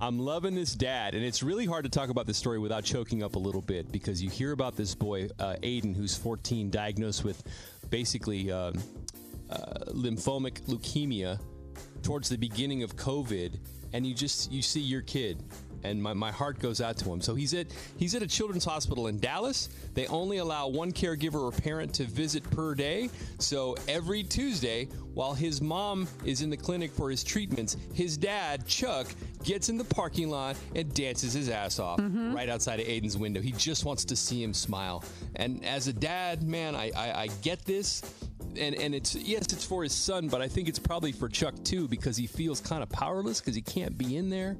I'm 0.00 0.18
loving 0.18 0.54
this 0.54 0.74
dad, 0.74 1.14
and 1.14 1.24
it's 1.24 1.42
really 1.42 1.64
hard 1.64 1.84
to 1.84 1.90
talk 1.90 2.10
about 2.10 2.26
this 2.26 2.36
story 2.36 2.58
without 2.58 2.84
choking 2.84 3.22
up 3.22 3.36
a 3.36 3.38
little 3.38 3.62
bit 3.62 3.90
because 3.90 4.22
you 4.22 4.28
hear 4.28 4.52
about 4.52 4.76
this 4.76 4.94
boy, 4.94 5.28
uh, 5.38 5.54
Aiden, 5.62 5.96
who's 5.96 6.14
14, 6.14 6.68
diagnosed 6.68 7.24
with 7.24 7.42
basically 7.88 8.52
um, 8.52 8.74
uh, 9.50 9.84
lymphomic 9.92 10.60
leukemia 10.66 11.38
towards 12.02 12.28
the 12.28 12.36
beginning 12.36 12.82
of 12.82 12.96
COVID, 12.96 13.58
and 13.94 14.06
you 14.06 14.14
just 14.14 14.52
you 14.52 14.60
see 14.60 14.80
your 14.80 15.00
kid, 15.02 15.42
and 15.84 16.02
my, 16.02 16.12
my 16.12 16.30
heart 16.30 16.58
goes 16.58 16.80
out 16.80 16.96
to 16.98 17.12
him. 17.12 17.20
So 17.20 17.34
he's 17.34 17.54
at 17.54 17.66
he's 17.96 18.14
at 18.14 18.22
a 18.22 18.26
children's 18.26 18.64
hospital 18.64 19.06
in 19.08 19.18
Dallas. 19.18 19.68
They 19.94 20.06
only 20.06 20.38
allow 20.38 20.68
one 20.68 20.92
caregiver 20.92 21.40
or 21.40 21.52
parent 21.52 21.94
to 21.94 22.04
visit 22.04 22.48
per 22.50 22.74
day. 22.74 23.10
So 23.38 23.76
every 23.88 24.22
Tuesday, 24.22 24.86
while 25.14 25.34
his 25.34 25.60
mom 25.60 26.08
is 26.24 26.42
in 26.42 26.50
the 26.50 26.56
clinic 26.56 26.90
for 26.92 27.10
his 27.10 27.22
treatments, 27.24 27.76
his 27.94 28.16
dad 28.16 28.66
Chuck 28.66 29.06
gets 29.44 29.68
in 29.68 29.76
the 29.76 29.84
parking 29.84 30.30
lot 30.30 30.56
and 30.74 30.92
dances 30.94 31.32
his 31.32 31.48
ass 31.48 31.78
off 31.78 31.98
Mm-hmm. 32.00 32.34
right 32.34 32.48
outside 32.48 32.80
of 32.80 32.86
Aiden's 32.86 33.16
window. 33.18 33.40
He 33.40 33.52
just 33.52 33.84
wants 33.84 34.04
to 34.06 34.16
see 34.16 34.42
him 34.42 34.54
smile. 34.54 35.04
And 35.36 35.64
as 35.64 35.88
a 35.88 35.92
dad, 35.92 36.42
man, 36.42 36.74
I, 36.74 36.90
I, 36.96 37.22
I 37.22 37.26
get 37.42 37.64
this 37.64 38.02
and 38.56 38.74
and 38.74 38.94
it's 38.94 39.14
yes, 39.14 39.42
it's 39.52 39.64
for 39.64 39.82
his 39.82 39.92
son, 39.94 40.28
but 40.28 40.42
I 40.42 40.48
think 40.48 40.68
it's 40.68 40.78
probably 40.78 41.12
for 41.12 41.28
Chuck 41.28 41.54
too 41.64 41.88
because 41.88 42.16
he 42.16 42.26
feels 42.26 42.60
kind 42.60 42.82
of 42.82 42.88
powerless 42.90 43.40
because 43.40 43.54
he 43.54 43.62
can't 43.62 43.96
be 43.96 44.16
in 44.16 44.28
there. 44.30 44.56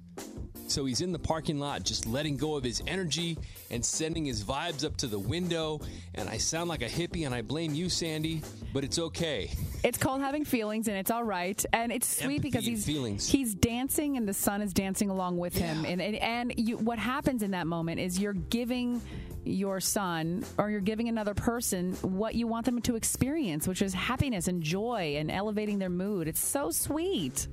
So 0.72 0.86
he's 0.86 1.02
in 1.02 1.12
the 1.12 1.18
parking 1.18 1.58
lot, 1.58 1.82
just 1.82 2.06
letting 2.06 2.38
go 2.38 2.56
of 2.56 2.64
his 2.64 2.82
energy 2.86 3.36
and 3.70 3.84
sending 3.84 4.24
his 4.24 4.42
vibes 4.42 4.86
up 4.86 4.96
to 4.96 5.06
the 5.06 5.18
window. 5.18 5.82
And 6.14 6.30
I 6.30 6.38
sound 6.38 6.70
like 6.70 6.80
a 6.80 6.88
hippie, 6.88 7.26
and 7.26 7.34
I 7.34 7.42
blame 7.42 7.74
you, 7.74 7.90
Sandy, 7.90 8.40
but 8.72 8.82
it's 8.82 8.98
okay. 8.98 9.50
It's 9.84 9.98
called 9.98 10.22
having 10.22 10.46
feelings, 10.46 10.88
and 10.88 10.96
it's 10.96 11.10
all 11.10 11.24
right. 11.24 11.62
And 11.74 11.92
it's 11.92 12.08
sweet 12.08 12.36
Empathy 12.36 12.38
because 12.38 12.64
he's 12.64 12.86
feelings. 12.86 13.28
he's 13.28 13.54
dancing, 13.54 14.16
and 14.16 14.26
the 14.26 14.32
son 14.32 14.62
is 14.62 14.72
dancing 14.72 15.10
along 15.10 15.36
with 15.36 15.54
him. 15.54 15.84
And 15.84 16.00
and, 16.00 16.16
and 16.16 16.54
you, 16.56 16.78
what 16.78 16.98
happens 16.98 17.42
in 17.42 17.50
that 17.50 17.66
moment 17.66 18.00
is 18.00 18.18
you're 18.18 18.32
giving 18.32 19.02
your 19.44 19.78
son 19.80 20.44
or 20.56 20.70
you're 20.70 20.80
giving 20.80 21.08
another 21.08 21.34
person 21.34 21.92
what 21.96 22.34
you 22.34 22.46
want 22.46 22.64
them 22.64 22.80
to 22.80 22.96
experience, 22.96 23.68
which 23.68 23.82
is 23.82 23.92
happiness 23.92 24.48
and 24.48 24.62
joy 24.62 25.16
and 25.18 25.30
elevating 25.30 25.78
their 25.78 25.90
mood. 25.90 26.28
It's 26.28 26.40
so 26.40 26.70
sweet. 26.70 27.46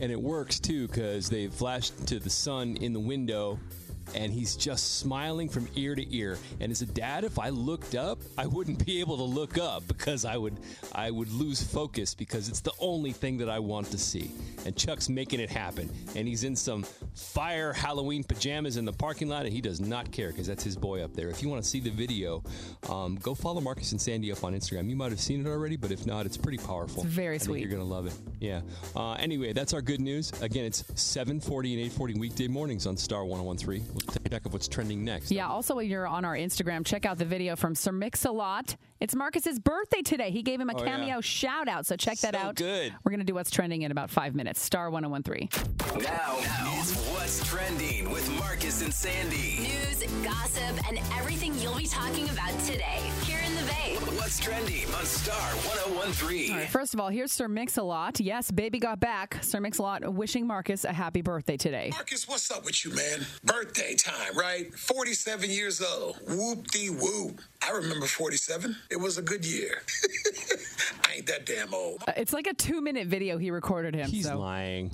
And 0.00 0.12
it 0.12 0.20
works 0.20 0.60
too 0.60 0.86
because 0.86 1.28
they 1.28 1.46
flash 1.46 1.90
to 1.90 2.18
the 2.18 2.30
sun 2.30 2.76
in 2.76 2.92
the 2.92 3.00
window 3.00 3.58
and 4.14 4.32
he's 4.32 4.56
just 4.56 4.98
smiling 4.98 5.48
from 5.48 5.68
ear 5.74 5.94
to 5.94 6.16
ear. 6.16 6.38
And 6.60 6.70
as 6.70 6.82
a 6.82 6.86
dad, 6.86 7.24
if 7.24 7.38
I 7.38 7.48
looked 7.50 7.94
up, 7.94 8.18
I 8.38 8.46
wouldn't 8.46 8.84
be 8.86 9.00
able 9.00 9.16
to 9.16 9.22
look 9.22 9.58
up 9.58 9.86
because 9.88 10.24
I 10.24 10.36
would 10.36 10.56
I 10.92 11.10
would 11.10 11.30
lose 11.32 11.62
focus 11.62 12.14
because 12.14 12.48
it's 12.48 12.60
the 12.60 12.72
only 12.78 13.12
thing 13.12 13.38
that 13.38 13.48
I 13.48 13.58
want 13.58 13.90
to 13.90 13.98
see. 13.98 14.30
And 14.64 14.76
Chuck's 14.76 15.08
making 15.08 15.40
it 15.40 15.50
happen. 15.50 15.90
And 16.14 16.26
he's 16.26 16.44
in 16.44 16.56
some 16.56 16.84
fire 17.14 17.72
Halloween 17.72 18.24
pajamas 18.24 18.76
in 18.76 18.84
the 18.84 18.92
parking 18.92 19.28
lot 19.28 19.44
and 19.44 19.52
he 19.52 19.60
does 19.60 19.80
not 19.80 20.10
care 20.12 20.28
because 20.28 20.46
that's 20.46 20.64
his 20.64 20.76
boy 20.76 21.02
up 21.02 21.14
there. 21.14 21.28
If 21.28 21.42
you 21.42 21.48
want 21.48 21.62
to 21.62 21.68
see 21.68 21.80
the 21.80 21.90
video, 21.90 22.42
um, 22.88 23.16
go 23.16 23.34
follow 23.34 23.60
Marcus 23.60 23.92
and 23.92 24.00
Sandy 24.00 24.32
up 24.32 24.44
on 24.44 24.54
Instagram. 24.54 24.88
You 24.88 24.96
might 24.96 25.10
have 25.10 25.20
seen 25.20 25.46
it 25.46 25.48
already, 25.48 25.76
but 25.76 25.90
if 25.90 26.06
not, 26.06 26.26
it's 26.26 26.36
pretty 26.36 26.58
powerful. 26.58 27.02
It's 27.02 27.12
very 27.12 27.36
I 27.36 27.38
sweet. 27.38 27.60
you're 27.60 27.70
gonna 27.70 27.84
love 27.84 28.06
it. 28.06 28.14
Yeah. 28.40 28.60
Uh, 28.94 29.12
anyway, 29.14 29.52
that's 29.52 29.72
our 29.74 29.82
good 29.82 30.00
news. 30.00 30.32
Again, 30.42 30.64
it's 30.64 30.82
7:40 30.94 31.72
and 31.74 31.92
8:40 31.92 32.18
weekday 32.18 32.48
mornings 32.48 32.86
on 32.86 32.96
Star 32.96 33.24
1013. 33.24 33.84
Take 33.98 34.30
check 34.30 34.46
of 34.46 34.52
what's 34.52 34.68
trending 34.68 35.04
next. 35.04 35.30
Yeah, 35.30 35.48
also 35.48 35.76
when 35.76 35.88
you're 35.88 36.06
on 36.06 36.24
our 36.24 36.34
Instagram, 36.34 36.84
check 36.84 37.06
out 37.06 37.18
the 37.18 37.24
video 37.24 37.56
from 37.56 37.74
Sir 37.74 37.92
Mix-a-Lot. 37.92 38.76
It's 38.98 39.14
Marcus's 39.14 39.58
birthday 39.58 40.00
today. 40.00 40.30
He 40.30 40.42
gave 40.42 40.58
him 40.58 40.70
a 40.70 40.74
Oh, 40.74 40.78
yeah. 40.82 40.84
cameo 40.96 41.20
shout 41.20 41.68
out, 41.68 41.84
so 41.84 41.96
check 41.96 42.18
that 42.20 42.34
So 42.34 42.40
out. 42.40 42.54
good. 42.54 42.94
We're 43.04 43.10
going 43.10 43.20
to 43.20 43.26
do 43.26 43.34
what's 43.34 43.50
trending 43.50 43.82
in 43.82 43.90
about 43.90 44.10
five 44.10 44.34
minutes. 44.34 44.60
Star 44.62 44.90
1013. 44.90 45.48
Now, 46.02 46.36
it's 46.80 46.94
What's 47.10 47.44
Trending 47.46 48.10
with 48.10 48.30
Marcus 48.38 48.82
and 48.82 48.94
Sandy. 48.94 49.58
News, 49.60 50.02
gossip, 50.24 50.88
and 50.88 50.98
everything 51.18 51.54
you'll 51.58 51.74
be 51.76 51.86
talking 51.86 52.28
about 52.30 52.58
today 52.60 53.00
here 53.24 53.40
in 53.44 53.54
the 53.56 53.62
Bay. 53.64 53.96
What's 54.16 54.38
Trending 54.38 54.86
on 54.94 55.04
Star 55.04 55.34
1013. 55.36 56.52
All 56.52 56.58
right, 56.58 56.68
first 56.70 56.94
of 56.94 57.00
all, 57.00 57.08
here's 57.08 57.32
Sir 57.32 57.48
Mix-a-Lot. 57.48 58.20
Yes, 58.20 58.50
baby 58.50 58.78
got 58.78 59.00
back. 59.00 59.42
Sir 59.42 59.60
Mix-a-Lot 59.60 60.14
wishing 60.14 60.46
Marcus 60.46 60.84
a 60.84 60.92
happy 60.92 61.20
birthday 61.20 61.56
today. 61.56 61.90
Marcus, 61.92 62.26
what's 62.28 62.50
up 62.50 62.64
with 62.64 62.82
you, 62.84 62.94
man? 62.94 63.26
Birthday 63.44 63.94
time, 63.94 64.36
right? 64.38 64.72
47 64.74 65.50
years 65.50 65.82
old. 65.82 66.18
Whoop 66.28 66.66
de 66.68 66.88
whoop. 66.90 67.40
I 67.66 67.72
remember 67.76 68.06
47. 68.06 68.76
It 68.90 68.96
was 69.00 69.18
a 69.18 69.22
good 69.22 69.44
year. 69.44 69.82
I 71.08 71.14
ain't 71.16 71.26
that 71.26 71.46
damn 71.46 71.72
old. 71.74 72.02
Uh, 72.06 72.12
It's 72.16 72.32
like 72.32 72.46
a 72.46 72.54
two-minute 72.54 73.08
video 73.08 73.38
he 73.38 73.50
recorded 73.50 73.94
him. 73.94 74.08
He's 74.08 74.26
so. 74.26 74.38
lying. 74.38 74.90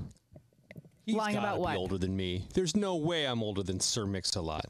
He's 1.05 1.17
Lying 1.17 1.35
gotta 1.35 1.47
about 1.49 1.57
be 1.57 1.63
what? 1.63 1.77
older 1.77 1.99
than 1.99 2.17
me. 2.17 2.45
There's 2.55 2.77
no 2.77 2.95
way 2.97 3.27
I'm 3.27 3.43
older 3.43 3.63
than 3.65 3.81
Sir 3.81 4.07
Mix-a-Lot. 4.07 4.67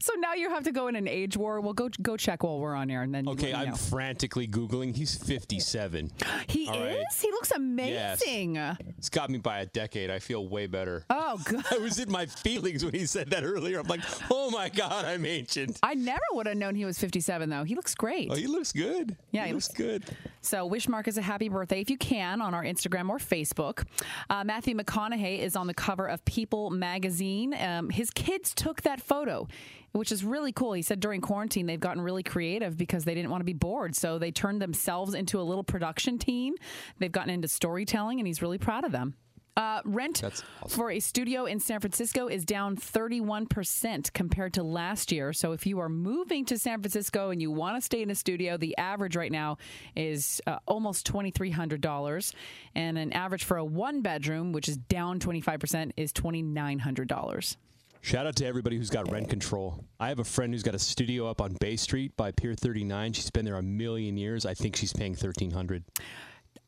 So 0.00 0.14
now 0.18 0.34
you 0.34 0.48
have 0.50 0.64
to 0.64 0.72
go 0.72 0.88
in 0.88 0.96
an 0.96 1.06
age 1.06 1.36
war. 1.36 1.60
Well, 1.60 1.74
go 1.74 1.88
go 2.02 2.16
check 2.16 2.42
while 2.42 2.58
we're 2.58 2.74
on 2.74 2.90
air, 2.90 3.02
and 3.02 3.14
then 3.14 3.24
you 3.26 3.32
Okay, 3.32 3.52
I'm 3.54 3.70
know. 3.70 3.74
frantically 3.76 4.48
googling. 4.48 4.96
He's 4.96 5.14
57. 5.16 6.10
He 6.48 6.66
All 6.68 6.74
is. 6.74 6.80
right. 6.80 7.06
He 7.20 7.30
looks 7.30 7.50
amazing. 7.50 8.56
It's 8.98 9.08
got 9.08 9.30
me 9.30 9.38
by 9.38 9.60
a 9.60 9.66
decade. 9.66 10.10
I 10.10 10.18
feel 10.18 10.48
way 10.48 10.66
better. 10.66 11.04
Oh, 11.10 11.38
god. 11.44 11.64
I 11.70 11.78
was 11.78 11.98
in 11.98 12.10
my 12.10 12.26
feelings 12.26 12.84
when 12.84 12.94
he 12.94 13.06
said 13.06 13.30
that 13.30 13.44
earlier. 13.44 13.78
I'm 13.80 13.86
like, 13.86 14.00
oh 14.30 14.50
my 14.50 14.68
god, 14.68 15.04
I'm 15.04 15.24
ancient. 15.26 15.78
I 15.82 15.94
never 15.94 16.20
would 16.32 16.46
have 16.46 16.56
known 16.56 16.74
he 16.74 16.84
was 16.84 16.98
57, 16.98 17.48
though. 17.50 17.64
He 17.64 17.74
looks 17.74 17.94
great. 17.94 18.28
Oh, 18.30 18.34
he 18.34 18.46
looks 18.46 18.72
good. 18.72 19.16
Yeah, 19.32 19.42
he, 19.42 19.48
he 19.48 19.54
looks 19.54 19.68
good. 19.68 20.04
So, 20.40 20.64
wish 20.66 20.88
Marcus 20.88 21.16
a 21.18 21.22
happy 21.22 21.48
birthday 21.48 21.80
if 21.80 21.90
you 21.90 21.98
can 21.98 22.40
on 22.40 22.54
our 22.54 22.64
Instagram 22.64 23.10
or 23.10 23.18
Facebook. 23.18 23.84
Uh, 24.30 24.42
Matthew 24.44 24.74
McConaughey 24.74 25.38
is 25.40 25.56
on 25.56 25.66
the 25.66 25.74
cover 25.74 26.06
of 26.06 26.24
People 26.24 26.70
magazine. 26.70 27.54
Um, 27.54 27.90
his 27.90 28.10
kids 28.10 28.54
took 28.54 28.82
that 28.82 29.00
photo, 29.00 29.46
which 29.92 30.12
is 30.12 30.24
really 30.24 30.52
cool. 30.52 30.72
He 30.72 30.82
said 30.82 31.00
during 31.00 31.20
quarantine 31.20 31.66
they've 31.66 31.80
gotten 31.80 32.02
really 32.02 32.22
creative 32.22 32.76
because 32.76 33.04
they 33.04 33.14
didn't 33.14 33.30
want 33.30 33.40
to 33.40 33.46
be 33.46 33.52
bored. 33.52 33.94
So, 33.94 34.18
they 34.18 34.30
turned 34.30 34.60
themselves 34.60 35.14
into 35.14 35.40
a 35.40 35.42
little 35.42 35.64
production 35.64 36.18
team. 36.18 36.54
They've 36.98 37.12
gotten 37.12 37.30
into 37.30 37.48
storytelling, 37.48 38.20
and 38.20 38.26
he's 38.26 38.42
really 38.42 38.58
proud 38.58 38.84
of 38.84 38.92
them. 38.92 39.14
Uh, 39.56 39.82
rent 39.84 40.22
for 40.68 40.90
a 40.90 41.00
studio 41.00 41.44
in 41.44 41.58
San 41.58 41.80
Francisco 41.80 42.28
is 42.28 42.44
down 42.44 42.76
31% 42.76 44.12
compared 44.12 44.54
to 44.54 44.62
last 44.62 45.10
year. 45.10 45.32
So, 45.32 45.52
if 45.52 45.66
you 45.66 45.80
are 45.80 45.88
moving 45.88 46.44
to 46.46 46.58
San 46.58 46.80
Francisco 46.80 47.30
and 47.30 47.42
you 47.42 47.50
want 47.50 47.76
to 47.76 47.80
stay 47.80 48.00
in 48.00 48.10
a 48.10 48.14
studio, 48.14 48.56
the 48.56 48.76
average 48.78 49.16
right 49.16 49.32
now 49.32 49.58
is 49.96 50.40
uh, 50.46 50.58
almost 50.66 51.06
$2,300. 51.12 52.34
And 52.74 52.96
an 52.96 53.12
average 53.12 53.44
for 53.44 53.56
a 53.56 53.64
one 53.64 54.02
bedroom, 54.02 54.52
which 54.52 54.68
is 54.68 54.76
down 54.76 55.18
25%, 55.18 55.92
is 55.96 56.12
$2,900. 56.12 57.56
Shout 58.02 58.26
out 58.26 58.36
to 58.36 58.46
everybody 58.46 58.76
who's 58.76 58.90
got 58.90 59.10
rent 59.10 59.28
control. 59.28 59.84
I 59.98 60.08
have 60.08 60.18
a 60.18 60.24
friend 60.24 60.52
who's 60.54 60.62
got 60.62 60.74
a 60.74 60.78
studio 60.78 61.28
up 61.28 61.40
on 61.40 61.54
Bay 61.60 61.76
Street 61.76 62.16
by 62.16 62.32
Pier 62.32 62.54
39. 62.54 63.12
She's 63.12 63.30
been 63.30 63.44
there 63.44 63.56
a 63.56 63.62
million 63.62 64.16
years. 64.16 64.46
I 64.46 64.54
think 64.54 64.74
she's 64.76 64.92
paying 64.92 65.12
1300 65.12 65.84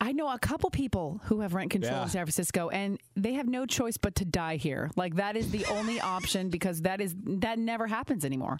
I 0.01 0.11
know 0.11 0.29
a 0.29 0.39
couple 0.39 0.69
people 0.69 1.21
who 1.25 1.41
have 1.41 1.55
rent 1.55 1.71
control 1.71 1.93
Yeah. 1.95 2.03
in 2.03 2.09
San 2.09 2.25
Francisco, 2.25 2.69
and 2.71 2.99
they 3.15 3.35
have 3.35 3.47
no 3.47 3.67
choice 3.67 3.97
but 3.97 4.17
to 4.17 4.25
die 4.25 4.57
here. 4.57 4.91
Like 4.97 5.15
that 5.15 5.37
is 5.37 5.51
the 5.53 5.65
only 5.67 6.01
option 6.17 6.51
because 6.51 6.83
that 6.83 7.01
is 7.01 7.15
that 7.25 7.59
never 7.59 7.87
happens 7.87 8.25
anymore. 8.25 8.59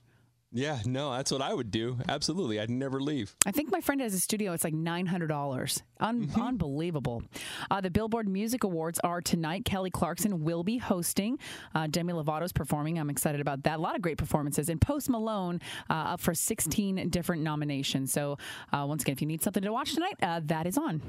Yeah, 0.55 0.81
no, 0.85 1.13
that's 1.13 1.31
what 1.33 1.41
I 1.41 1.55
would 1.55 1.71
do. 1.71 1.97
Absolutely. 2.09 2.61
I'd 2.61 2.69
never 2.69 3.01
leave. 3.01 3.35
I 3.47 3.53
think 3.53 3.73
my 3.73 3.81
friend 3.81 4.01
has 4.03 4.13
a 4.13 4.21
studio. 4.21 4.53
It's 4.53 4.65
like 4.65 4.75
nine 4.75 5.07
hundred 5.07 5.29
dollars. 5.29 5.83
Un- 5.99 6.31
Unbelievable. 6.39 7.23
Uh, 7.71 7.81
the 7.81 7.91
Billboard 7.91 8.29
Music 8.29 8.63
Awards 8.65 8.99
are 9.03 9.21
tonight. 9.23 9.65
Kelly 9.65 9.91
Clarkson 9.91 10.45
will 10.45 10.63
be 10.63 10.77
hosting. 10.77 11.39
Uh, 11.75 11.87
Demi 11.87 12.13
Lovato's 12.13 12.53
performing. 12.53 12.99
I'm 12.99 13.09
excited 13.09 13.41
about 13.41 13.63
that. 13.63 13.79
A 13.79 13.83
lot 13.83 13.97
of 13.97 14.03
great 14.03 14.19
performances. 14.19 14.69
And 14.69 14.81
Post 14.81 15.09
Malone 15.09 15.61
uh, 15.89 15.93
up 16.15 16.21
for 16.21 16.35
16 16.35 17.09
different 17.09 17.43
nominations. 17.43 18.13
So 18.13 18.37
uh, 18.73 18.85
once 18.87 19.03
again, 19.03 19.15
if 19.15 19.21
you 19.23 19.27
need 19.29 19.43
something 19.43 19.63
to 19.63 19.73
watch 19.73 19.95
tonight, 19.95 20.17
uh, 20.23 20.41
that 20.45 20.67
is 20.67 20.77
on. 20.77 21.01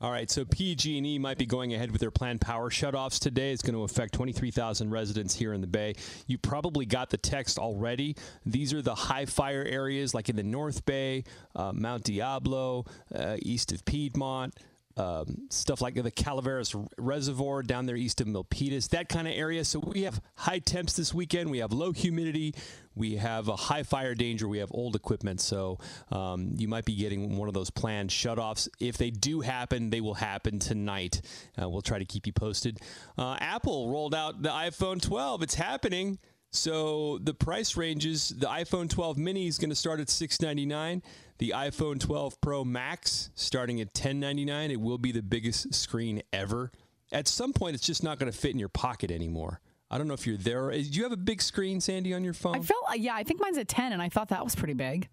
All 0.00 0.12
right, 0.12 0.30
so 0.30 0.44
PG&E 0.44 1.18
might 1.18 1.38
be 1.38 1.46
going 1.46 1.74
ahead 1.74 1.90
with 1.90 2.00
their 2.00 2.12
planned 2.12 2.40
power 2.40 2.70
shutoffs 2.70 3.18
today. 3.18 3.50
It's 3.50 3.62
going 3.62 3.74
to 3.74 3.82
affect 3.82 4.14
23,000 4.14 4.90
residents 4.90 5.34
here 5.34 5.52
in 5.52 5.60
the 5.60 5.66
Bay. 5.66 5.96
You 6.28 6.38
probably 6.38 6.86
got 6.86 7.10
the 7.10 7.16
text 7.16 7.58
already. 7.58 8.14
These 8.46 8.72
are 8.72 8.80
the 8.80 8.94
high 8.94 9.24
fire 9.24 9.64
areas 9.64 10.14
like 10.14 10.28
in 10.28 10.36
the 10.36 10.44
North 10.44 10.84
Bay, 10.84 11.24
uh, 11.56 11.72
Mount 11.72 12.04
Diablo, 12.04 12.84
uh, 13.12 13.38
east 13.42 13.72
of 13.72 13.84
Piedmont, 13.84 14.54
um, 14.98 15.46
stuff 15.48 15.80
like 15.80 15.94
the 15.94 16.10
Calaveras 16.10 16.74
Reservoir 16.98 17.62
down 17.62 17.86
there 17.86 17.96
east 17.96 18.20
of 18.20 18.26
Milpitas, 18.26 18.88
that 18.90 19.08
kind 19.08 19.28
of 19.28 19.34
area. 19.34 19.64
So 19.64 19.78
we 19.78 20.02
have 20.02 20.20
high 20.34 20.58
temps 20.58 20.94
this 20.94 21.14
weekend. 21.14 21.50
We 21.50 21.58
have 21.58 21.72
low 21.72 21.92
humidity. 21.92 22.54
We 22.96 23.16
have 23.16 23.46
a 23.46 23.54
high 23.54 23.84
fire 23.84 24.16
danger. 24.16 24.48
We 24.48 24.58
have 24.58 24.70
old 24.72 24.96
equipment. 24.96 25.40
So 25.40 25.78
um, 26.10 26.54
you 26.56 26.66
might 26.66 26.84
be 26.84 26.96
getting 26.96 27.36
one 27.36 27.46
of 27.46 27.54
those 27.54 27.70
planned 27.70 28.10
shutoffs. 28.10 28.68
If 28.80 28.98
they 28.98 29.10
do 29.10 29.40
happen, 29.40 29.90
they 29.90 30.00
will 30.00 30.14
happen 30.14 30.58
tonight. 30.58 31.22
Uh, 31.60 31.68
we'll 31.68 31.82
try 31.82 32.00
to 32.00 32.04
keep 32.04 32.26
you 32.26 32.32
posted. 32.32 32.80
Uh, 33.16 33.36
Apple 33.38 33.88
rolled 33.90 34.16
out 34.16 34.42
the 34.42 34.50
iPhone 34.50 35.00
12. 35.00 35.42
It's 35.42 35.54
happening. 35.54 36.18
So 36.50 37.18
the 37.18 37.34
price 37.34 37.76
ranges: 37.76 38.30
the 38.30 38.46
iPhone 38.46 38.88
12 38.88 39.18
mini 39.18 39.46
is 39.46 39.58
going 39.58 39.70
to 39.70 39.76
start 39.76 40.00
at 40.00 40.08
699. 40.08 41.02
The 41.38 41.52
iPhone 41.54 42.00
12 42.00 42.40
Pro 42.40 42.64
Max 42.64 43.30
starting 43.34 43.80
at 43.80 43.88
1099. 43.88 44.70
It 44.70 44.80
will 44.80 44.98
be 44.98 45.12
the 45.12 45.22
biggest 45.22 45.74
screen 45.74 46.22
ever. 46.32 46.72
At 47.12 47.28
some 47.28 47.52
point, 47.52 47.74
it's 47.74 47.86
just 47.86 48.02
not 48.02 48.18
going 48.18 48.30
to 48.30 48.36
fit 48.36 48.50
in 48.50 48.58
your 48.58 48.68
pocket 48.68 49.10
anymore. 49.10 49.60
I 49.90 49.96
don't 49.96 50.08
know 50.08 50.14
if 50.14 50.26
you're 50.26 50.36
there. 50.36 50.70
Do 50.70 50.78
you 50.78 51.04
have 51.04 51.12
a 51.12 51.16
big 51.16 51.40
screen, 51.40 51.80
Sandy, 51.80 52.12
on 52.12 52.22
your 52.22 52.34
phone? 52.34 52.56
I 52.56 52.60
felt, 52.60 52.84
yeah, 52.96 53.14
I 53.14 53.22
think 53.22 53.40
mine's 53.40 53.56
a 53.56 53.64
10, 53.64 53.92
and 53.92 54.02
I 54.02 54.10
thought 54.10 54.28
that 54.28 54.44
was 54.44 54.54
pretty 54.54 54.74
big. 54.74 55.08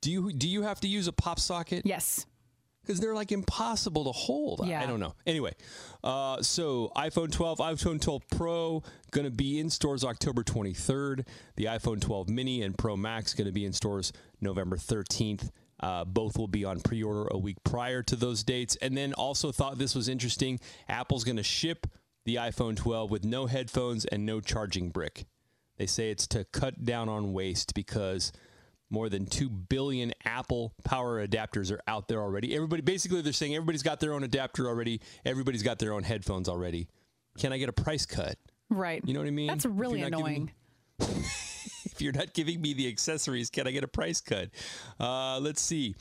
Do 0.00 0.10
you 0.12 0.32
do 0.32 0.48
you 0.48 0.62
have 0.62 0.80
to 0.80 0.88
use 0.88 1.08
a 1.08 1.12
pop 1.12 1.40
socket? 1.40 1.84
Yes. 1.84 2.24
Because 2.88 3.00
they're 3.00 3.14
like 3.14 3.32
impossible 3.32 4.04
to 4.04 4.12
hold. 4.12 4.62
I- 4.62 4.68
I 4.82 4.86
don't 4.86 4.98
know. 4.98 5.14
Anyway, 5.26 5.52
uh, 6.02 6.40
so 6.40 6.90
iPhone 6.96 7.30
12, 7.30 7.58
iPhone 7.58 8.00
12 8.00 8.22
Pro 8.30 8.82
going 9.10 9.26
to 9.26 9.30
be 9.30 9.58
in 9.60 9.68
stores 9.68 10.04
October 10.04 10.42
23rd. 10.42 11.26
The 11.56 11.66
iPhone 11.66 12.00
12 12.00 12.30
Mini 12.30 12.62
and 12.62 12.76
Pro 12.78 12.96
Max 12.96 13.34
going 13.34 13.44
to 13.44 13.52
be 13.52 13.66
in 13.66 13.74
stores 13.74 14.10
November 14.40 14.78
13th. 14.78 15.50
Uh, 15.80 16.06
both 16.06 16.38
will 16.38 16.48
be 16.48 16.64
on 16.64 16.80
pre-order 16.80 17.28
a 17.30 17.36
week 17.36 17.58
prior 17.62 18.02
to 18.04 18.16
those 18.16 18.42
dates. 18.42 18.74
And 18.80 18.96
then 18.96 19.12
also 19.12 19.52
thought 19.52 19.76
this 19.76 19.94
was 19.94 20.08
interesting. 20.08 20.58
Apple's 20.88 21.24
going 21.24 21.36
to 21.36 21.42
ship 21.42 21.86
the 22.24 22.36
iPhone 22.36 22.74
12 22.74 23.10
with 23.10 23.22
no 23.22 23.44
headphones 23.46 24.06
and 24.06 24.24
no 24.24 24.40
charging 24.40 24.88
brick. 24.88 25.26
They 25.76 25.84
say 25.86 26.10
it's 26.10 26.26
to 26.28 26.44
cut 26.44 26.86
down 26.86 27.10
on 27.10 27.34
waste 27.34 27.74
because 27.74 28.32
more 28.90 29.08
than 29.08 29.26
2 29.26 29.48
billion 29.48 30.12
Apple 30.24 30.74
power 30.84 31.26
adapters 31.26 31.72
are 31.72 31.80
out 31.86 32.08
there 32.08 32.20
already. 32.20 32.54
Everybody, 32.54 32.82
basically, 32.82 33.20
they're 33.20 33.32
saying 33.32 33.54
everybody's 33.54 33.82
got 33.82 34.00
their 34.00 34.12
own 34.12 34.24
adapter 34.24 34.66
already. 34.66 35.00
Everybody's 35.24 35.62
got 35.62 35.78
their 35.78 35.92
own 35.92 36.02
headphones 36.02 36.48
already. 36.48 36.88
Can 37.38 37.52
I 37.52 37.58
get 37.58 37.68
a 37.68 37.72
price 37.72 38.06
cut? 38.06 38.36
Right. 38.70 39.02
You 39.04 39.14
know 39.14 39.20
what 39.20 39.28
I 39.28 39.32
mean? 39.32 39.46
That's 39.46 39.66
really 39.66 40.02
annoying. 40.02 40.52
if 40.98 42.00
you're 42.00 42.12
not 42.12 42.34
giving 42.34 42.60
me 42.60 42.74
the 42.74 42.88
accessories, 42.88 43.50
can 43.50 43.66
I 43.66 43.70
get 43.70 43.84
a 43.84 43.88
price 43.88 44.20
cut? 44.20 44.50
Uh, 44.98 45.38
let's 45.40 45.60
see. 45.60 45.94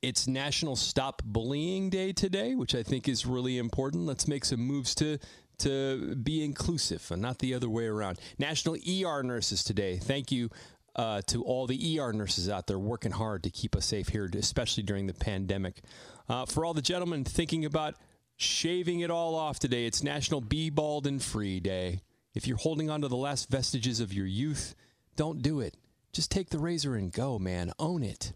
It's 0.00 0.26
National 0.26 0.74
Stop 0.74 1.22
Bullying 1.24 1.88
Day 1.88 2.12
today, 2.12 2.54
which 2.54 2.74
I 2.74 2.82
think 2.82 3.08
is 3.08 3.24
really 3.24 3.58
important. 3.58 4.04
Let's 4.04 4.26
make 4.26 4.44
some 4.44 4.60
moves 4.60 4.94
to 4.96 5.18
to 5.58 6.16
be 6.16 6.44
inclusive 6.44 7.06
and 7.12 7.22
not 7.22 7.38
the 7.38 7.54
other 7.54 7.68
way 7.68 7.86
around. 7.86 8.18
National 8.36 8.74
ER 8.74 9.22
Nurses 9.22 9.62
today. 9.62 9.96
Thank 9.96 10.32
you 10.32 10.50
uh, 10.96 11.22
to 11.26 11.42
all 11.42 11.66
the 11.66 11.98
ER 11.98 12.12
nurses 12.12 12.48
out 12.48 12.66
there 12.66 12.78
working 12.78 13.12
hard 13.12 13.42
to 13.44 13.50
keep 13.50 13.74
us 13.76 13.86
safe 13.86 14.08
here, 14.08 14.28
especially 14.34 14.82
during 14.82 15.06
the 15.06 15.14
pandemic. 15.14 15.82
Uh, 16.28 16.46
for 16.46 16.64
all 16.64 16.74
the 16.74 16.82
gentlemen 16.82 17.24
thinking 17.24 17.64
about 17.64 17.94
shaving 18.36 19.00
it 19.00 19.10
all 19.10 19.34
off 19.34 19.58
today, 19.58 19.86
it's 19.86 20.02
National 20.02 20.40
Be 20.40 20.70
Bald 20.70 21.06
and 21.06 21.22
Free 21.22 21.60
Day. 21.60 22.00
If 22.34 22.46
you're 22.46 22.56
holding 22.56 22.90
on 22.90 23.02
to 23.02 23.08
the 23.08 23.16
last 23.16 23.50
vestiges 23.50 24.00
of 24.00 24.12
your 24.12 24.26
youth, 24.26 24.74
don't 25.16 25.42
do 25.42 25.60
it. 25.60 25.76
Just 26.12 26.30
take 26.30 26.50
the 26.50 26.58
razor 26.58 26.94
and 26.94 27.12
go, 27.12 27.38
man. 27.38 27.72
Own 27.78 28.02
it. 28.02 28.32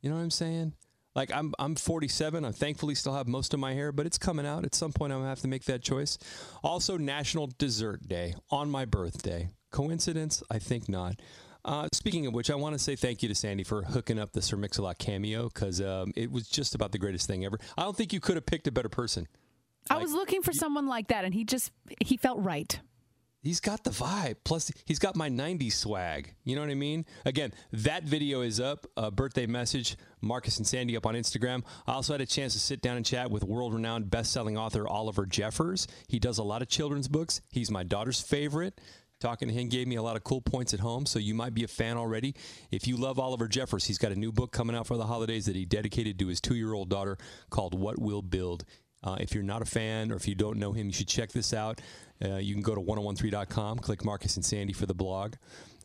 You 0.00 0.10
know 0.10 0.16
what 0.16 0.22
I'm 0.22 0.30
saying? 0.30 0.74
Like 1.14 1.32
I'm 1.32 1.52
I'm 1.58 1.74
47. 1.74 2.44
I 2.44 2.52
thankfully 2.52 2.94
still 2.94 3.14
have 3.14 3.26
most 3.26 3.52
of 3.52 3.60
my 3.60 3.74
hair, 3.74 3.90
but 3.90 4.06
it's 4.06 4.18
coming 4.18 4.46
out. 4.46 4.64
At 4.64 4.74
some 4.74 4.92
point 4.92 5.12
I'm 5.12 5.18
gonna 5.18 5.28
have 5.28 5.40
to 5.40 5.48
make 5.48 5.64
that 5.64 5.82
choice. 5.82 6.16
Also 6.62 6.96
National 6.96 7.48
Dessert 7.58 8.06
Day 8.06 8.34
on 8.50 8.70
my 8.70 8.84
birthday. 8.84 9.50
Coincidence? 9.70 10.42
I 10.50 10.58
think 10.58 10.88
not. 10.88 11.20
Uh, 11.68 11.86
speaking 11.92 12.26
of 12.26 12.32
which, 12.32 12.50
I 12.50 12.54
want 12.54 12.72
to 12.72 12.78
say 12.78 12.96
thank 12.96 13.22
you 13.22 13.28
to 13.28 13.34
Sandy 13.34 13.62
for 13.62 13.82
hooking 13.82 14.18
up 14.18 14.32
the 14.32 14.40
Sir 14.40 14.56
Mix-a-Lot 14.56 14.96
cameo 14.96 15.50
because 15.50 15.82
um, 15.82 16.14
it 16.16 16.32
was 16.32 16.48
just 16.48 16.74
about 16.74 16.92
the 16.92 16.98
greatest 16.98 17.26
thing 17.26 17.44
ever. 17.44 17.58
I 17.76 17.82
don't 17.82 17.94
think 17.94 18.14
you 18.14 18.20
could 18.20 18.36
have 18.36 18.46
picked 18.46 18.66
a 18.68 18.72
better 18.72 18.88
person. 18.88 19.28
I 19.90 19.98
was 19.98 20.14
looking 20.14 20.40
for 20.40 20.54
someone 20.54 20.86
like 20.86 21.08
that, 21.08 21.26
and 21.26 21.34
he 21.34 21.44
just 21.44 21.70
he 22.00 22.16
felt 22.16 22.38
right. 22.40 22.80
He's 23.42 23.60
got 23.60 23.84
the 23.84 23.90
vibe. 23.90 24.36
Plus, 24.44 24.72
he's 24.86 24.98
got 24.98 25.14
my 25.14 25.28
90s 25.28 25.74
swag. 25.74 26.34
You 26.42 26.56
know 26.56 26.62
what 26.62 26.70
I 26.70 26.74
mean? 26.74 27.04
Again, 27.26 27.52
that 27.72 28.02
video 28.04 28.40
is 28.40 28.60
up. 28.60 28.86
A 28.96 29.10
birthday 29.10 29.46
message, 29.46 29.96
Marcus 30.22 30.56
and 30.56 30.66
Sandy 30.66 30.96
up 30.96 31.06
on 31.06 31.14
Instagram. 31.14 31.64
I 31.86 31.92
also 31.92 32.14
had 32.14 32.20
a 32.22 32.26
chance 32.26 32.54
to 32.54 32.58
sit 32.58 32.80
down 32.80 32.96
and 32.96 33.04
chat 33.04 33.30
with 33.30 33.44
world 33.44 33.74
renowned 33.74 34.10
best 34.10 34.32
selling 34.32 34.56
author 34.56 34.88
Oliver 34.88 35.26
Jeffers. 35.26 35.86
He 36.08 36.18
does 36.18 36.38
a 36.38 36.42
lot 36.42 36.62
of 36.62 36.68
children's 36.68 37.08
books. 37.08 37.42
He's 37.52 37.70
my 37.70 37.84
daughter's 37.84 38.20
favorite. 38.20 38.80
Talking 39.20 39.48
to 39.48 39.54
him 39.54 39.68
gave 39.68 39.88
me 39.88 39.96
a 39.96 40.02
lot 40.02 40.14
of 40.14 40.22
cool 40.22 40.40
points 40.40 40.72
at 40.72 40.80
home, 40.80 41.04
so 41.04 41.18
you 41.18 41.34
might 41.34 41.52
be 41.52 41.64
a 41.64 41.68
fan 41.68 41.96
already. 41.96 42.34
If 42.70 42.86
you 42.86 42.96
love 42.96 43.18
Oliver 43.18 43.48
Jeffers, 43.48 43.84
he's 43.84 43.98
got 43.98 44.12
a 44.12 44.16
new 44.16 44.30
book 44.30 44.52
coming 44.52 44.76
out 44.76 44.86
for 44.86 44.96
the 44.96 45.06
holidays 45.06 45.46
that 45.46 45.56
he 45.56 45.64
dedicated 45.64 46.20
to 46.20 46.28
his 46.28 46.40
two 46.40 46.54
year 46.54 46.72
old 46.72 46.88
daughter 46.88 47.18
called 47.50 47.74
What 47.78 48.00
We'll 48.00 48.22
Build. 48.22 48.64
Uh, 49.02 49.16
if 49.20 49.34
you're 49.34 49.42
not 49.42 49.60
a 49.60 49.64
fan 49.64 50.12
or 50.12 50.16
if 50.16 50.28
you 50.28 50.36
don't 50.36 50.58
know 50.58 50.72
him, 50.72 50.86
you 50.86 50.92
should 50.92 51.08
check 51.08 51.32
this 51.32 51.52
out. 51.52 51.80
Uh, 52.24 52.36
you 52.36 52.54
can 52.54 52.62
go 52.62 52.74
to 52.74 52.80
1013.com, 52.80 53.78
click 53.78 54.04
Marcus 54.04 54.36
and 54.36 54.44
Sandy 54.44 54.72
for 54.72 54.86
the 54.86 54.94
blog. 54.94 55.34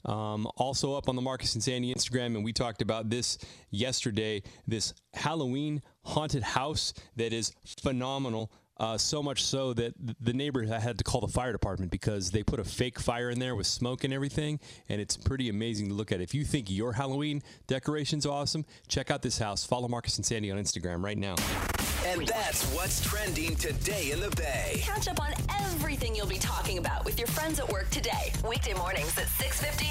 Um, 0.05 0.47
also 0.57 0.95
up 0.95 1.07
on 1.07 1.15
the 1.15 1.21
Marcus 1.21 1.53
and 1.53 1.63
Sandy 1.63 1.93
Instagram, 1.93 2.35
and 2.35 2.43
we 2.43 2.53
talked 2.53 2.81
about 2.81 3.09
this 3.09 3.37
yesterday. 3.71 4.43
This 4.67 4.93
Halloween 5.13 5.81
haunted 6.03 6.43
house 6.43 6.93
that 7.15 7.33
is 7.33 7.53
phenomenal. 7.81 8.51
Uh, 8.83 8.97
so 8.97 9.23
much 9.23 9.45
so 9.45 9.71
that 9.71 9.93
the 10.19 10.33
neighbor 10.33 10.61
had 10.65 10.97
to 10.97 11.05
call 11.05 11.21
the 11.21 11.27
fire 11.29 11.53
department 11.53 11.89
because 11.89 12.31
they 12.31 12.43
put 12.43 12.59
a 12.59 12.65
fake 12.65 12.99
fire 12.99 13.29
in 13.29 13.39
there 13.39 13.55
with 13.55 13.65
smoke 13.65 14.03
and 14.03 14.13
everything, 14.13 14.59
and 14.89 14.99
it's 14.99 15.15
pretty 15.15 15.47
amazing 15.47 15.87
to 15.87 15.93
look 15.93 16.11
at. 16.11 16.19
If 16.19 16.33
you 16.33 16.43
think 16.43 16.69
your 16.69 16.91
Halloween 16.91 17.41
decoration's 17.65 18.25
awesome, 18.25 18.65
check 18.89 19.09
out 19.09 19.21
this 19.21 19.37
house. 19.37 19.63
Follow 19.63 19.87
Marcus 19.87 20.17
and 20.17 20.25
Sandy 20.25 20.51
on 20.51 20.57
Instagram 20.57 21.01
right 21.01 21.17
now. 21.17 21.35
And 22.05 22.27
that's 22.27 22.65
what's 22.73 22.99
trending 23.01 23.55
today 23.55 24.11
in 24.11 24.19
the 24.19 24.29
Bay. 24.31 24.81
Catch 24.81 25.07
up 25.07 25.21
on 25.21 25.31
everything 25.61 26.13
you'll 26.13 26.27
be 26.27 26.37
talking 26.37 26.77
about 26.77 27.05
with 27.05 27.17
your 27.17 27.27
friends 27.27 27.59
at 27.59 27.71
work 27.71 27.89
today. 27.91 28.33
Weekday 28.47 28.73
mornings 28.73 29.17
at 29.17 29.27
6.50, 29.27 29.85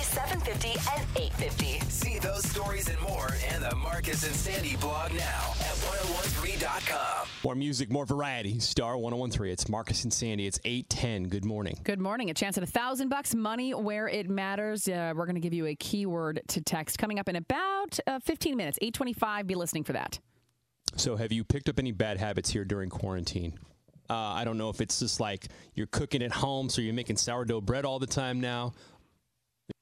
7.50, 0.44 0.98
and 0.98 1.06
8.50. 1.14 1.82
See 1.90 2.18
those 2.18 2.44
stories 2.44 2.90
and 2.90 3.00
more 3.00 3.28
in 3.54 3.62
the 3.62 3.74
Marcus 3.76 4.24
and 4.24 4.34
Sandy 4.34 4.76
blog 4.76 5.12
now 5.14 5.52
at 5.60 5.74
1013.com. 5.80 7.28
More 7.44 7.54
music, 7.54 7.90
more 7.90 8.04
variety. 8.04 8.58
Star 8.58 8.98
1013. 8.98 9.50
It's 9.50 9.68
Marcus 9.70 10.04
and 10.04 10.12
Sandy. 10.12 10.46
It's 10.46 10.60
810. 10.64 11.28
Good 11.28 11.46
morning. 11.46 11.78
Good 11.82 12.00
morning. 12.00 12.28
A 12.28 12.34
chance 12.34 12.58
at 12.58 12.62
a 12.62 12.66
thousand 12.66 13.08
bucks 13.08 13.34
money 13.34 13.72
where 13.72 14.06
it 14.06 14.28
matters. 14.28 14.86
Uh, 14.86 15.14
we're 15.16 15.24
going 15.24 15.36
to 15.36 15.40
give 15.40 15.54
you 15.54 15.64
a 15.66 15.74
keyword 15.74 16.42
to 16.48 16.60
text 16.60 16.98
coming 16.98 17.18
up 17.18 17.30
in 17.30 17.36
about 17.36 17.98
uh, 18.06 18.18
15 18.18 18.54
minutes. 18.54 18.78
825. 18.82 19.46
Be 19.46 19.54
listening 19.54 19.84
for 19.84 19.94
that. 19.94 20.20
So, 20.96 21.16
have 21.16 21.32
you 21.32 21.44
picked 21.44 21.68
up 21.68 21.78
any 21.78 21.92
bad 21.92 22.18
habits 22.18 22.50
here 22.50 22.64
during 22.64 22.90
quarantine? 22.90 23.58
Uh, 24.10 24.14
I 24.14 24.44
don't 24.44 24.58
know 24.58 24.68
if 24.68 24.80
it's 24.80 24.98
just 24.98 25.20
like 25.20 25.46
you're 25.74 25.86
cooking 25.86 26.22
at 26.22 26.32
home, 26.32 26.68
so 26.68 26.82
you're 26.82 26.92
making 26.94 27.16
sourdough 27.16 27.62
bread 27.62 27.84
all 27.84 27.98
the 27.98 28.06
time 28.06 28.40
now. 28.40 28.74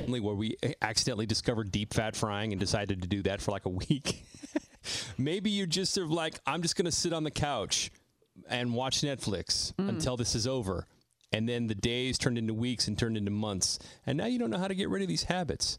Only 0.00 0.20
where 0.20 0.34
we 0.34 0.56
accidentally 0.82 1.26
discovered 1.26 1.72
deep 1.72 1.92
fat 1.94 2.14
frying 2.14 2.52
and 2.52 2.61
decided 2.61 3.02
to 3.02 3.08
do 3.08 3.22
that 3.22 3.40
for 3.40 3.50
like 3.50 3.66
a 3.66 3.70
week. 3.70 4.24
Maybe 5.18 5.50
you're 5.50 5.66
just 5.66 5.94
sort 5.94 6.06
of 6.06 6.12
like, 6.12 6.38
I'm 6.46 6.62
just 6.62 6.76
going 6.76 6.84
to 6.86 6.92
sit 6.92 7.12
on 7.12 7.24
the 7.24 7.30
couch 7.30 7.90
and 8.48 8.72
watch 8.72 9.00
Netflix 9.00 9.72
until 9.78 10.16
this 10.16 10.34
is 10.34 10.46
over. 10.46 10.86
And 11.32 11.48
then 11.48 11.66
the 11.66 11.74
days 11.74 12.18
turned 12.18 12.38
into 12.38 12.54
weeks 12.54 12.88
and 12.88 12.98
turned 12.98 13.16
into 13.16 13.30
months. 13.30 13.78
And 14.06 14.18
now 14.18 14.26
you 14.26 14.38
don't 14.38 14.50
know 14.50 14.58
how 14.58 14.68
to 14.68 14.74
get 14.74 14.88
rid 14.88 15.02
of 15.02 15.08
these 15.08 15.24
habits. 15.24 15.78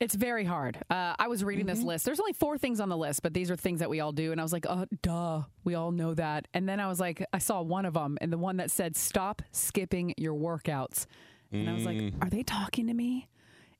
It's 0.00 0.14
very 0.14 0.44
hard. 0.44 0.76
Uh, 0.90 1.14
I 1.18 1.28
was 1.28 1.44
reading 1.44 1.66
this 1.66 1.82
list. 1.82 2.04
There's 2.04 2.20
only 2.20 2.32
four 2.32 2.58
things 2.58 2.80
on 2.80 2.88
the 2.88 2.96
list, 2.96 3.22
but 3.22 3.32
these 3.32 3.50
are 3.50 3.56
things 3.56 3.78
that 3.80 3.88
we 3.88 4.00
all 4.00 4.12
do. 4.12 4.32
And 4.32 4.40
I 4.40 4.44
was 4.44 4.52
like, 4.52 4.66
oh, 4.68 4.86
duh, 5.02 5.42
we 5.62 5.74
all 5.74 5.92
know 5.92 6.14
that. 6.14 6.48
And 6.52 6.68
then 6.68 6.80
I 6.80 6.88
was 6.88 6.98
like, 7.00 7.24
I 7.32 7.38
saw 7.38 7.62
one 7.62 7.86
of 7.86 7.94
them, 7.94 8.18
and 8.20 8.32
the 8.32 8.36
one 8.38 8.56
that 8.58 8.70
said, 8.70 8.96
stop 8.96 9.40
skipping 9.52 10.12
your 10.18 10.34
workouts. 10.34 11.06
And 11.52 11.70
I 11.70 11.72
was 11.74 11.84
like, 11.84 11.96
Mm. 11.98 12.14
are 12.24 12.28
they 12.28 12.42
talking 12.42 12.88
to 12.88 12.94
me? 12.94 13.28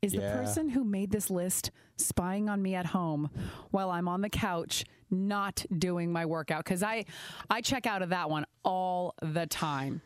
Is 0.01 0.13
the 0.13 0.21
person 0.21 0.69
who 0.69 0.85
made 0.85 1.11
this 1.11 1.31
list 1.31 1.71
spying 1.97 2.49
on 2.49 2.63
me 2.63 2.75
at 2.77 2.87
home 2.87 3.31
while 3.71 3.91
I'm 3.91 4.07
on 4.07 4.21
the 4.21 4.29
couch 4.29 4.85
not 5.11 5.65
doing 5.77 6.13
my 6.13 6.25
workout? 6.27 6.63
Because 6.63 6.83
I, 6.85 7.07
I 7.51 7.61
check 7.63 7.87
out 7.87 8.03
of 8.03 8.11
that 8.11 8.31
one 8.31 8.45
all 8.65 9.15
the 9.21 9.47
time. 9.47 10.01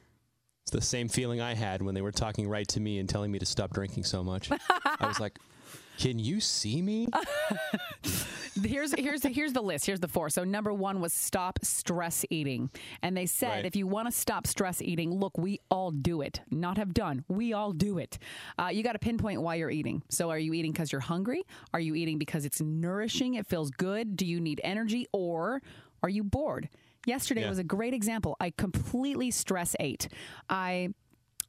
It's 0.63 0.71
the 0.71 0.81
same 0.81 1.09
feeling 1.09 1.41
I 1.43 1.55
had 1.55 1.83
when 1.83 1.95
they 1.95 2.01
were 2.01 2.13
talking 2.13 2.49
right 2.49 2.67
to 2.69 2.81
me 2.81 2.99
and 2.99 3.09
telling 3.09 3.31
me 3.31 3.39
to 3.41 3.47
stop 3.47 3.73
drinking 3.75 4.05
so 4.05 4.23
much. 4.25 4.49
I 4.51 5.07
was 5.07 5.21
like, 5.21 5.37
can 5.99 6.19
you 6.19 6.41
see 6.41 6.81
me? 6.81 7.09
here's 8.63 8.93
here's 8.95 9.23
here's 9.25 9.53
the 9.53 9.61
list. 9.63 9.87
Here's 9.87 10.01
the 10.01 10.09
four. 10.09 10.31
So 10.31 10.45
number 10.45 10.73
one 10.73 11.01
was 11.01 11.13
stop 11.13 11.59
stress 11.63 12.25
eating, 12.31 12.71
and 13.03 13.17
they 13.17 13.27
said 13.27 13.49
Right. 13.49 13.67
if 13.67 13.77
you 13.77 13.87
want 13.87 14.07
to 14.09 14.13
stop 14.13 14.47
stress 14.47 14.81
eating, 14.83 15.13
look, 15.13 15.37
we 15.39 15.61
all 15.71 15.91
do 15.91 16.23
it. 16.23 16.41
Not 16.51 16.77
have 16.79 16.95
done. 16.95 17.25
We 17.29 17.53
all 17.53 17.73
do 17.73 17.99
it. 17.99 18.19
Uh, 18.59 18.69
you 18.73 18.83
got 18.83 18.93
to 18.93 18.99
pinpoint 18.99 19.43
why 19.43 19.57
you're 19.57 19.71
eating. 19.71 20.03
So 20.09 20.31
are 20.31 20.39
you 20.39 20.55
eating 20.55 20.73
because 20.73 20.93
you're 20.93 21.01
hungry? 21.01 21.45
Are 21.73 21.81
you 21.81 21.95
eating 21.95 22.19
because 22.19 22.45
it's 22.45 22.61
nourishing? 22.61 23.35
It 23.35 23.47
feels 23.47 23.71
good. 23.71 24.17
Do 24.17 24.27
you 24.27 24.41
need 24.41 24.61
energy, 24.65 25.07
or 25.13 25.63
are 26.03 26.09
you 26.09 26.25
bored? 26.25 26.69
Yesterday 27.07 27.43
Yeah. 27.43 27.49
was 27.49 27.59
a 27.59 27.65
great 27.65 27.95
example. 27.95 28.37
I 28.41 28.51
completely 28.51 29.31
stress 29.31 29.75
ate. 29.81 30.09
I 30.51 30.91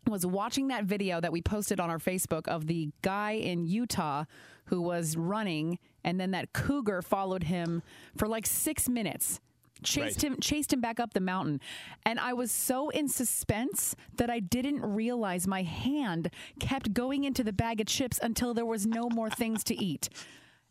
was 0.07 0.25
watching 0.25 0.67
that 0.69 0.85
video 0.85 1.19
that 1.21 1.31
we 1.31 1.41
posted 1.41 1.79
on 1.79 1.89
our 1.89 1.99
Facebook 1.99 2.47
of 2.47 2.67
the 2.67 2.89
guy 3.01 3.31
in 3.31 3.65
Utah 3.65 4.25
who 4.65 4.81
was 4.81 5.17
running 5.17 5.79
and 6.03 6.19
then 6.19 6.31
that 6.31 6.53
cougar 6.53 7.01
followed 7.01 7.43
him 7.43 7.83
for 8.15 8.27
like 8.27 8.45
6 8.45 8.89
minutes. 8.89 9.39
Chased 9.81 10.23
Right. 10.23 10.33
him 10.33 10.39
chased 10.41 10.73
him 10.73 10.81
back 10.81 10.99
up 10.99 11.13
the 11.13 11.21
mountain. 11.21 11.61
And 12.05 12.19
I 12.19 12.33
was 12.33 12.51
so 12.51 12.89
in 12.89 13.07
suspense 13.07 13.95
that 14.17 14.29
I 14.29 14.39
didn't 14.39 14.81
realize 14.81 15.47
my 15.47 15.63
hand 15.63 16.31
kept 16.59 16.93
going 16.93 17.23
into 17.23 17.43
the 17.45 17.53
bag 17.53 17.79
of 17.79 17.87
chips 17.87 18.19
until 18.21 18.53
there 18.53 18.65
was 18.65 18.85
no 18.85 19.09
more 19.09 19.29
things 19.29 19.63
to 19.65 19.81
eat. 19.81 20.09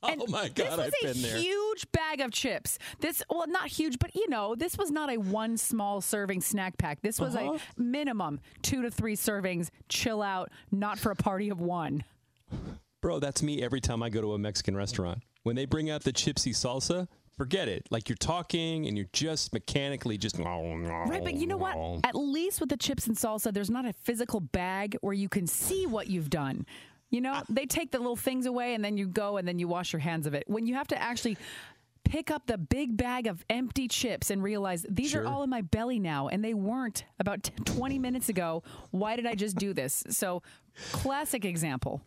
And 0.03 0.23
oh 0.23 0.27
my 0.29 0.49
this 0.55 0.69
God, 0.69 0.79
was 0.79 0.87
I've 0.87 1.11
a 1.11 1.13
been 1.15 1.23
there. 1.23 1.37
huge 1.39 1.91
bag 1.93 2.21
of 2.21 2.31
chips. 2.31 2.79
This, 3.01 3.23
well, 3.29 3.47
not 3.49 3.67
huge, 3.67 3.99
but 3.99 4.15
you 4.15 4.29
know, 4.29 4.55
this 4.55 4.79
was 4.79 4.91
not 4.93 5.11
a 5.11 5.17
one 5.17 5.57
small 5.57 6.01
serving 6.01 6.41
snack 6.41 6.79
pack. 6.79 7.01
This 7.03 7.19
was 7.19 7.35
Uh-huh. 7.35 7.59
a 7.77 7.81
minimum 7.81 8.41
two 8.63 8.83
to 8.83 8.91
three 8.91 9.17
servings. 9.17 9.71
Chill 9.89 10.23
out, 10.23 10.51
not 10.71 10.99
for 10.99 11.11
a 11.11 11.17
party 11.17 11.49
of 11.49 11.61
one. 11.61 12.05
Bro, 13.01 13.21
that's 13.21 13.43
me 13.43 13.63
every 13.63 13.81
time 13.81 14.03
I 14.03 14.09
go 14.09 14.21
to 14.21 14.35
a 14.35 14.39
Mexican 14.39 14.77
restaurant. 14.77 15.23
When 15.43 15.57
they 15.57 15.65
bring 15.67 15.91
out 15.91 16.03
the 16.05 16.13
chipsy 16.13 16.53
salsa, 16.53 17.07
forget 17.37 17.69
it. 17.69 17.87
Like 17.91 18.09
you're 18.09 18.17
talking 18.17 18.87
and 18.87 18.97
you're 18.97 19.07
just 19.13 19.53
mechanically 19.53 20.19
just. 20.19 20.39
Right, 20.39 21.23
but 21.23 21.35
you 21.35 21.47
know 21.47 21.57
what? 21.57 21.77
At 22.05 22.15
least 22.15 22.61
with 22.61 22.69
the 22.71 22.77
chips 22.77 23.07
and 23.07 23.17
salsa, 23.17 23.53
there's 23.53 23.71
not 23.71 23.85
a 23.87 23.93
physical 23.93 24.41
bag 24.41 24.97
where 25.01 25.15
you 25.15 25.29
can 25.29 25.47
see 25.47 25.87
what 25.87 26.09
you've 26.09 26.31
done. 26.31 26.67
You 27.11 27.21
know, 27.23 27.43
they 27.49 27.65
take 27.67 27.91
the 27.91 27.99
little 27.99 28.17
things 28.17 28.47
away 28.47 28.75
and 28.75 28.85
then 28.85 28.97
you 28.99 29.07
go 29.09 29.37
and 29.39 29.49
then 29.49 29.59
you 29.59 29.67
wash 29.69 29.93
your 29.93 30.01
hands 30.01 30.27
of 30.27 30.35
it. 30.35 30.45
When 30.47 30.67
you 30.67 30.75
have 30.75 30.89
to 30.89 31.01
actually 31.01 31.37
pick 32.05 32.31
up 32.31 32.47
the 32.47 32.57
big 32.59 32.97
bag 32.97 33.27
of 33.27 33.45
empty 33.51 33.89
chips 33.89 34.31
and 34.31 34.43
realize 34.43 34.85
these 34.89 35.11
Sure. 35.11 35.23
are 35.25 35.27
all 35.27 35.43
in 35.43 35.51
my 35.51 35.61
belly 35.63 35.99
now 35.99 36.29
and 36.29 36.45
they 36.45 36.55
weren't 36.55 37.05
about 37.19 37.43
t- 37.43 37.53
20 37.65 37.99
minutes 37.99 38.29
ago. 38.29 38.63
Why 38.91 39.17
did 39.17 39.27
I 39.27 39.35
just 39.35 39.57
do 39.57 39.73
this? 39.75 40.05
So, 40.11 40.43
classic 40.93 41.45
example. 41.45 42.03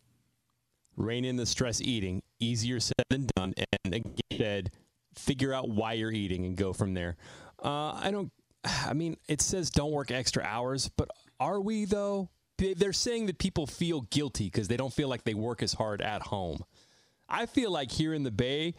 rein 0.97 1.25
in 1.25 1.35
the 1.35 1.45
stress 1.45 1.81
eating. 1.81 2.21
Easier 2.39 2.79
said 2.79 2.93
than 3.09 3.27
done. 3.35 3.53
And 3.83 3.93
again, 3.93 4.13
said, 4.37 4.71
figure 5.15 5.53
out 5.53 5.69
why 5.69 5.93
you're 5.93 6.11
eating 6.11 6.45
and 6.45 6.55
go 6.55 6.73
from 6.73 6.93
there. 6.93 7.15
Uh, 7.63 7.91
I 7.93 8.09
don't. 8.11 8.31
I 8.63 8.93
mean, 8.93 9.17
it 9.27 9.41
says 9.41 9.69
don't 9.71 9.91
work 9.91 10.11
extra 10.11 10.43
hours, 10.43 10.89
but 10.95 11.09
are 11.39 11.59
we 11.59 11.85
though? 11.85 12.29
They- 12.61 12.75
They're 12.75 12.93
saying 12.93 13.25
that 13.25 13.39
people 13.39 13.65
feel 13.65 14.01
guilty 14.01 14.45
because 14.45 14.67
they 14.67 14.77
don't 14.77 14.93
feel 14.93 15.07
like 15.09 15.23
they 15.23 15.33
work 15.33 15.63
as 15.63 15.73
hard 15.73 15.99
at 15.99 16.21
home. 16.21 16.63
I 17.27 17.47
feel 17.47 17.71
like 17.71 17.91
here 17.91 18.13
in 18.13 18.21
the 18.21 18.29
Bay, 18.31 18.75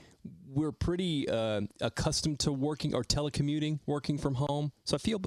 we're 0.47 0.71
pretty 0.71 1.29
uh, 1.29 1.63
accustomed 1.81 2.39
to 2.41 2.53
working 2.53 2.95
or 2.95 3.03
telecommuting, 3.03 3.81
working 3.87 4.19
from 4.19 4.35
home. 4.35 4.71
So 4.85 4.95
I 4.95 4.99
feel 4.99 5.21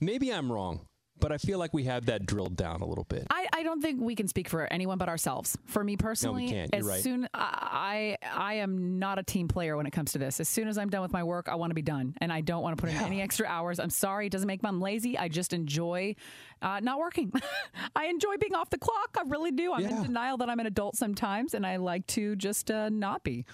maybe 0.00 0.30
I'm 0.30 0.52
wrong, 0.52 0.86
but 1.22 1.30
I 1.30 1.38
feel 1.38 1.58
like 1.60 1.72
we 1.72 1.84
have 1.84 2.06
that 2.06 2.26
drilled 2.26 2.56
down 2.56 2.82
a 2.82 2.86
little 2.86 3.04
bit. 3.04 3.28
I, 3.30 3.46
I 3.52 3.62
don't 3.62 3.80
think 3.80 4.00
we 4.00 4.16
can 4.16 4.26
speak 4.26 4.48
for 4.48 4.70
anyone 4.72 4.98
but 4.98 5.08
ourselves. 5.08 5.56
For 5.66 5.84
me 5.84 5.96
personally, 5.96 6.48
can't. 6.48 6.70
You're 6.72 6.80
as 6.80 6.86
right. 6.86 7.02
soon 7.02 7.28
I 7.32 8.16
I 8.34 8.54
am 8.54 8.98
not 8.98 9.20
a 9.20 9.22
team 9.22 9.46
player 9.46 9.76
when 9.76 9.86
it 9.86 9.92
comes 9.92 10.12
to 10.12 10.18
this. 10.18 10.40
As 10.40 10.48
soon 10.48 10.66
as 10.66 10.76
I'm 10.76 10.90
done 10.90 11.00
with 11.02 11.12
my 11.12 11.22
work, 11.22 11.48
I 11.48 11.54
want 11.54 11.70
to 11.70 11.74
be 11.74 11.82
done, 11.82 12.14
and 12.20 12.32
I 12.32 12.40
don't 12.40 12.62
want 12.62 12.76
to 12.76 12.80
put 12.80 12.90
in 12.90 12.96
any 12.96 13.22
extra 13.22 13.46
hours. 13.46 13.78
I'm 13.78 13.90
sorry, 13.90 14.26
it 14.26 14.30
doesn't 14.30 14.48
make 14.48 14.62
me 14.62 14.68
I'm 14.68 14.80
lazy. 14.80 15.16
I 15.16 15.28
just 15.28 15.52
enjoy 15.52 16.16
uh, 16.60 16.80
not 16.80 16.98
working. 16.98 17.32
I 17.96 18.06
enjoy 18.06 18.36
being 18.38 18.54
off 18.54 18.70
the 18.70 18.78
clock. 18.78 19.16
I 19.16 19.22
really 19.28 19.52
do. 19.52 19.72
I'm 19.72 19.86
in 19.86 20.02
denial 20.02 20.38
that 20.38 20.50
I'm 20.50 20.58
an 20.58 20.66
adult 20.66 20.96
sometimes, 20.96 21.54
and 21.54 21.64
I 21.64 21.76
like 21.76 22.06
to 22.08 22.34
just 22.36 22.70
uh, 22.70 22.88
not 22.88 23.22
be. 23.22 23.44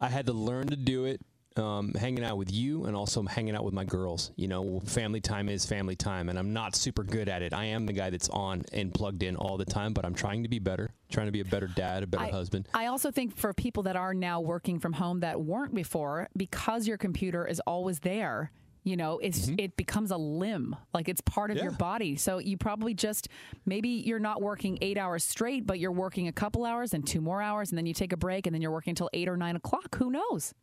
I 0.00 0.08
had 0.08 0.26
to 0.26 0.32
learn 0.32 0.68
to 0.68 0.76
do 0.76 1.04
it 1.04 1.20
um, 1.58 1.92
hanging 1.94 2.24
out 2.24 2.36
with 2.36 2.52
you 2.52 2.84
and 2.84 2.96
also 2.96 3.22
hanging 3.22 3.54
out 3.54 3.64
with 3.64 3.74
my 3.74 3.84
girls. 3.84 4.32
You 4.36 4.48
know, 4.48 4.80
family 4.80 5.20
time 5.20 5.48
is 5.48 5.66
family 5.66 5.96
time, 5.96 6.28
and 6.28 6.38
I'm 6.38 6.52
not 6.52 6.76
super 6.76 7.02
good 7.02 7.28
at 7.28 7.42
it. 7.42 7.52
I 7.52 7.64
am 7.66 7.86
the 7.86 7.92
guy 7.92 8.10
that's 8.10 8.28
on 8.28 8.62
and 8.72 8.92
plugged 8.92 9.22
in 9.22 9.36
all 9.36 9.56
the 9.56 9.64
time, 9.64 9.92
but 9.92 10.04
I'm 10.04 10.14
trying 10.14 10.42
to 10.42 10.48
be 10.48 10.58
better, 10.58 10.90
trying 11.10 11.26
to 11.26 11.32
be 11.32 11.40
a 11.40 11.44
better 11.44 11.66
dad, 11.66 12.02
a 12.02 12.06
better 12.06 12.24
I- 12.24 12.30
husband. 12.30 12.68
I 12.74 12.86
also 12.86 13.10
think 13.10 13.36
for 13.36 13.52
people 13.52 13.82
that 13.84 13.96
are 13.96 14.14
now 14.14 14.40
working 14.40 14.78
from 14.78 14.94
home 14.94 15.20
that 15.20 15.40
weren't 15.40 15.74
before, 15.74 16.28
because 16.36 16.86
your 16.86 16.96
computer 16.96 17.46
is 17.46 17.60
always 17.60 18.00
there, 18.00 18.52
you 18.84 18.96
know, 18.96 19.18
it's 19.18 19.50
it 19.58 19.76
becomes 19.76 20.10
a 20.10 20.16
limb, 20.16 20.74
like 20.94 21.08
it's 21.08 21.20
part 21.20 21.50
of 21.50 21.58
your 21.58 21.72
body. 21.72 22.16
So 22.16 22.38
you 22.38 22.56
probably 22.56 22.94
just 22.94 23.28
maybe 23.66 23.88
you're 23.88 24.18
not 24.18 24.40
working 24.40 24.78
eight 24.80 24.96
hours 24.96 25.24
straight, 25.24 25.66
but 25.66 25.78
you're 25.78 25.92
working 25.92 26.28
a 26.28 26.32
couple 26.32 26.64
hours 26.64 26.94
and 26.94 27.06
two 27.06 27.20
more 27.20 27.42
hours, 27.42 27.70
and 27.70 27.76
then 27.76 27.84
you 27.84 27.92
take 27.92 28.14
a 28.14 28.16
break, 28.16 28.46
and 28.46 28.54
then 28.54 28.62
you're 28.62 28.70
working 28.70 28.92
until 28.92 29.10
eight 29.12 29.28
or 29.28 29.36
nine 29.36 29.56
o'clock. 29.56 29.96
Who 29.96 30.10
knows? 30.10 30.54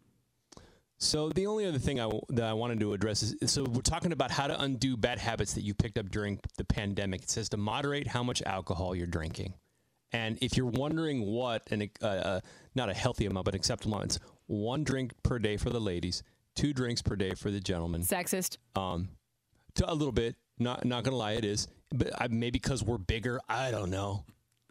So 0.97 1.29
the 1.29 1.45
only 1.47 1.65
other 1.65 1.77
thing 1.77 1.99
I, 1.99 2.09
that 2.29 2.45
I 2.45 2.53
wanted 2.53 2.79
to 2.79 2.93
address 2.93 3.21
is 3.21 3.51
so 3.51 3.63
we're 3.63 3.81
talking 3.81 4.11
about 4.11 4.31
how 4.31 4.47
to 4.47 4.59
undo 4.61 4.95
bad 4.95 5.19
habits 5.19 5.53
that 5.53 5.61
you 5.63 5.73
picked 5.73 5.97
up 5.97 6.09
during 6.09 6.39
the 6.57 6.63
pandemic. 6.63 7.23
It 7.23 7.29
says 7.29 7.49
to 7.49 7.57
moderate 7.57 8.07
how 8.07 8.23
much 8.23 8.41
alcohol 8.43 8.95
you're 8.95 9.05
drinking, 9.07 9.53
and 10.13 10.37
if 10.41 10.55
you're 10.55 10.67
wondering 10.67 11.25
what 11.25 11.69
an 11.71 11.89
uh, 12.01 12.05
uh, 12.05 12.39
not 12.75 12.89
a 12.89 12.93
healthy 12.93 13.25
amount 13.25 13.45
but 13.45 13.55
acceptable 13.55 13.93
amount, 13.95 14.15
it's 14.15 14.19
one 14.47 14.83
drink 14.83 15.11
per 15.21 15.37
day 15.37 15.57
for 15.57 15.69
the 15.69 15.81
ladies, 15.81 16.23
two 16.55 16.73
drinks 16.73 17.01
per 17.01 17.15
day 17.15 17.31
for 17.31 17.51
the 17.51 17.59
gentlemen. 17.59 18.01
Sexist. 18.01 18.57
Um, 18.75 19.09
to 19.75 19.91
a 19.91 19.93
little 19.93 20.13
bit. 20.13 20.35
Not 20.57 20.85
not 20.85 21.03
gonna 21.03 21.17
lie, 21.17 21.33
it 21.33 21.43
is. 21.43 21.67
But 21.93 22.09
I, 22.17 22.27
maybe 22.29 22.51
because 22.51 22.83
we're 22.83 22.97
bigger, 22.97 23.41
I 23.49 23.71
don't 23.71 23.89
know. 23.89 24.23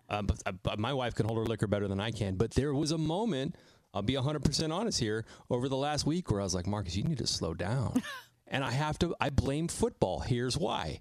Um, 0.09 0.27
but, 0.27 0.43
uh, 0.47 0.53
but 0.53 0.79
my 0.79 0.93
wife 0.93 1.15
can 1.15 1.27
hold 1.27 1.39
her 1.39 1.45
liquor 1.45 1.67
better 1.67 1.89
than 1.89 2.01
I 2.01 2.11
can. 2.11 2.37
But 2.37 2.53
there 2.53 2.75
was 2.75 2.93
a 2.93 2.99
moment. 2.99 3.57
I'll 3.95 4.03
be 4.03 4.15
100% 4.15 4.73
honest 4.73 4.99
here. 4.99 5.25
Over 5.49 5.69
the 5.69 5.77
last 5.77 6.05
week, 6.05 6.31
where 6.31 6.41
I 6.41 6.45
was 6.45 6.55
like, 6.55 6.67
Marcus, 6.67 6.97
you 6.97 7.05
need 7.05 7.19
to 7.19 7.27
slow 7.27 7.55
down. 7.55 8.03
and 8.49 8.65
I 8.65 8.73
have 8.73 8.99
to. 8.99 9.15
I 9.21 9.31
blame 9.31 9.69
football. 9.69 10.21
Here's 10.21 10.59
why. 10.59 11.01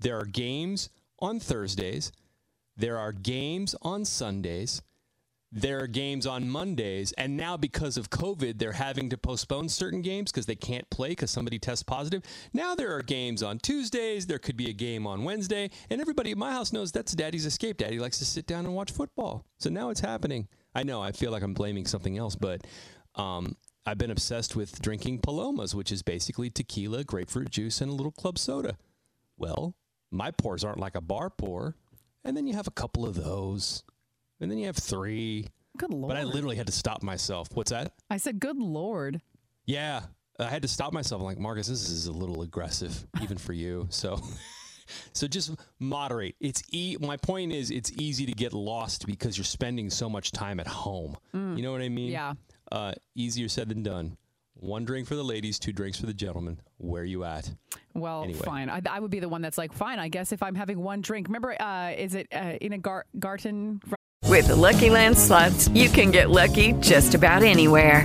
There 0.00 0.18
are 0.18 0.26
games 0.26 0.90
on 1.18 1.40
Thursdays. 1.40 2.12
There 2.76 2.98
are 2.98 3.12
games 3.12 3.74
on 3.82 4.04
Sundays. 4.04 4.82
There 5.50 5.82
are 5.82 5.86
games 5.86 6.26
on 6.26 6.50
Mondays, 6.50 7.12
and 7.12 7.34
now 7.34 7.56
because 7.56 7.96
of 7.96 8.10
COVID, 8.10 8.58
they're 8.58 8.72
having 8.72 9.08
to 9.08 9.16
postpone 9.16 9.70
certain 9.70 10.02
games 10.02 10.30
because 10.30 10.44
they 10.44 10.54
can't 10.54 10.88
play 10.90 11.10
because 11.10 11.30
somebody 11.30 11.58
tests 11.58 11.82
positive. 11.82 12.22
Now 12.52 12.74
there 12.74 12.94
are 12.94 13.00
games 13.00 13.42
on 13.42 13.58
Tuesdays. 13.58 14.26
There 14.26 14.38
could 14.38 14.58
be 14.58 14.68
a 14.68 14.74
game 14.74 15.06
on 15.06 15.24
Wednesday, 15.24 15.70
and 15.88 16.02
everybody 16.02 16.32
at 16.32 16.36
my 16.36 16.52
house 16.52 16.70
knows 16.70 16.92
that's 16.92 17.14
Daddy's 17.14 17.46
escape. 17.46 17.78
Daddy 17.78 17.98
likes 17.98 18.18
to 18.18 18.26
sit 18.26 18.46
down 18.46 18.66
and 18.66 18.74
watch 18.74 18.92
football. 18.92 19.46
So 19.56 19.70
now 19.70 19.88
it's 19.88 20.00
happening. 20.00 20.48
I 20.74 20.82
know 20.82 21.02
I 21.02 21.12
feel 21.12 21.30
like 21.30 21.42
I'm 21.42 21.54
blaming 21.54 21.86
something 21.86 22.16
else, 22.18 22.36
but 22.36 22.66
um, 23.14 23.56
I've 23.86 23.98
been 23.98 24.10
obsessed 24.10 24.54
with 24.54 24.80
drinking 24.80 25.20
palomas, 25.20 25.74
which 25.74 25.90
is 25.90 26.02
basically 26.02 26.50
tequila, 26.50 27.04
grapefruit 27.04 27.50
juice, 27.50 27.80
and 27.80 27.90
a 27.90 27.94
little 27.94 28.12
club 28.12 28.38
soda. 28.38 28.76
Well, 29.36 29.74
my 30.10 30.30
pours 30.30 30.64
aren't 30.64 30.78
like 30.78 30.94
a 30.94 31.00
bar 31.00 31.30
pour, 31.30 31.74
and 32.24 32.36
then 32.36 32.46
you 32.46 32.54
have 32.54 32.66
a 32.66 32.72
couple 32.72 33.06
of 33.06 33.14
those, 33.14 33.82
and 34.40 34.50
then 34.50 34.58
you 34.58 34.66
have 34.66 34.76
three. 34.76 35.46
Good 35.76 35.92
lord! 35.92 36.08
But 36.08 36.16
I 36.16 36.24
literally 36.24 36.56
had 36.56 36.66
to 36.66 36.72
stop 36.72 37.02
myself. 37.02 37.48
What's 37.54 37.70
that? 37.70 37.92
I 38.10 38.16
said, 38.16 38.40
"Good 38.40 38.58
lord." 38.58 39.20
Yeah, 39.64 40.02
I 40.38 40.48
had 40.48 40.62
to 40.62 40.68
stop 40.68 40.92
myself. 40.92 41.20
I'm 41.20 41.26
like, 41.26 41.38
Marcus, 41.38 41.66
this 41.66 41.90
is 41.90 42.06
a 42.06 42.12
little 42.12 42.42
aggressive, 42.42 43.06
even 43.20 43.38
for 43.38 43.52
you. 43.52 43.86
So, 43.90 44.20
so 45.12 45.26
just 45.26 45.54
moderate. 45.78 46.36
It's 46.40 46.62
e- 46.70 46.96
my 47.00 47.16
point 47.16 47.52
is, 47.52 47.70
it's 47.70 47.92
easy 47.92 48.26
to 48.26 48.32
get 48.32 48.52
lost 48.52 49.06
because 49.06 49.36
you're 49.36 49.44
spending 49.44 49.90
so 49.90 50.08
much 50.08 50.32
time 50.32 50.60
at 50.60 50.66
home. 50.66 51.16
Mm. 51.34 51.56
You 51.56 51.62
know 51.62 51.72
what 51.72 51.82
I 51.82 51.88
mean? 51.88 52.10
Yeah. 52.10 52.34
Uh, 52.70 52.92
easier 53.14 53.48
said 53.48 53.68
than 53.68 53.82
done. 53.82 54.16
One 54.60 54.84
drink 54.84 55.06
for 55.06 55.14
the 55.14 55.22
ladies, 55.24 55.58
two 55.58 55.72
drinks 55.72 56.00
for 56.00 56.06
the 56.06 56.12
gentlemen. 56.14 56.58
Where 56.78 57.02
are 57.02 57.04
you 57.04 57.22
at? 57.24 57.48
Well, 57.94 58.24
Anyway. 58.24 58.40
fine. 58.40 58.68
I, 58.68 58.82
I 58.90 58.98
would 58.98 59.10
be 59.10 59.20
the 59.20 59.28
one 59.28 59.40
that's 59.40 59.56
like, 59.56 59.72
fine. 59.72 59.98
I 60.00 60.08
guess 60.08 60.32
if 60.32 60.42
I'm 60.42 60.56
having 60.56 60.82
one 60.82 61.00
drink, 61.00 61.28
remember, 61.28 61.54
uh, 61.60 61.92
is 61.96 62.14
it 62.16 62.26
uh, 62.32 62.54
Ina 62.60 62.78
gar- 62.78 63.06
Garten? 63.18 63.80
With 64.24 64.48
the 64.48 64.56
Lucky 64.56 64.90
Land 64.90 65.16
slots, 65.16 65.68
you 65.68 65.88
can 65.88 66.10
get 66.10 66.28
lucky 66.30 66.72
just 66.80 67.14
about 67.14 67.42
anywhere. 67.44 68.04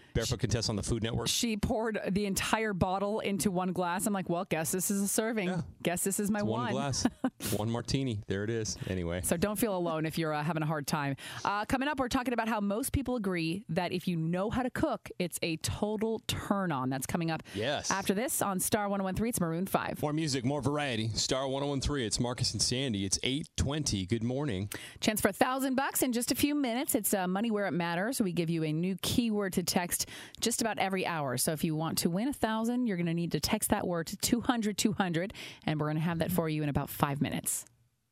Barefoot 0.13 0.39
Contessa 0.39 0.71
on 0.71 0.75
the 0.75 0.83
Food 0.83 1.03
Network. 1.03 1.27
She 1.27 1.57
poured 1.57 1.99
the 2.09 2.25
entire 2.25 2.73
bottle 2.73 3.19
into 3.21 3.51
one 3.51 3.71
glass. 3.71 4.05
I'm 4.05 4.13
like, 4.13 4.29
well, 4.29 4.45
guess 4.49 4.71
this 4.71 4.91
is 4.91 5.01
a 5.01 5.07
serving. 5.07 5.63
Guess 5.83 6.03
this 6.03 6.19
is 6.19 6.29
my 6.29 6.39
It's 6.39 6.45
one 6.47 6.61
one. 6.61 6.71
glass, 6.73 7.05
one 7.55 7.69
martini. 7.69 8.19
There 8.27 8.43
it 8.43 8.49
is. 8.49 8.77
Anyway. 8.89 9.21
So 9.23 9.37
don't 9.37 9.57
feel 9.57 9.75
alone 9.75 10.05
if 10.05 10.17
you're 10.17 10.33
uh, 10.33 10.43
having 10.43 10.63
a 10.63 10.65
hard 10.65 10.87
time. 10.87 11.15
Uh, 11.45 11.65
coming 11.65 11.87
up, 11.87 11.99
we're 11.99 12.07
talking 12.07 12.33
about 12.33 12.47
how 12.47 12.59
most 12.59 12.91
people 12.91 13.15
agree 13.15 13.63
that 13.69 13.91
if 13.91 14.07
you 14.07 14.17
know 14.17 14.49
how 14.49 14.63
to 14.63 14.69
cook, 14.69 15.09
it's 15.19 15.39
a 15.41 15.57
total 15.57 16.21
turn 16.27 16.71
on. 16.71 16.89
That's 16.89 17.05
coming 17.05 17.31
up 17.31 17.43
Yes. 17.55 17.89
after 17.91 18.13
this 18.13 18.41
on 18.41 18.59
Star 18.59 18.89
1013. 18.89 19.29
It's 19.29 19.39
Maroon 19.41 19.65
5. 19.65 20.01
More 20.01 20.13
music, 20.13 20.43
more 20.45 20.61
variety. 20.61 21.09
Star 21.09 21.47
1013. 21.47 22.05
It's 22.05 22.19
Marcus 22.19 22.53
and 22.53 22.61
Sandy. 22.61 23.05
It's 23.05 23.19
820. 23.23 24.05
Good 24.07 24.23
morning. 24.23 24.69
Chance 24.99 25.21
for 25.21 25.29
a 25.29 25.33
thousand 25.33 25.75
bucks 25.75 26.03
in 26.03 26.11
just 26.11 26.31
a 26.31 26.35
few 26.35 26.53
minutes. 26.55 26.95
It's 26.95 27.13
uh, 27.13 27.27
money 27.27 27.51
where 27.51 27.65
it 27.67 27.71
matters. 27.71 28.21
We 28.21 28.31
give 28.33 28.49
you 28.49 28.63
a 28.63 28.71
new 28.73 28.95
keyword 29.01 29.53
to 29.53 29.63
text 29.63 30.00
just 30.39 30.61
about 30.61 30.77
every 30.79 31.05
hour. 31.05 31.37
So 31.37 31.51
if 31.51 31.63
you 31.63 31.75
want 31.75 31.97
to 31.99 32.09
win 32.09 32.27
a 32.27 32.33
thousand, 32.33 32.87
you're 32.87 32.97
going 32.97 33.07
to 33.07 33.13
need 33.13 33.31
to 33.33 33.39
text 33.39 33.69
that 33.69 33.87
word 33.87 34.07
to 34.07 34.17
200 34.17 34.77
200, 34.77 35.33
and 35.65 35.79
we're 35.79 35.87
going 35.87 35.97
to 35.97 36.01
have 36.01 36.19
that 36.19 36.31
for 36.31 36.49
you 36.49 36.63
in 36.63 36.69
about 36.69 36.89
five 36.89 37.21
minutes. 37.21 37.65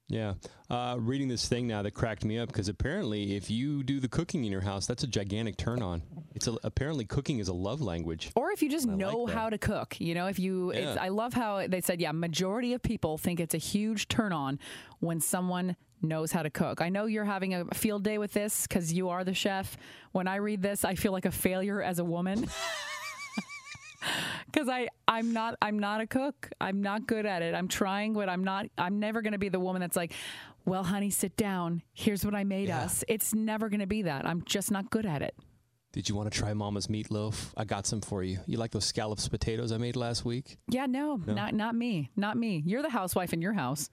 Yeah. 0.09 0.33
Uh, 0.71 0.97
reading 0.99 1.27
this 1.27 1.47
thing 1.47 1.67
now 1.67 1.83
that 1.83 1.91
cracked 1.91 2.25
me 2.25 2.39
up 2.39 2.47
because 2.49 2.67
apparently, 2.67 3.35
if 3.35 3.49
you 3.49 3.83
do 3.83 3.99
the 3.99 4.07
cooking 4.07 4.43
in 4.43 4.51
your 4.51 4.61
house, 4.61 4.87
that's 4.87 5.03
a 5.03 5.07
gigantic 5.07 5.55
turn 5.55 5.81
on. 5.81 6.01
It's 6.33 6.47
a, 6.47 6.57
apparently 6.63 7.05
cooking 7.05 7.39
is 7.39 7.47
a 7.47 7.53
love 7.53 7.79
language. 7.81 8.31
Or 8.35 8.51
if 8.51 8.61
you 8.63 8.69
just 8.69 8.87
I 8.87 8.91
like 8.91 8.99
know 8.99 9.25
how 9.27 9.49
to 9.49 9.57
cook, 9.57 9.99
you 10.01 10.15
know, 10.15 10.27
if 10.27 10.39
you, 10.39 10.71
it's, 10.71 10.95
Yeah. 10.95 10.97
I 10.99 11.09
love 11.09 11.33
how 11.33 11.65
they 11.67 11.81
said, 11.81 12.01
yeah, 12.01 12.11
majority 12.11 12.73
of 12.73 12.81
people 12.81 13.17
think 13.17 13.39
it's 13.39 13.53
a 13.53 13.59
huge 13.59 14.07
turn 14.07 14.33
on 14.33 14.59
when 14.99 15.21
someone 15.21 15.75
knows 16.01 16.31
how 16.31 16.41
to 16.43 16.49
cook. 16.49 16.81
I 16.81 16.89
know 16.89 17.05
you're 17.05 17.25
having 17.25 17.53
a 17.53 17.65
field 17.73 18.03
day 18.03 18.17
with 18.17 18.33
this 18.33 18.65
because 18.65 18.91
you 18.91 19.09
are 19.09 19.23
the 19.23 19.33
chef. 19.33 19.77
When 20.11 20.27
I 20.27 20.37
read 20.37 20.61
this, 20.61 20.85
I 20.85 20.95
feel 20.95 21.11
like 21.11 21.25
a 21.25 21.31
failure 21.31 21.83
as 21.83 21.99
a 21.99 22.03
woman. 22.05 22.47
Because 24.51 24.67
I, 24.67 24.87
I'm 25.07 25.31
not, 25.31 25.55
I'm 25.61 25.77
not 25.77 26.01
a 26.01 26.07
cook. 26.07 26.49
I'm 26.59 26.81
not 26.81 27.05
good 27.05 27.27
at 27.27 27.43
it. 27.43 27.53
I'm 27.53 27.67
trying, 27.67 28.13
but 28.13 28.29
I'm 28.29 28.43
not. 28.43 28.65
I'm 28.79 28.99
never 28.99 29.21
going 29.21 29.33
to 29.33 29.37
be 29.37 29.49
the 29.49 29.59
woman 29.59 29.79
that's 29.79 29.95
like, 29.95 30.13
"Well, 30.65 30.83
honey, 30.83 31.11
sit 31.11 31.37
down. 31.37 31.83
Here's 31.93 32.25
what 32.25 32.33
I 32.33 32.43
made 32.43 32.71
us." 32.71 33.03
It's 33.07 33.33
never 33.35 33.69
going 33.69 33.81
to 33.81 33.85
be 33.87 34.01
that. 34.03 34.25
I'm 34.25 34.41
just 34.45 34.71
not 34.71 34.89
good 34.89 35.05
at 35.05 35.21
it. 35.21 35.35
Did 35.91 36.09
you 36.09 36.15
want 36.15 36.31
to 36.31 36.37
try 36.37 36.51
Mama's 36.53 36.87
meatloaf? 36.87 37.51
I 37.57 37.63
got 37.63 37.85
some 37.85 38.01
for 38.01 38.23
you. 38.23 38.39
You 38.47 38.57
like 38.57 38.71
those 38.71 38.85
scallops 38.85 39.27
potatoes 39.27 39.71
I 39.71 39.77
made 39.77 39.95
last 39.95 40.25
week? 40.25 40.57
Yeah, 40.67 40.87
no, 40.87 41.21
No? 41.27 41.33
not 41.33 41.53
not 41.53 41.75
me, 41.75 42.09
not 42.15 42.37
me. 42.37 42.63
You're 42.65 42.81
the 42.81 42.89
housewife 42.89 43.33
in 43.33 43.41
your 43.43 43.53
house. 43.53 43.89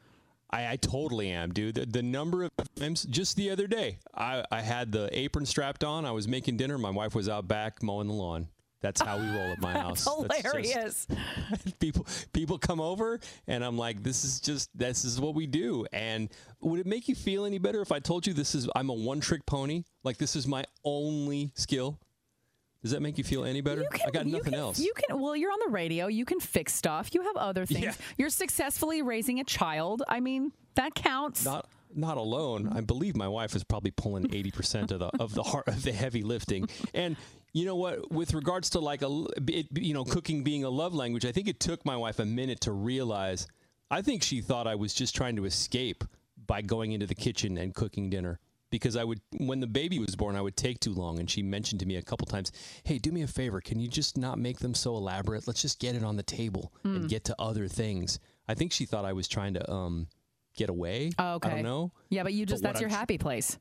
I, 0.50 0.72
I 0.72 0.76
totally 0.76 1.28
am, 1.30 1.52
dude. 1.52 1.74
The, 1.74 1.84
the 1.86 2.02
number 2.02 2.44
of 2.44 2.50
times, 2.76 3.04
just 3.04 3.36
the 3.36 3.50
other 3.50 3.66
day, 3.66 3.98
I, 4.14 4.42
I 4.50 4.62
had 4.62 4.90
the 4.92 5.08
apron 5.12 5.44
strapped 5.44 5.84
on. 5.84 6.06
I 6.06 6.12
was 6.12 6.26
making 6.28 6.56
dinner. 6.56 6.78
My 6.78 6.90
wife 6.90 7.14
was 7.14 7.28
out 7.28 7.46
back 7.48 7.82
mowing 7.82 8.06
the 8.06 8.14
lawn. 8.14 8.48
That's 8.86 9.00
how 9.00 9.18
we 9.18 9.26
roll 9.26 9.50
at 9.50 9.60
my 9.60 9.72
house. 9.84 10.04
That's 10.04 10.42
just- 10.42 10.46
Hilarious. 10.46 11.06
people 11.80 12.06
people 12.32 12.56
come 12.56 12.80
over 12.80 13.18
and 13.48 13.64
I'm 13.64 13.76
like, 13.76 14.00
this 14.04 14.24
is 14.24 14.40
just 14.40 14.70
this 14.78 15.04
is 15.04 15.20
what 15.20 15.34
we 15.34 15.48
do. 15.48 15.84
And 15.92 16.28
would 16.60 16.78
it 16.78 16.86
make 16.86 17.08
you 17.08 17.16
feel 17.16 17.44
any 17.44 17.58
better 17.58 17.80
if 17.80 17.90
I 17.90 17.98
told 17.98 18.28
you 18.28 18.32
this 18.32 18.54
is 18.54 18.68
I'm 18.76 18.88
a 18.88 18.94
one 18.94 19.18
trick 19.18 19.44
pony? 19.44 19.82
Like 20.04 20.18
this 20.18 20.36
is 20.36 20.46
my 20.46 20.64
only 20.84 21.50
skill? 21.56 21.98
Does 22.82 22.92
that 22.92 23.02
make 23.02 23.18
you 23.18 23.24
feel 23.24 23.44
any 23.44 23.60
better? 23.60 23.84
I 24.06 24.10
got 24.10 24.26
nothing 24.26 24.52
can, 24.52 24.54
else. 24.54 24.78
You 24.78 24.92
can. 24.94 25.20
Well, 25.20 25.34
you're 25.34 25.50
on 25.50 25.58
the 25.66 25.72
radio. 25.72 26.06
You 26.06 26.24
can 26.24 26.38
fix 26.38 26.72
stuff. 26.72 27.12
You 27.12 27.22
have 27.22 27.36
other 27.36 27.66
things. 27.66 27.82
Yeah. 27.82 27.92
You're 28.16 28.30
successfully 28.30 29.02
raising 29.02 29.40
a 29.40 29.44
child. 29.44 30.04
I 30.08 30.20
mean, 30.20 30.52
that 30.76 30.94
counts. 30.94 31.44
not 31.44 31.66
not 31.92 32.16
alone. 32.18 32.70
I 32.72 32.82
believe 32.82 33.16
my 33.16 33.26
wife 33.26 33.56
is 33.56 33.64
probably 33.64 33.90
pulling 33.90 34.32
eighty 34.32 34.52
percent 34.52 34.92
of 34.92 35.00
the 35.00 35.10
of 35.18 35.34
the 35.34 35.42
heart 35.42 35.66
of 35.66 35.82
the 35.82 35.90
heavy 35.92 36.22
lifting. 36.22 36.68
And 36.94 37.16
you 37.56 37.64
know 37.64 37.76
what? 37.76 38.12
With 38.12 38.34
regards 38.34 38.70
to 38.70 38.80
like 38.80 39.00
a 39.02 39.24
it, 39.48 39.66
you 39.78 39.94
know 39.94 40.04
cooking 40.04 40.42
being 40.44 40.64
a 40.64 40.68
love 40.68 40.92
language, 40.94 41.24
I 41.24 41.32
think 41.32 41.48
it 41.48 41.58
took 41.58 41.84
my 41.86 41.96
wife 41.96 42.18
a 42.18 42.26
minute 42.26 42.60
to 42.62 42.72
realize. 42.72 43.46
I 43.90 44.02
think 44.02 44.22
she 44.22 44.40
thought 44.42 44.66
I 44.66 44.74
was 44.74 44.92
just 44.92 45.14
trying 45.16 45.36
to 45.36 45.44
escape 45.46 46.04
by 46.46 46.60
going 46.60 46.92
into 46.92 47.06
the 47.06 47.14
kitchen 47.14 47.56
and 47.56 47.74
cooking 47.74 48.10
dinner. 48.10 48.40
Because 48.68 48.96
I 48.96 49.04
would, 49.04 49.20
when 49.38 49.60
the 49.60 49.68
baby 49.68 50.00
was 50.00 50.16
born, 50.16 50.34
I 50.34 50.42
would 50.42 50.56
take 50.56 50.80
too 50.80 50.92
long. 50.92 51.20
And 51.20 51.30
she 51.30 51.40
mentioned 51.40 51.78
to 51.80 51.86
me 51.86 51.96
a 51.96 52.02
couple 52.02 52.26
times, 52.26 52.50
"Hey, 52.82 52.98
do 52.98 53.10
me 53.12 53.22
a 53.22 53.26
favor. 53.28 53.60
Can 53.60 53.78
you 53.78 53.88
just 53.88 54.18
not 54.18 54.38
make 54.38 54.58
them 54.58 54.74
so 54.74 54.96
elaborate? 54.96 55.46
Let's 55.46 55.62
just 55.62 55.78
get 55.78 55.94
it 55.94 56.02
on 56.02 56.16
the 56.16 56.24
table 56.24 56.72
Mm. 56.84 56.96
and 56.96 57.08
get 57.08 57.24
to 57.24 57.34
other 57.40 57.68
things." 57.68 58.18
I 58.48 58.54
think 58.54 58.72
she 58.72 58.84
thought 58.84 59.04
I 59.04 59.12
was 59.14 59.28
trying 59.28 59.54
to 59.54 59.72
um, 59.72 60.08
get 60.56 60.68
away. 60.68 61.12
Oh, 61.18 61.34
okay. 61.34 61.48
I 61.48 61.54
don't 61.54 61.62
know. 61.62 61.92
Yeah, 62.10 62.24
but 62.24 62.32
you 62.34 62.44
just 62.44 62.62
what 62.62 62.70
that's 62.72 62.80
your 62.80 62.90
I'm 62.90 62.96
happy 62.96 63.18
place. 63.18 63.56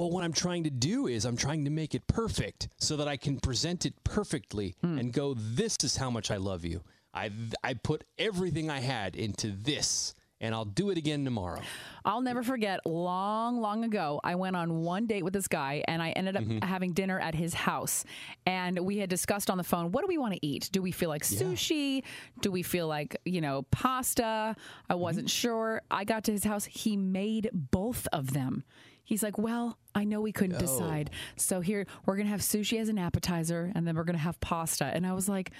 Well, 0.00 0.08
what 0.10 0.24
I'm 0.24 0.32
trying 0.32 0.64
to 0.64 0.70
do 0.70 1.08
is 1.08 1.26
I'm 1.26 1.36
trying 1.36 1.62
to 1.66 1.70
make 1.70 1.94
it 1.94 2.06
perfect 2.06 2.68
so 2.78 2.96
that 2.96 3.06
I 3.06 3.18
can 3.18 3.38
present 3.38 3.84
it 3.84 3.92
perfectly 4.02 4.74
Hmm. 4.80 4.98
and 4.98 5.12
go, 5.12 5.34
this 5.34 5.76
is 5.82 5.98
how 5.98 6.08
much 6.10 6.30
I 6.30 6.38
love 6.38 6.64
you. 6.64 6.80
I, 7.12 7.30
I 7.62 7.74
put 7.74 8.04
everything 8.18 8.70
I 8.70 8.80
had 8.80 9.14
into 9.14 9.48
this, 9.50 10.14
and 10.40 10.54
I'll 10.54 10.64
do 10.64 10.88
it 10.88 10.96
again 10.96 11.22
tomorrow. 11.26 11.60
I'll 12.02 12.22
never 12.22 12.42
forget 12.42 12.80
long, 12.86 13.60
long 13.60 13.84
ago, 13.84 14.20
I 14.24 14.36
went 14.36 14.56
on 14.56 14.80
one 14.80 15.06
date 15.06 15.22
with 15.22 15.34
this 15.34 15.48
guy 15.48 15.84
and 15.86 16.00
I 16.02 16.12
ended 16.12 16.34
up 16.34 16.44
Mhm. 16.44 16.64
having 16.64 16.92
dinner 16.94 17.20
at 17.20 17.34
his 17.34 17.52
house. 17.52 18.06
And 18.46 18.78
we 18.78 18.96
had 18.96 19.10
discussed 19.10 19.50
on 19.50 19.58
the 19.58 19.64
phone, 19.64 19.92
what 19.92 20.00
do 20.00 20.06
we 20.06 20.16
want 20.16 20.32
to 20.32 20.40
eat? 20.46 20.70
Do 20.72 20.80
we 20.80 20.92
feel 20.92 21.10
like 21.10 21.24
sushi? 21.24 22.04
Do 22.40 22.50
we 22.50 22.62
feel 22.62 22.86
like, 22.88 23.18
you 23.26 23.42
know, 23.42 23.66
pasta? 23.70 24.56
I 24.88 24.94
wasn't 24.94 25.28
sure. 25.28 25.82
I 25.90 26.04
got 26.04 26.24
to 26.24 26.32
his 26.32 26.44
house. 26.44 26.64
He 26.64 26.96
made 26.96 27.50
both 27.52 28.06
of 28.14 28.32
them. 28.32 28.64
He's 29.10 29.24
like, 29.24 29.38
well, 29.38 29.76
I 29.92 30.04
know 30.04 30.20
we 30.20 30.30
couldn't 30.30 30.54
Oh. 30.54 30.60
decide. 30.60 31.10
So 31.34 31.60
here, 31.60 31.84
we're 32.06 32.14
to 32.26 32.30
have 32.30 32.42
sushi 32.42 32.78
as 32.80 32.88
an 32.88 32.96
appetizer 32.96 33.72
and 33.74 33.84
then 33.84 33.96
we're 33.96 34.04
to 34.14 34.22
have 34.22 34.38
pasta. 34.38 34.84
And 34.84 35.04
I 35.04 35.14
was 35.14 35.28
like, 35.28 35.50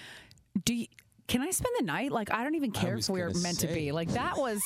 do 0.65 0.73
you, 0.73 0.87
can 1.27 1.43
I 1.43 1.51
spend 1.51 1.75
the 1.81 1.85
night? 1.85 2.13
Like, 2.13 2.33
I 2.33 2.45
don't 2.45 2.55
even 2.55 2.71
care 2.71 2.97
if 2.97 3.09
we're 3.09 3.27
gonna 3.31 3.43
meant 3.43 3.59
to 3.59 3.67
be. 3.67 3.91
Like, 3.91 4.11
that 4.11 4.37
was, 4.39 4.63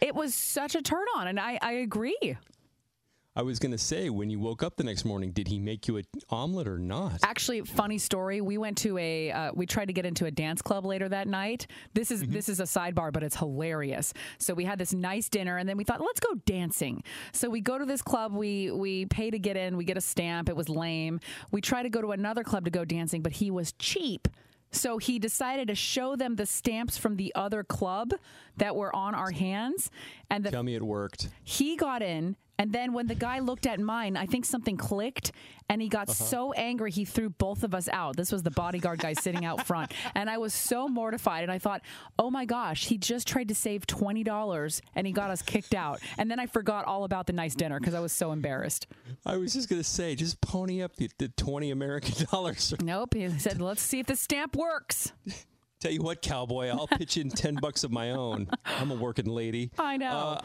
it 0.00 0.16
was 0.16 0.34
such 0.34 0.74
a 0.74 0.82
turn 0.82 1.06
on. 1.16 1.28
And 1.28 1.38
I, 1.38 1.60
I 1.62 1.72
agree. 1.74 2.36
I 3.36 3.42
was 3.42 3.58
going 3.58 3.72
to 3.72 3.78
say, 3.78 4.10
when 4.10 4.30
you 4.30 4.38
woke 4.38 4.62
up 4.62 4.76
the 4.76 4.84
next 4.84 5.04
morning, 5.04 5.32
did 5.32 5.48
he 5.48 5.58
make 5.58 5.88
you 5.88 5.96
an 5.96 6.04
omelet 6.30 6.68
or 6.68 6.78
not? 6.78 7.18
Actually, 7.24 7.62
funny 7.62 7.98
story. 7.98 8.40
We 8.40 8.58
went 8.58 8.78
to 8.78 8.96
a, 8.96 9.32
uh, 9.32 9.52
we 9.52 9.66
tried 9.66 9.86
to 9.86 9.92
get 9.92 10.06
into 10.06 10.26
a 10.26 10.30
dance 10.30 10.62
club 10.62 10.86
later 10.86 11.08
that 11.08 11.26
night. 11.26 11.66
This 11.94 12.12
is 12.12 12.22
this 12.28 12.48
is 12.48 12.60
a 12.60 12.64
sidebar, 12.64 13.12
but 13.12 13.24
it's 13.24 13.36
hilarious. 13.36 14.12
So 14.38 14.54
we 14.54 14.64
had 14.64 14.78
this 14.78 14.92
nice 14.92 15.28
dinner, 15.28 15.56
and 15.56 15.68
then 15.68 15.76
we 15.76 15.82
thought, 15.82 16.00
let's 16.00 16.20
go 16.20 16.34
dancing. 16.46 17.02
So 17.32 17.50
we 17.50 17.60
go 17.60 17.76
to 17.76 17.84
this 17.84 18.02
club. 18.02 18.32
We 18.32 18.70
we 18.70 19.06
pay 19.06 19.30
to 19.30 19.38
get 19.38 19.56
in. 19.56 19.76
We 19.76 19.84
get 19.84 19.96
a 19.96 20.00
stamp. 20.00 20.48
It 20.48 20.54
was 20.54 20.68
lame. 20.68 21.18
We 21.50 21.60
try 21.60 21.82
to 21.82 21.90
go 21.90 22.00
to 22.02 22.12
another 22.12 22.44
club 22.44 22.64
to 22.66 22.70
go 22.70 22.84
dancing, 22.84 23.20
but 23.22 23.32
he 23.32 23.50
was 23.50 23.72
cheap. 23.72 24.28
So 24.70 24.98
he 24.98 25.18
decided 25.18 25.68
to 25.68 25.74
show 25.74 26.16
them 26.16 26.36
the 26.36 26.46
stamps 26.46 26.98
from 26.98 27.16
the 27.16 27.32
other 27.34 27.62
club 27.62 28.12
that 28.56 28.74
were 28.74 28.94
on 28.94 29.14
our 29.14 29.30
hands, 29.30 29.90
and 30.30 30.44
the 30.44 30.50
Tell 30.50 30.62
me 30.62 30.74
it 30.74 30.82
worked. 30.82 31.30
he 31.42 31.76
got 31.76 32.02
in 32.02 32.36
and 32.58 32.72
then 32.72 32.92
when 32.92 33.06
the 33.06 33.14
guy 33.14 33.38
looked 33.40 33.66
at 33.66 33.80
mine 33.80 34.16
i 34.16 34.26
think 34.26 34.44
something 34.44 34.76
clicked 34.76 35.32
and 35.68 35.80
he 35.82 35.88
got 35.88 36.08
Uh-huh. 36.08 36.24
so 36.24 36.52
angry 36.52 36.90
he 36.90 37.04
threw 37.04 37.30
both 37.30 37.62
of 37.64 37.74
us 37.74 37.88
out 37.88 38.16
this 38.16 38.30
was 38.30 38.42
the 38.42 38.50
bodyguard 38.50 38.98
guy 39.00 39.12
sitting 39.12 39.44
out 39.44 39.66
front 39.66 39.92
and 40.14 40.28
i 40.30 40.38
was 40.38 40.52
so 40.54 40.86
mortified 40.88 41.42
and 41.42 41.50
i 41.52 41.58
thought 41.58 41.80
oh 42.18 42.30
my 42.30 42.44
gosh 42.44 42.86
he 42.86 42.98
just 42.98 43.26
tried 43.26 43.48
to 43.48 43.54
save 43.54 43.86
$20 43.86 44.80
and 44.94 45.06
he 45.06 45.12
got 45.12 45.30
us 45.30 45.42
kicked 45.42 45.74
out 45.74 46.00
and 46.18 46.30
then 46.30 46.38
i 46.38 46.46
forgot 46.46 46.84
all 46.84 47.04
about 47.04 47.26
the 47.26 47.32
nice 47.32 47.54
dinner 47.54 47.78
because 47.80 47.94
i 47.94 48.00
was 48.00 48.12
so 48.12 48.32
embarrassed 48.32 48.86
I 49.26 49.36
was 49.38 49.54
just 49.54 49.68
going 49.70 49.80
to 49.80 49.88
say, 49.88 50.14
just 50.16 50.40
pony 50.42 50.82
up 50.82 50.96
the, 50.96 51.08
the 51.18 51.28
20 51.28 51.70
American 51.70 52.26
dollars. 52.30 52.74
nope 52.82 53.14
he 53.14 53.28
said 53.38 53.60
let's 53.60 53.80
see 53.82 54.00
if 54.00 54.06
the 54.06 54.16
stamp 54.16 54.54
works 54.56 55.12
Tell 55.80 55.92
you 55.92 56.00
what, 56.02 56.22
cowboy, 56.22 56.68
I'll 56.68 56.86
pitch 56.86 57.18
in 57.18 57.28
10 57.28 57.56
bucks 57.56 57.84
of 57.84 57.90
my 57.92 58.12
own. 58.12 58.48
I'm 58.64 58.90
a 58.90 58.94
working 58.94 59.26
lady. 59.26 59.70
I 59.78 59.98
know. 59.98 60.08
Uh, 60.16 60.40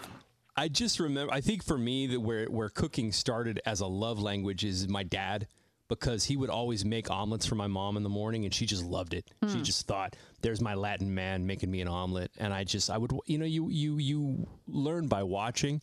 I 0.59 0.67
just 0.67 0.99
remember, 0.99 1.33
I 1.33 1.39
think 1.39 1.63
for 1.63 1.77
me, 1.77 2.07
that 2.07 2.19
where, 2.19 2.45
where 2.47 2.67
cooking 2.67 3.13
started 3.13 3.61
as 3.65 3.79
a 3.79 3.87
love 3.87 4.19
language 4.19 4.65
is 4.65 4.89
my 4.89 5.03
dad, 5.03 5.47
because 5.87 6.25
he 6.25 6.35
would 6.35 6.49
always 6.49 6.83
make 6.83 7.09
omelets 7.09 7.45
for 7.45 7.55
my 7.55 7.67
mom 7.67 7.95
in 7.95 8.03
the 8.03 8.09
morning 8.09 8.43
and 8.43 8.53
she 8.53 8.65
just 8.65 8.83
loved 8.83 9.13
it. 9.13 9.25
She 9.47 9.57
Hmm. 9.59 9.63
just 9.63 9.87
thought, 9.87 10.15
there's 10.41 10.59
my 10.61 10.75
Latin 10.75 11.15
man 11.15 11.47
making 11.47 11.71
me 11.71 11.79
an 11.81 11.87
omelet. 11.87 12.29
And 12.37 12.53
I 12.53 12.63
just, 12.65 12.89
I 12.89 12.97
would, 12.97 13.11
you 13.25 13.37
know, 13.37 13.45
you, 13.45 13.69
you, 13.69 13.97
you 13.97 14.47
learn 14.67 15.07
by 15.07 15.23
watching. 15.23 15.81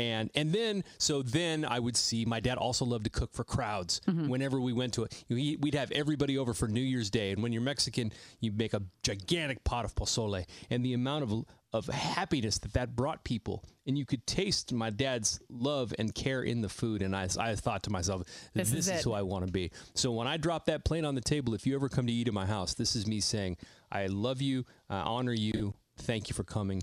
And 0.00 0.30
and 0.34 0.50
then 0.50 0.82
so 0.96 1.20
then 1.22 1.66
I 1.66 1.78
would 1.78 1.94
see 1.94 2.24
my 2.24 2.40
dad 2.40 2.56
also 2.56 2.86
loved 2.86 3.04
to 3.04 3.10
cook 3.10 3.34
for 3.34 3.44
crowds. 3.44 4.00
Mm-hmm. 4.08 4.28
Whenever 4.28 4.58
we 4.58 4.72
went 4.72 4.94
to 4.94 5.04
it, 5.04 5.24
we'd 5.28 5.74
have 5.74 5.92
everybody 5.92 6.38
over 6.38 6.54
for 6.54 6.68
New 6.68 6.80
Year's 6.80 7.10
Day. 7.10 7.32
And 7.32 7.42
when 7.42 7.52
you're 7.52 7.60
Mexican, 7.60 8.10
you 8.40 8.50
make 8.50 8.72
a 8.72 8.82
gigantic 9.02 9.62
pot 9.62 9.84
of 9.84 9.94
pozole, 9.94 10.46
and 10.70 10.82
the 10.82 10.94
amount 10.94 11.24
of 11.24 11.44
of 11.72 11.86
happiness 11.86 12.58
that 12.58 12.72
that 12.72 12.96
brought 12.96 13.24
people, 13.24 13.62
and 13.86 13.98
you 13.98 14.06
could 14.06 14.26
taste 14.26 14.72
my 14.72 14.88
dad's 14.88 15.38
love 15.50 15.92
and 15.98 16.14
care 16.14 16.42
in 16.42 16.62
the 16.62 16.68
food. 16.68 17.02
And 17.02 17.14
I, 17.14 17.28
I 17.38 17.54
thought 17.54 17.82
to 17.84 17.90
myself, 17.90 18.22
This 18.54 18.70
this, 18.70 18.88
is 18.88 18.88
is, 18.88 19.04
who 19.04 19.12
I 19.12 19.22
want 19.22 19.46
to 19.46 19.52
be. 19.52 19.70
So 19.94 20.12
when 20.12 20.26
I 20.26 20.38
drop 20.38 20.64
that 20.66 20.84
plate 20.84 21.04
on 21.04 21.14
the 21.14 21.20
table, 21.20 21.54
if 21.54 21.66
you 21.66 21.74
ever 21.74 21.90
come 21.90 22.06
to 22.06 22.12
eat 22.12 22.26
at 22.26 22.34
my 22.34 22.46
house, 22.46 22.74
this 22.74 22.96
is 22.96 23.06
me 23.06 23.20
saying, 23.20 23.58
I 23.92 24.06
love 24.06 24.40
you, 24.40 24.64
I 24.88 25.00
honor 25.00 25.34
you, 25.34 25.74
thank 25.98 26.28
you 26.28 26.34
for 26.34 26.44
coming. 26.44 26.82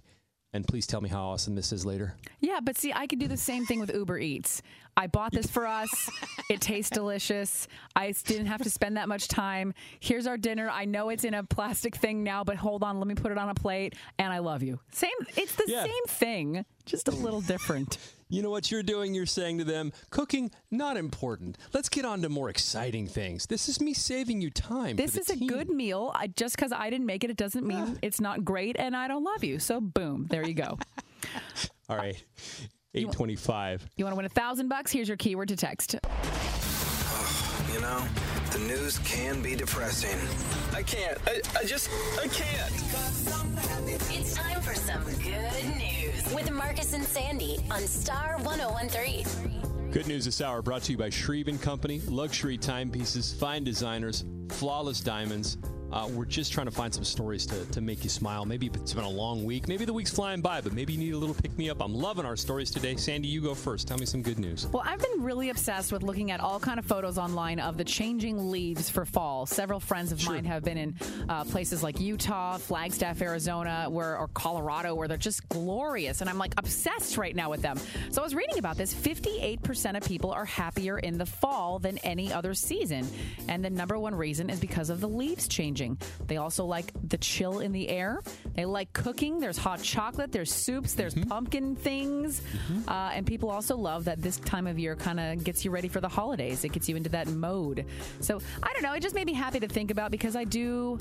And 0.58 0.68
please 0.68 0.88
tell 0.88 1.02
me 1.02 1.08
how 1.08 1.24
awesome 1.24 1.54
this 1.54 1.72
is 1.72 1.86
later. 1.86 2.16
Yeah, 2.40 2.62
but 2.64 2.80
see, 2.80 2.92
I 2.92 3.06
could 3.06 3.20
do 3.20 3.28
the 3.28 3.38
same 3.38 3.68
thing 3.68 3.80
with 3.80 3.94
Uber 3.94 4.18
Eats. 4.18 4.64
I 4.98 5.08
bought 5.08 5.32
this 5.32 5.48
for 5.52 5.66
us. 5.68 6.10
It 6.50 6.60
tastes 6.60 6.90
delicious. 6.90 7.68
I 7.96 8.12
didn't 8.26 8.48
have 8.48 8.64
to 8.64 8.70
spend 8.70 8.98
that 8.98 9.08
much 9.08 9.28
time. 9.28 9.74
Here's 10.00 10.28
our 10.28 10.38
dinner. 10.38 10.70
I 10.70 10.86
know 10.86 11.10
it's 11.10 11.24
in 11.24 11.34
a 11.34 11.44
plastic 11.44 11.96
thing 11.96 12.24
now, 12.24 12.44
but 12.44 12.58
hold 12.58 12.84
on, 12.84 12.98
let 13.00 13.08
me 13.08 13.16
put 13.16 13.32
it 13.32 13.38
on 13.38 13.50
a 13.50 13.54
plate. 13.54 13.96
And 14.18 14.34
I 14.34 14.40
love 14.40 14.64
you. 14.64 14.80
Same. 14.92 15.12
It's 15.38 15.56
the 15.56 15.66
Yeah. 15.68 15.84
same 15.84 16.06
thing, 16.08 16.66
just 16.86 17.08
a 17.08 17.12
little 17.12 17.42
different. 17.42 17.98
You 18.30 18.42
know 18.42 18.50
what 18.50 18.72
you're 18.72 18.84
doing? 18.84 19.14
You're 19.14 19.26
saying 19.26 19.60
to 19.60 19.64
them, 19.64 19.94
cooking, 20.10 20.52
not 20.70 20.98
important. 20.98 21.58
Let's 21.74 21.88
get 21.88 22.04
on 22.04 22.22
to 22.24 22.30
more 22.30 22.50
exciting 22.50 23.08
things. 23.08 23.46
This 23.46 23.70
is 23.70 23.80
me 23.80 23.94
saving 23.94 24.42
you 24.42 24.50
time. 24.50 24.98
This 24.98 25.16
is 25.16 25.30
a 25.30 25.38
good 25.38 25.70
meal. 25.70 26.12
I, 26.14 26.28
just 26.28 26.58
because 26.58 26.74
I 26.74 26.90
didn't 26.90 27.06
make 27.06 27.24
it, 27.24 27.30
it 27.30 27.38
doesn't 27.38 27.66
mean 27.66 27.86
ah. 27.96 28.00
it's 28.02 28.20
not 28.20 28.44
great, 28.44 28.76
and 28.78 28.98
I 28.98 29.08
don't 29.08 29.24
love 29.24 29.46
you. 29.46 29.60
So 29.60 29.80
boom, 29.80 30.28
there 30.30 30.46
you 30.46 30.56
go. 30.56 30.78
All 31.90 31.96
right. 31.96 32.22
825. 32.98 33.90
You 33.96 34.06
want 34.06 34.14
to 34.14 34.18
win 34.18 34.26
a 34.26 34.30
thousand 34.30 34.68
bucks? 34.70 34.92
Here's 34.92 35.08
your 35.08 35.18
keyword 35.18 35.50
to 35.50 35.56
text. 35.56 35.96
You 37.74 37.82
know, 37.82 38.04
the 38.52 38.60
news 38.60 39.00
can 39.00 39.42
be 39.42 39.56
depressing. 39.56 40.18
I 40.76 40.84
can't. 40.84 41.18
I, 41.28 41.42
I 41.60 41.66
just, 41.66 41.90
I 42.20 42.28
can't. 42.28 42.74
It's 44.10 44.34
time 44.36 44.62
for 44.62 44.76
some 44.76 45.04
good 45.04 45.78
news 45.78 46.34
with 46.34 46.52
Marcus 46.52 46.94
and 46.94 47.04
Sandy 47.04 47.60
on 47.72 47.82
Star 47.82 48.38
1013. 48.44 49.92
Good 49.92 50.08
news 50.08 50.26
this 50.26 50.42
hour 50.42 50.62
brought 50.62 50.84
to 50.84 50.92
you 50.92 50.98
by 50.98 51.10
Shreve 51.10 51.48
and 51.48 51.62
Company. 51.62 52.02
Luxury 52.08 52.58
timepieces, 52.58 53.34
fine 53.34 53.64
designers, 53.64 54.26
flawless 54.50 55.02
diamonds. 55.02 55.58
Uh, 55.92 56.08
we're 56.14 56.26
just 56.26 56.52
trying 56.52 56.68
to 56.68 56.72
find 56.72 56.94
some 56.94 57.04
stories 57.04 57.46
to, 57.46 57.66
to 57.72 57.82
make 57.82 58.04
you 58.04 58.10
smile. 58.10 58.46
Maybe 58.46 58.70
it's 58.74 58.94
been 58.94 59.06
a 59.06 59.10
long 59.10 59.46
week. 59.46 59.68
Maybe 59.68 59.86
the 59.86 59.94
week's 59.94 60.12
flying 60.12 60.42
by, 60.42 60.60
but 60.60 60.74
maybe 60.74 60.94
you 60.94 61.00
need 61.00 61.14
a 61.14 61.18
little 61.18 61.36
pick 61.36 61.58
me 61.58 61.70
up. 61.70 61.82
I'm 61.82 61.94
loving 61.96 62.26
our 62.26 62.36
stories 62.36 62.70
today. 62.70 62.96
Sandy, 62.98 63.30
you 63.30 63.42
go 63.42 63.56
first. 63.56 63.88
Tell 63.88 63.98
me 63.98 64.06
some 64.06 64.22
good 64.22 64.38
news. 64.38 64.68
Well, 64.68 64.84
I've 64.86 65.00
been 65.00 65.24
really 65.24 65.50
obsessed 65.50 65.92
with 65.92 66.04
looking 66.04 66.32
at 66.32 66.40
all 66.42 66.60
kind 66.60 66.78
of 66.78 66.86
photos 66.86 67.18
online 67.18 67.60
of 67.60 67.78
the 67.78 67.86
changing 67.86 68.52
leaves 68.52 68.90
for 68.90 69.06
fall. 69.06 69.46
Several 69.46 69.80
friends 69.80 70.12
of 70.12 70.26
mine 70.26 70.44
have 70.46 70.64
been 70.64 70.78
in 70.78 70.96
uh, 71.30 71.46
places 71.46 71.84
like 71.84 72.02
Utah, 72.02 72.58
Flagstaff, 72.58 73.22
Arizona, 73.22 73.88
where 73.90 74.18
or 74.18 74.28
Colorado, 74.34 74.94
where 74.94 75.08
they're 75.08 75.18
just 75.18 75.48
glorious, 75.50 76.22
and 76.22 76.30
I'm 76.30 76.38
like 76.38 76.54
obsessed 76.58 77.18
right 77.18 77.36
now 77.36 77.50
with 77.50 77.62
them. 77.62 77.80
So 78.12 78.22
I 78.22 78.26
was 78.26 78.36
reading 78.36 78.60
about 78.60 78.78
this. 78.78 78.94
58% 78.94 79.96
of 79.96 80.04
people 80.04 80.32
are 80.32 80.46
happier 80.46 81.00
in 81.00 81.18
the 81.18 81.26
fall 81.26 81.80
than 81.80 81.98
any 82.00 82.34
other 82.34 82.54
season, 82.54 83.08
and 83.48 83.64
the 83.64 83.70
number 83.70 83.98
one 83.98 84.16
reason 84.16 84.50
is 84.50 84.60
because 84.60 84.90
of 84.90 85.00
the 85.00 85.08
leaves 85.08 85.48
changing. 85.48 85.77
They 86.28 86.38
also 86.38 86.66
like 86.66 86.92
the 87.08 87.18
chill 87.18 87.60
in 87.60 87.72
the 87.72 87.90
air. 87.90 88.22
They 88.56 88.66
like 88.66 88.92
cooking. 88.94 89.40
There's 89.40 89.58
hot 89.58 89.82
chocolate. 89.82 90.32
There's 90.32 90.52
soups. 90.52 90.94
There's 90.94 91.14
pumpkin 91.14 91.76
things, 91.76 92.42
uh, 92.88 93.12
and 93.14 93.26
people 93.26 93.50
also 93.50 93.78
love 93.78 94.06
that 94.06 94.22
this 94.22 94.38
time 94.38 94.68
of 94.68 94.80
year 94.80 94.96
kind 94.96 95.20
of 95.20 95.44
gets 95.44 95.64
you 95.64 95.72
ready 95.72 95.88
for 95.88 96.02
the 96.02 96.10
holidays. 96.10 96.64
It 96.64 96.72
gets 96.72 96.90
you 96.90 96.96
into 96.96 97.10
that 97.10 97.28
mode. 97.28 97.86
So 98.20 98.42
I 98.64 98.74
don't 98.74 98.84
know. 98.84 98.94
It 98.94 99.02
just 99.02 99.16
made 99.16 99.28
me 99.28 99.34
happy 99.34 99.60
to 99.60 99.68
think 99.68 99.92
about 99.92 100.12
because 100.12 100.36
I 100.36 100.44
do 100.44 101.00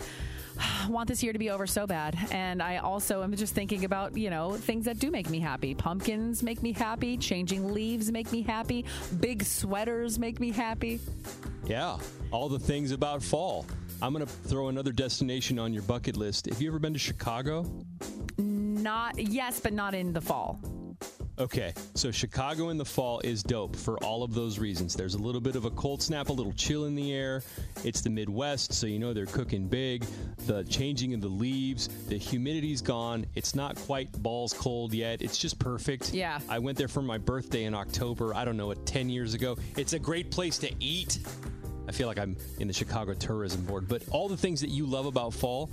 want 0.88 1.08
this 1.08 1.22
year 1.22 1.32
to 1.32 1.38
be 1.38 1.50
over 1.50 1.66
so 1.66 1.86
bad, 1.86 2.16
and 2.30 2.62
I 2.62 2.78
also 2.78 3.22
am 3.22 3.34
just 3.36 3.54
thinking 3.54 3.84
about 3.84 4.16
you 4.16 4.30
know 4.30 4.54
things 4.56 4.84
that 4.84 4.98
do 4.98 5.10
make 5.10 5.30
me 5.30 5.40
happy. 5.40 5.74
Pumpkins 5.74 6.42
make 6.42 6.62
me 6.62 6.72
happy. 6.72 7.16
Changing 7.16 7.72
leaves 7.72 8.10
make 8.10 8.30
me 8.32 8.42
happy. 8.42 8.84
Big 9.20 9.42
sweaters 9.42 10.18
make 10.18 10.40
me 10.40 10.50
happy. 10.50 11.00
Yeah, 11.66 11.98
all 12.30 12.48
the 12.48 12.58
things 12.58 12.92
about 12.92 13.22
fall. 13.22 13.66
I'm 14.02 14.12
going 14.12 14.26
to 14.26 14.30
throw 14.30 14.68
another 14.68 14.92
destination 14.92 15.58
on 15.58 15.72
your 15.72 15.82
bucket 15.82 16.16
list. 16.16 16.46
Have 16.46 16.60
you 16.60 16.68
ever 16.68 16.78
been 16.78 16.92
to 16.92 16.98
Chicago? 16.98 17.64
Not 18.38 19.18
yes, 19.18 19.58
but 19.58 19.72
not 19.72 19.94
in 19.94 20.12
the 20.12 20.20
fall. 20.20 20.60
Okay, 21.38 21.74
so 21.94 22.10
Chicago 22.10 22.70
in 22.70 22.78
the 22.78 22.84
fall 22.84 23.20
is 23.20 23.42
dope 23.42 23.76
for 23.76 24.02
all 24.02 24.22
of 24.22 24.32
those 24.32 24.58
reasons. 24.58 24.94
There's 24.94 25.14
a 25.14 25.18
little 25.18 25.40
bit 25.40 25.54
of 25.54 25.66
a 25.66 25.70
cold 25.70 26.02
snap, 26.02 26.30
a 26.30 26.32
little 26.32 26.54
chill 26.54 26.86
in 26.86 26.94
the 26.94 27.12
air. 27.12 27.42
It's 27.84 28.00
the 28.00 28.08
Midwest, 28.08 28.72
so 28.72 28.86
you 28.86 28.98
know 28.98 29.12
they're 29.12 29.26
cooking 29.26 29.68
big. 29.68 30.04
The 30.46 30.64
changing 30.64 31.12
of 31.12 31.20
the 31.20 31.28
leaves, 31.28 31.88
the 32.08 32.16
humidity's 32.16 32.80
gone. 32.80 33.26
It's 33.34 33.54
not 33.54 33.76
quite 33.76 34.10
balls 34.22 34.54
cold 34.54 34.94
yet. 34.94 35.20
It's 35.20 35.36
just 35.36 35.58
perfect. 35.58 36.14
Yeah. 36.14 36.38
I 36.48 36.58
went 36.58 36.78
there 36.78 36.88
for 36.88 37.02
my 37.02 37.18
birthday 37.18 37.64
in 37.64 37.74
October, 37.74 38.34
I 38.34 38.46
don't 38.46 38.56
know, 38.56 38.72
10 38.72 39.10
years 39.10 39.34
ago. 39.34 39.58
It's 39.76 39.92
a 39.92 39.98
great 39.98 40.30
place 40.30 40.56
to 40.58 40.70
eat. 40.80 41.18
I 41.88 41.92
feel 41.92 42.08
like 42.08 42.18
I'm 42.18 42.36
in 42.58 42.68
the 42.68 42.74
Chicago 42.74 43.14
Tourism 43.14 43.62
Board, 43.64 43.88
but 43.88 44.02
all 44.10 44.28
the 44.28 44.36
things 44.36 44.60
that 44.60 44.70
you 44.70 44.86
love 44.86 45.06
about 45.06 45.32
fall, 45.34 45.70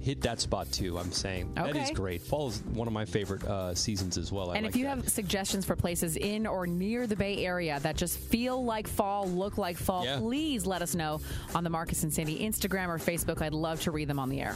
hit 0.00 0.20
that 0.22 0.40
spot 0.40 0.70
too. 0.70 0.98
I'm 0.98 1.10
saying 1.12 1.52
that 1.54 1.74
is 1.76 1.90
great. 1.90 2.22
Fall 2.22 2.48
is 2.48 2.62
one 2.72 2.86
of 2.86 2.92
my 2.94 3.04
favorite 3.04 3.44
uh, 3.44 3.74
seasons 3.74 4.16
as 4.16 4.30
well. 4.30 4.50
I 4.50 4.54
and 4.56 4.64
like 4.64 4.70
if 4.74 4.76
you 4.76 4.84
that. 4.84 4.96
have 4.98 5.08
suggestions 5.08 5.64
for 5.64 5.74
places 5.76 6.16
in 6.16 6.46
or 6.46 6.66
near 6.66 7.06
the 7.06 7.16
Bay 7.16 7.44
Area 7.44 7.80
that 7.80 7.96
just 7.96 8.18
feel 8.18 8.64
like 8.64 8.86
fall, 8.86 9.28
look 9.28 9.58
like 9.58 9.76
fall, 9.76 10.04
Yeah. 10.04 10.18
please 10.18 10.64
let 10.66 10.82
us 10.82 10.94
know 10.94 11.20
on 11.54 11.64
the 11.64 11.70
Marcus 11.70 12.02
and 12.04 12.12
Sandy 12.14 12.38
Instagram 12.38 12.88
or 12.88 12.98
Facebook. 12.98 13.42
I'd 13.42 13.52
love 13.54 13.80
to 13.82 13.90
read 13.90 14.08
them 14.08 14.18
on 14.20 14.28
the 14.28 14.40
air. 14.40 14.54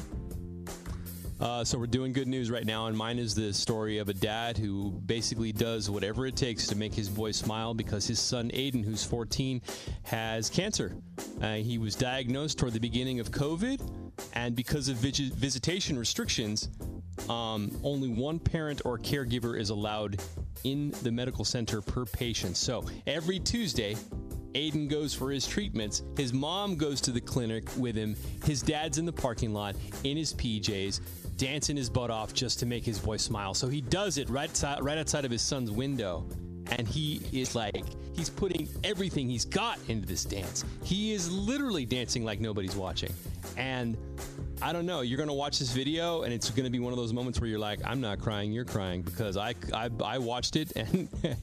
Uh, 1.43 1.65
so 1.65 1.77
we're 1.77 1.89
doing 1.89 2.13
good 2.13 2.29
news 2.29 2.53
right 2.53 2.65
now, 2.65 2.87
and 2.87 2.97
mine 2.97 3.19
is 3.19 3.35
the 3.35 3.53
story 3.53 3.99
of 3.99 4.09
a 4.09 4.15
dad 4.15 4.57
who 4.57 4.93
basically 5.07 5.51
does 5.51 5.91
whatever 5.91 6.25
it 6.25 6.37
takes 6.37 6.69
to 6.69 6.77
make 6.77 6.95
his 6.95 7.09
boy 7.09 7.33
smile 7.33 7.75
because 7.75 8.07
his 8.07 8.21
son 8.21 8.49
Aiden, 8.51 8.85
who's 8.85 9.03
14, 9.03 9.61
has 10.05 10.49
cancer. 10.49 10.95
Uh, 11.41 11.55
he 11.55 11.79
was 11.79 11.97
diagnosed 11.97 12.59
toward 12.59 12.75
the 12.75 12.79
beginning 12.79 13.19
of 13.19 13.33
COVID, 13.33 13.81
and 14.35 14.55
because 14.55 14.89
of 14.89 14.99
visi- 14.99 15.33
visitation 15.35 15.99
restrictions, 15.99 16.69
um, 17.29 17.77
only 17.83 18.09
one 18.09 18.39
parent 18.39 18.81
or 18.85 18.97
caregiver 18.97 19.59
is 19.59 19.71
allowed 19.71 20.23
in 20.63 20.95
the 21.03 21.11
medical 21.11 21.45
center 21.45 21.81
per 21.81 22.05
patient. 22.05 22.57
So 22.57 22.85
every 23.09 23.41
Tuesday, 23.41 23.97
Aiden 24.55 24.89
goes 24.89 25.15
for 25.15 25.31
his 25.31 25.47
treatments. 25.47 26.03
His 26.17 26.33
mom 26.33 26.77
goes 26.77 27.01
to 27.03 27.11
the 27.11 27.21
clinic 27.21 27.65
with 27.77 27.97
him. 27.97 28.17
His 28.45 28.63
dad's 28.63 28.99
in 28.99 29.07
the 29.07 29.13
parking 29.13 29.53
lot 29.53 29.75
in 30.05 30.17
his 30.17 30.35
PJs, 30.35 31.01
dancing 31.37 31.77
his 31.77 31.89
butt 31.89 32.11
off 32.11 32.35
just 32.35 32.59
to 32.61 32.67
make 32.67 32.85
his 32.85 32.99
boy 32.99 33.17
smile. 33.17 33.55
So 33.55 33.69
he 33.69 33.81
does 33.81 34.19
it 34.19 34.29
right 34.29 34.51
outside, 34.51 34.83
right 34.83 34.99
outside 34.99 35.25
of 35.25 35.31
his 35.31 35.43
son's 35.43 35.71
window. 35.71 36.27
And 36.71 36.87
he 36.87 37.21
is 37.33 37.55
like, 37.55 37.85
he's 38.15 38.31
putting 38.31 38.69
everything 38.85 39.29
he's 39.29 39.45
got 39.45 39.79
into 39.89 40.07
this 40.07 40.25
dance. 40.25 40.65
He 40.85 41.13
is 41.13 41.31
literally 41.31 41.85
dancing 41.85 42.25
like 42.25 42.41
nobody's 42.41 42.77
watching. 42.77 43.13
And 43.57 43.97
I 44.61 44.73
don't 44.73 44.87
know, 44.87 45.01
you're 45.01 45.17
going 45.17 45.29
to 45.29 45.35
watch 45.35 45.59
this 45.59 45.73
video 45.73 46.23
and 46.23 46.33
it's 46.33 46.51
going 46.51 46.65
to 46.65 46.71
be 46.71 46.79
one 46.79 46.93
of 46.93 46.99
those 46.99 47.13
moments 47.13 47.41
where 47.41 47.49
you're 47.51 47.59
like, 47.59 47.81
I'm 47.85 48.01
not 48.01 48.21
crying, 48.21 48.53
you're 48.53 48.65
crying 48.65 49.03
because 49.03 49.37
I, 49.37 49.55
I, 49.75 49.91
I 50.05 50.19
watched 50.19 50.57
it 50.57 50.73
and 50.77 51.09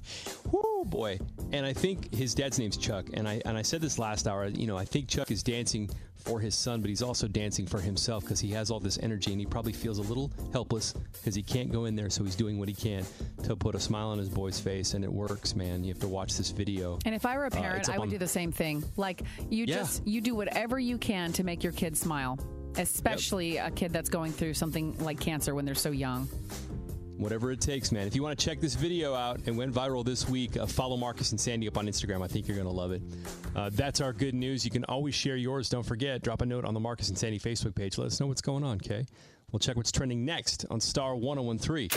whoo 0.52 0.86
boy. 0.86 1.20
And 1.52 1.66
I 1.66 1.74
think 1.74 2.14
his 2.14 2.34
dad's 2.34 2.60
name's 2.60 2.78
Chuck. 2.78 3.08
And 3.14 3.28
I, 3.28 3.41
and 3.45 3.58
I 3.58 3.62
said 3.62 3.82
this 3.82 4.00
last 4.00 4.28
hour, 4.28 4.45
you 4.47 4.68
know, 4.68 4.78
I 4.78 4.86
think 4.86 5.08
Chuck 5.08 5.32
is 5.32 5.43
dancing 5.43 5.89
for 6.16 6.38
his 6.39 6.54
son, 6.54 6.82
but 6.82 6.89
he's 6.89 7.02
also 7.02 7.30
dancing 7.30 7.66
for 7.66 7.80
himself 7.80 8.24
because 8.24 8.41
he 8.41 8.50
has 8.50 8.70
all 8.70 8.80
this 8.82 9.00
energy 9.02 9.32
and 9.32 9.39
he 9.39 9.45
probably 9.47 9.72
feels 9.72 10.00
a 10.00 10.02
little 10.02 10.30
helpless 10.52 10.91
because 11.14 11.34
he 11.34 11.41
can't 11.41 11.72
go 11.72 11.86
in 11.86 11.95
there. 11.95 12.10
So 12.10 12.26
he's 12.26 12.36
doing 12.36 12.60
what 12.60 12.68
he 12.68 12.74
can 12.74 13.06
to 13.43 13.56
put 13.56 13.74
a 13.74 13.80
smile 13.80 14.10
on 14.10 14.18
his 14.18 14.28
boy's 14.28 14.60
face. 14.60 14.93
And 14.95 15.04
it 15.06 15.12
works, 15.12 15.56
man. 15.56 15.82
You 15.84 15.93
have 15.93 16.02
to 16.02 16.10
watch 16.10 16.36
this 16.38 16.52
video. 16.52 17.00
And 17.06 17.16
if 17.16 17.26
I 17.26 17.38
were 17.38 17.45
a 17.45 17.47
Uh, 17.47 17.52
parent, 17.52 17.88
up 17.89 17.95
I 17.95 17.97
would 17.97 18.04
on- 18.06 18.10
do 18.10 18.18
the 18.18 18.28
same 18.28 18.52
thing. 18.52 18.84
Like 18.97 19.24
you 19.50 19.64
Yeah. 19.66 19.78
just 19.78 20.06
you 20.06 20.20
do 20.20 20.36
whatever 20.36 20.78
you 20.78 20.97
can 20.97 21.32
to 21.34 21.43
make 21.45 21.64
your 21.64 21.72
kid 21.74 21.88
smile, 21.97 22.39
especially 22.77 23.57
a 23.57 23.71
kid 23.71 23.91
that's 23.91 24.09
going 24.09 24.31
through 24.31 24.53
something 24.53 24.97
like 24.99 25.19
cancer 25.19 25.55
when 25.55 25.65
they're 25.65 25.75
so 25.75 25.91
young. 25.91 26.27
Whatever 27.17 27.51
it 27.51 27.59
takes, 27.59 27.91
man. 27.91 28.07
If 28.07 28.15
you 28.15 28.23
want 28.23 28.39
to 28.39 28.45
check 28.45 28.61
this 28.61 28.75
video 28.75 29.13
out, 29.13 29.41
and 29.45 29.57
went 29.57 29.73
viral 29.73 30.05
this 30.05 30.29
week. 30.29 30.55
Uh, 30.55 30.65
follow 30.65 30.95
Marcus 30.95 31.31
and 31.31 31.39
Sandy 31.39 31.67
up 31.67 31.77
on 31.77 31.85
Instagram. 31.85 32.23
I 32.23 32.27
think 32.27 32.47
you're 32.47 32.55
going 32.55 32.69
to 32.69 32.73
love 32.73 32.93
it. 32.93 33.01
Uh, 33.53 33.69
that's 33.73 33.99
our 33.99 34.13
good 34.13 34.33
news. 34.33 34.63
You 34.63 34.71
can 34.71 34.85
always 34.85 35.15
share 35.15 35.35
yours. 35.35 35.67
Don't 35.67 35.85
forget, 35.85 36.21
drop 36.21 36.41
a 36.41 36.45
note 36.45 36.63
on 36.63 36.73
the 36.73 36.79
Marcus 36.79 37.09
and 37.09 37.17
Sandy 37.17 37.37
Facebook 37.37 37.75
page. 37.75 37.97
Let 37.97 38.05
us 38.05 38.19
know 38.21 38.27
what's 38.27 38.41
going 38.41 38.63
on, 38.63 38.77
okay? 38.77 39.05
We'll 39.52 39.60
check 39.60 39.76
what's 39.76 39.91
trending 39.91 40.26
next 40.26 40.66
on 40.70 40.80
Star 40.80 41.16
1013. 41.16 41.89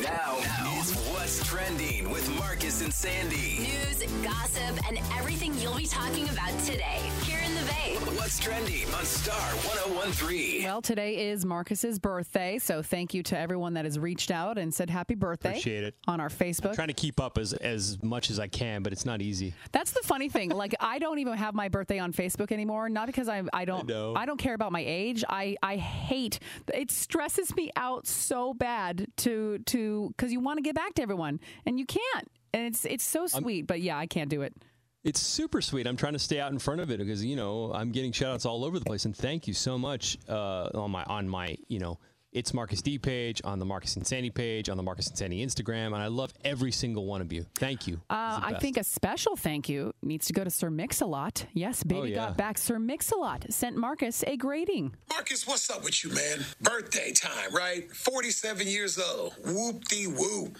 Now, 0.00 0.36
is 0.78 0.94
what's 1.12 1.44
trending 1.44 2.08
with 2.10 2.28
Marcus 2.38 2.82
and 2.82 2.92
Sandy. 2.94 3.58
News, 3.58 4.04
gossip, 4.22 4.88
and 4.88 4.98
everything 5.18 5.52
you'll 5.58 5.76
be 5.76 5.86
talking 5.86 6.28
about 6.28 6.56
today 6.60 7.00
here 7.22 7.40
in 7.44 7.54
the 7.56 7.62
Bay. 7.62 7.96
What's 8.16 8.38
trending 8.38 8.86
on 8.94 9.04
Star 9.04 9.36
1013? 9.36 10.62
Well, 10.62 10.80
today 10.80 11.28
is 11.30 11.44
Marcus's 11.44 11.98
birthday, 11.98 12.58
so 12.58 12.80
thank 12.82 13.12
you 13.12 13.22
to 13.24 13.36
everyone 13.38 13.74
that 13.74 13.84
has 13.84 13.98
reached 13.98 14.30
out 14.30 14.56
and 14.56 14.72
said 14.72 14.88
happy 14.88 15.16
birthday. 15.16 15.50
Appreciate 15.50 15.82
it. 15.84 15.96
on 16.06 16.20
our 16.20 16.28
Facebook. 16.28 16.74
Trying 16.74 16.88
to 16.88 16.94
keep 16.94 17.18
up 17.20 17.38
as, 17.38 17.52
as 17.54 18.00
much 18.02 18.30
as 18.30 18.38
I 18.38 18.46
can, 18.46 18.82
but 18.84 18.92
it's 18.92 19.04
not 19.04 19.20
easy. 19.20 19.52
That's 19.72 19.90
the 19.90 20.02
funny 20.04 20.28
thing. 20.28 20.50
Like 20.50 20.74
I 20.78 21.00
don't 21.00 21.18
even 21.18 21.34
have 21.34 21.54
my 21.54 21.68
birthday 21.68 21.98
on 21.98 22.12
Facebook 22.12 22.52
anymore. 22.52 22.88
Not 22.88 23.06
because 23.06 23.28
I 23.28 23.42
I 23.52 23.64
don't 23.64 23.88
know. 23.88 24.14
I 24.14 24.26
don't 24.26 24.38
care 24.38 24.54
about 24.54 24.70
my 24.70 24.84
age. 24.86 25.24
I 25.28 25.56
I 25.62 25.76
hate 25.76 26.38
it 26.72 26.90
stresses 27.00 27.54
me 27.56 27.70
out 27.76 28.06
so 28.06 28.54
bad 28.54 29.06
to 29.18 29.58
to 29.66 30.12
because 30.16 30.32
you 30.32 30.40
want 30.40 30.58
to 30.58 30.62
get 30.62 30.74
back 30.74 30.94
to 30.94 31.02
everyone 31.02 31.40
and 31.66 31.78
you 31.78 31.86
can't. 31.86 32.28
And 32.52 32.66
it's 32.66 32.84
it's 32.84 33.04
so 33.04 33.26
sweet, 33.26 33.66
but 33.66 33.80
yeah, 33.80 33.96
I 33.96 34.06
can't 34.06 34.28
do 34.28 34.42
it. 34.42 34.54
It's 35.02 35.20
super 35.20 35.62
sweet. 35.62 35.86
I'm 35.86 35.96
trying 35.96 36.12
to 36.12 36.18
stay 36.18 36.40
out 36.40 36.52
in 36.52 36.58
front 36.58 36.80
of 36.80 36.90
it 36.90 36.98
because 36.98 37.24
you 37.24 37.36
know 37.36 37.72
I'm 37.72 37.90
getting 37.90 38.12
shout 38.12 38.34
outs 38.34 38.44
all 38.44 38.64
over 38.64 38.78
the 38.78 38.84
place, 38.84 39.04
and 39.04 39.16
thank 39.16 39.48
you 39.48 39.54
so 39.54 39.78
much 39.78 40.18
uh, 40.28 40.70
on 40.74 40.90
my 40.90 41.04
on 41.04 41.28
my 41.28 41.56
you 41.68 41.78
know 41.78 41.98
it's 42.32 42.54
Marcus 42.54 42.80
D 42.82 42.98
page, 42.98 43.40
on 43.44 43.58
the 43.58 43.64
Marcus 43.64 43.96
and 43.96 44.06
Sandy 44.06 44.30
page, 44.30 44.68
on 44.68 44.76
the 44.76 44.82
Marcus 44.82 45.08
and 45.08 45.18
Sandy 45.18 45.44
Instagram, 45.44 45.86
and 45.86 45.96
I 45.96 46.06
love 46.06 46.32
every 46.44 46.70
single 46.72 47.06
one 47.06 47.20
of 47.20 47.32
you. 47.32 47.44
Thank 47.56 47.86
you. 47.86 48.00
Uh, 48.08 48.40
I 48.42 48.54
think 48.60 48.76
a 48.76 48.84
special 48.84 49.34
thank 49.36 49.68
you 49.68 49.92
needs 50.02 50.26
to 50.26 50.32
go 50.32 50.44
to 50.44 50.50
Sir 50.50 50.70
Mix-a-Lot. 50.70 51.46
Yes, 51.52 51.82
baby 51.82 52.00
Oh, 52.00 52.04
yeah. 52.04 52.14
got 52.14 52.36
back. 52.36 52.56
Sir 52.58 52.78
Mix-a-Lot 52.78 53.46
sent 53.50 53.76
Marcus 53.76 54.22
a 54.26 54.36
grading. 54.36 54.94
Marcus, 55.08 55.46
what's 55.46 55.68
up 55.70 55.82
with 55.82 56.04
you, 56.04 56.10
man? 56.10 56.44
Birthday 56.60 57.12
time, 57.12 57.52
right? 57.54 57.90
47 57.94 58.66
years 58.68 58.98
old. 58.98 59.34
Whoop 59.44 59.84
de 59.86 60.06
whoop. 60.06 60.56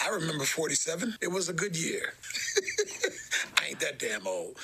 I 0.00 0.10
remember 0.10 0.44
47. 0.44 1.16
It 1.20 1.28
was 1.32 1.48
a 1.48 1.52
good 1.52 1.76
year. 1.76 2.12
I 3.58 3.66
ain't 3.70 3.80
that 3.80 3.98
damn 3.98 4.26
old. 4.28 4.56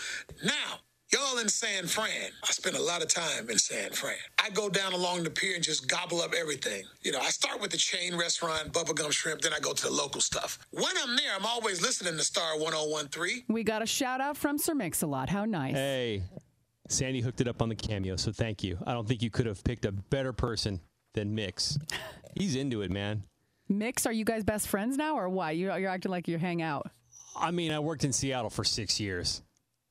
Now, 0.44 0.78
y'all 1.14 1.38
in 1.38 1.48
San 1.48 1.86
Fran. 1.86 2.30
I 2.42 2.52
spend 2.52 2.74
a 2.74 2.82
lot 2.82 3.00
of 3.00 3.08
time 3.08 3.48
in 3.48 3.56
San 3.56 3.92
Fran. 3.92 4.16
I 4.42 4.50
go 4.50 4.68
down 4.68 4.92
along 4.92 5.22
the 5.22 5.30
pier 5.30 5.54
and 5.54 5.62
just 5.62 5.88
gobble 5.88 6.20
up 6.20 6.34
everything. 6.34 6.84
You 7.02 7.12
know, 7.12 7.20
I 7.20 7.30
start 7.30 7.60
with 7.60 7.70
the 7.70 7.76
chain 7.76 8.16
restaurant, 8.16 8.72
Bubba 8.72 8.96
Gump 8.96 9.12
Shrimp, 9.12 9.40
then 9.40 9.52
I 9.52 9.60
go 9.60 9.72
to 9.72 9.82
the 9.84 9.92
local 9.92 10.20
stuff. 10.20 10.58
When 10.72 10.92
I'm 11.02 11.14
there, 11.16 11.32
I'm 11.36 11.46
always 11.46 11.80
listening 11.80 12.16
to 12.16 12.24
Star 12.24 12.58
1013. 12.58 13.44
We 13.48 13.62
got 13.62 13.80
a 13.80 13.86
shout 13.86 14.20
out 14.20 14.36
from 14.36 14.58
Sir 14.58 14.74
Mix-a-Lot. 14.74 15.28
How 15.28 15.44
nice. 15.44 15.74
Hey, 15.74 16.24
Sandy 16.88 17.20
hooked 17.20 17.40
it 17.40 17.46
up 17.46 17.62
on 17.62 17.68
the 17.68 17.76
cameo, 17.76 18.16
so 18.16 18.32
thank 18.32 18.64
you. 18.64 18.78
I 18.84 18.92
don't 18.92 19.06
think 19.06 19.22
you 19.22 19.30
could 19.30 19.46
have 19.46 19.62
picked 19.62 19.84
a 19.84 19.92
better 19.92 20.32
person 20.32 20.80
than 21.12 21.32
Mix. 21.32 21.78
He's 22.34 22.56
into 22.56 22.82
it, 22.82 22.90
man. 22.90 23.22
Mix, 23.68 24.04
are 24.04 24.12
you 24.12 24.24
guys 24.24 24.42
best 24.42 24.66
friends 24.66 24.96
now 24.96 25.16
or 25.16 25.28
why? 25.28 25.52
You, 25.52 25.72
you're 25.76 25.90
acting 25.90 26.10
like 26.10 26.26
you 26.26 26.38
hang 26.38 26.60
out. 26.60 26.90
I 27.36 27.52
mean, 27.52 27.70
I 27.70 27.78
worked 27.78 28.02
in 28.02 28.12
Seattle 28.12 28.50
for 28.50 28.64
six 28.64 28.98
years, 28.98 29.42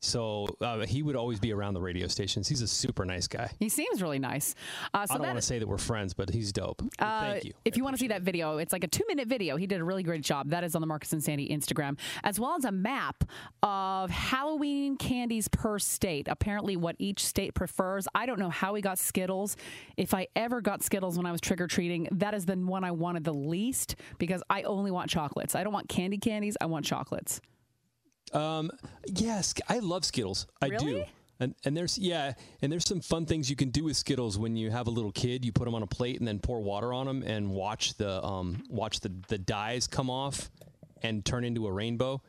so 0.03 0.47
uh, 0.59 0.85
he 0.85 1.01
would 1.01 1.15
always 1.15 1.39
be 1.39 1.53
around 1.53 1.75
the 1.75 1.81
radio 1.81 2.07
stations. 2.07 2.47
He's 2.47 2.61
a 2.61 2.67
super 2.67 3.05
nice 3.05 3.25
guy. 3.27 3.49
He 3.59 3.69
seems 3.69 4.01
really 4.01 4.19
nice. 4.19 4.53
Uh, 4.93 5.05
so 5.05 5.13
I 5.13 5.17
don't 5.17 5.27
want 5.27 5.37
to 5.37 5.41
say 5.41 5.59
that 5.59 5.67
we're 5.67 5.77
friends, 5.77 6.13
but 6.13 6.29
he's 6.29 6.51
dope. 6.51 6.81
Uh, 6.99 7.21
Thank 7.21 7.45
you. 7.45 7.53
If 7.63 7.77
you 7.77 7.83
want 7.85 7.95
to 7.95 7.99
see 7.99 8.09
that 8.09 8.21
video, 8.21 8.57
it's 8.57 8.73
like 8.73 8.83
a 8.83 8.87
two 8.87 9.05
minute 9.07 9.29
video. 9.29 9.55
He 9.55 9.65
did 9.65 9.79
a 9.79 9.83
really 9.83 10.03
great 10.03 10.21
job. 10.21 10.49
That 10.49 10.65
is 10.65 10.75
on 10.75 10.81
the 10.81 10.87
Marcus 10.87 11.13
and 11.13 11.23
Sandy 11.23 11.47
Instagram, 11.47 11.97
as 12.23 12.37
well 12.37 12.55
as 12.57 12.65
a 12.65 12.71
map 12.71 13.23
of 13.61 14.09
Halloween 14.09 14.97
candies 14.97 15.47
per 15.47 15.79
state. 15.79 16.27
Apparently, 16.29 16.75
what 16.75 16.97
each 16.99 17.25
state 17.25 17.53
prefers. 17.53 18.05
I 18.13 18.25
don't 18.25 18.39
know 18.39 18.49
how 18.49 18.75
he 18.75 18.81
got 18.81 18.99
Skittles. 18.99 19.55
If 19.95 20.13
I 20.13 20.27
ever 20.35 20.59
got 20.59 20.83
Skittles 20.83 21.15
when 21.15 21.25
I 21.25 21.31
was 21.31 21.39
trick 21.39 21.61
or 21.61 21.67
treating, 21.67 22.09
that 22.11 22.33
is 22.33 22.45
the 22.45 22.55
one 22.55 22.83
I 22.83 22.91
wanted 22.91 23.23
the 23.23 23.33
least 23.33 23.95
because 24.17 24.43
I 24.49 24.63
only 24.63 24.91
want 24.91 25.09
chocolates. 25.09 25.55
I 25.55 25.63
don't 25.63 25.73
want 25.73 25.87
candy 25.87 26.17
candies. 26.17 26.57
I 26.59 26.65
want 26.65 26.85
chocolates. 26.85 27.39
Um, 28.33 28.71
yes, 29.05 29.53
I 29.69 29.79
love 29.79 30.05
Skittles. 30.05 30.47
I 30.61 30.69
do. 30.69 31.03
And, 31.39 31.55
and 31.65 31.75
there's 31.75 31.97
yeah, 31.97 32.33
and 32.61 32.71
there's 32.71 32.87
some 32.87 33.01
fun 33.01 33.25
things 33.25 33.49
you 33.49 33.55
can 33.55 33.69
do 33.69 33.83
with 33.85 33.97
Skittles 33.97 34.37
when 34.37 34.55
you 34.55 34.69
have 34.71 34.87
a 34.87 34.91
little 34.91 35.11
kid. 35.11 35.43
You 35.43 35.51
put 35.51 35.65
them 35.65 35.75
on 35.75 35.83
a 35.83 35.87
plate 35.87 36.19
and 36.19 36.27
then 36.27 36.39
pour 36.39 36.61
water 36.61 36.93
on 36.93 37.05
them 37.05 37.23
and 37.23 37.49
watch 37.49 37.95
the 37.95 38.23
um, 38.23 38.63
watch 38.69 38.99
the 39.01 39.11
the 39.27 39.37
dyes 39.37 39.87
come 39.87 40.09
off 40.09 40.49
and 41.01 41.25
turn 41.25 41.43
into 41.43 41.67
a 41.67 41.71
rainbow. 41.71 42.21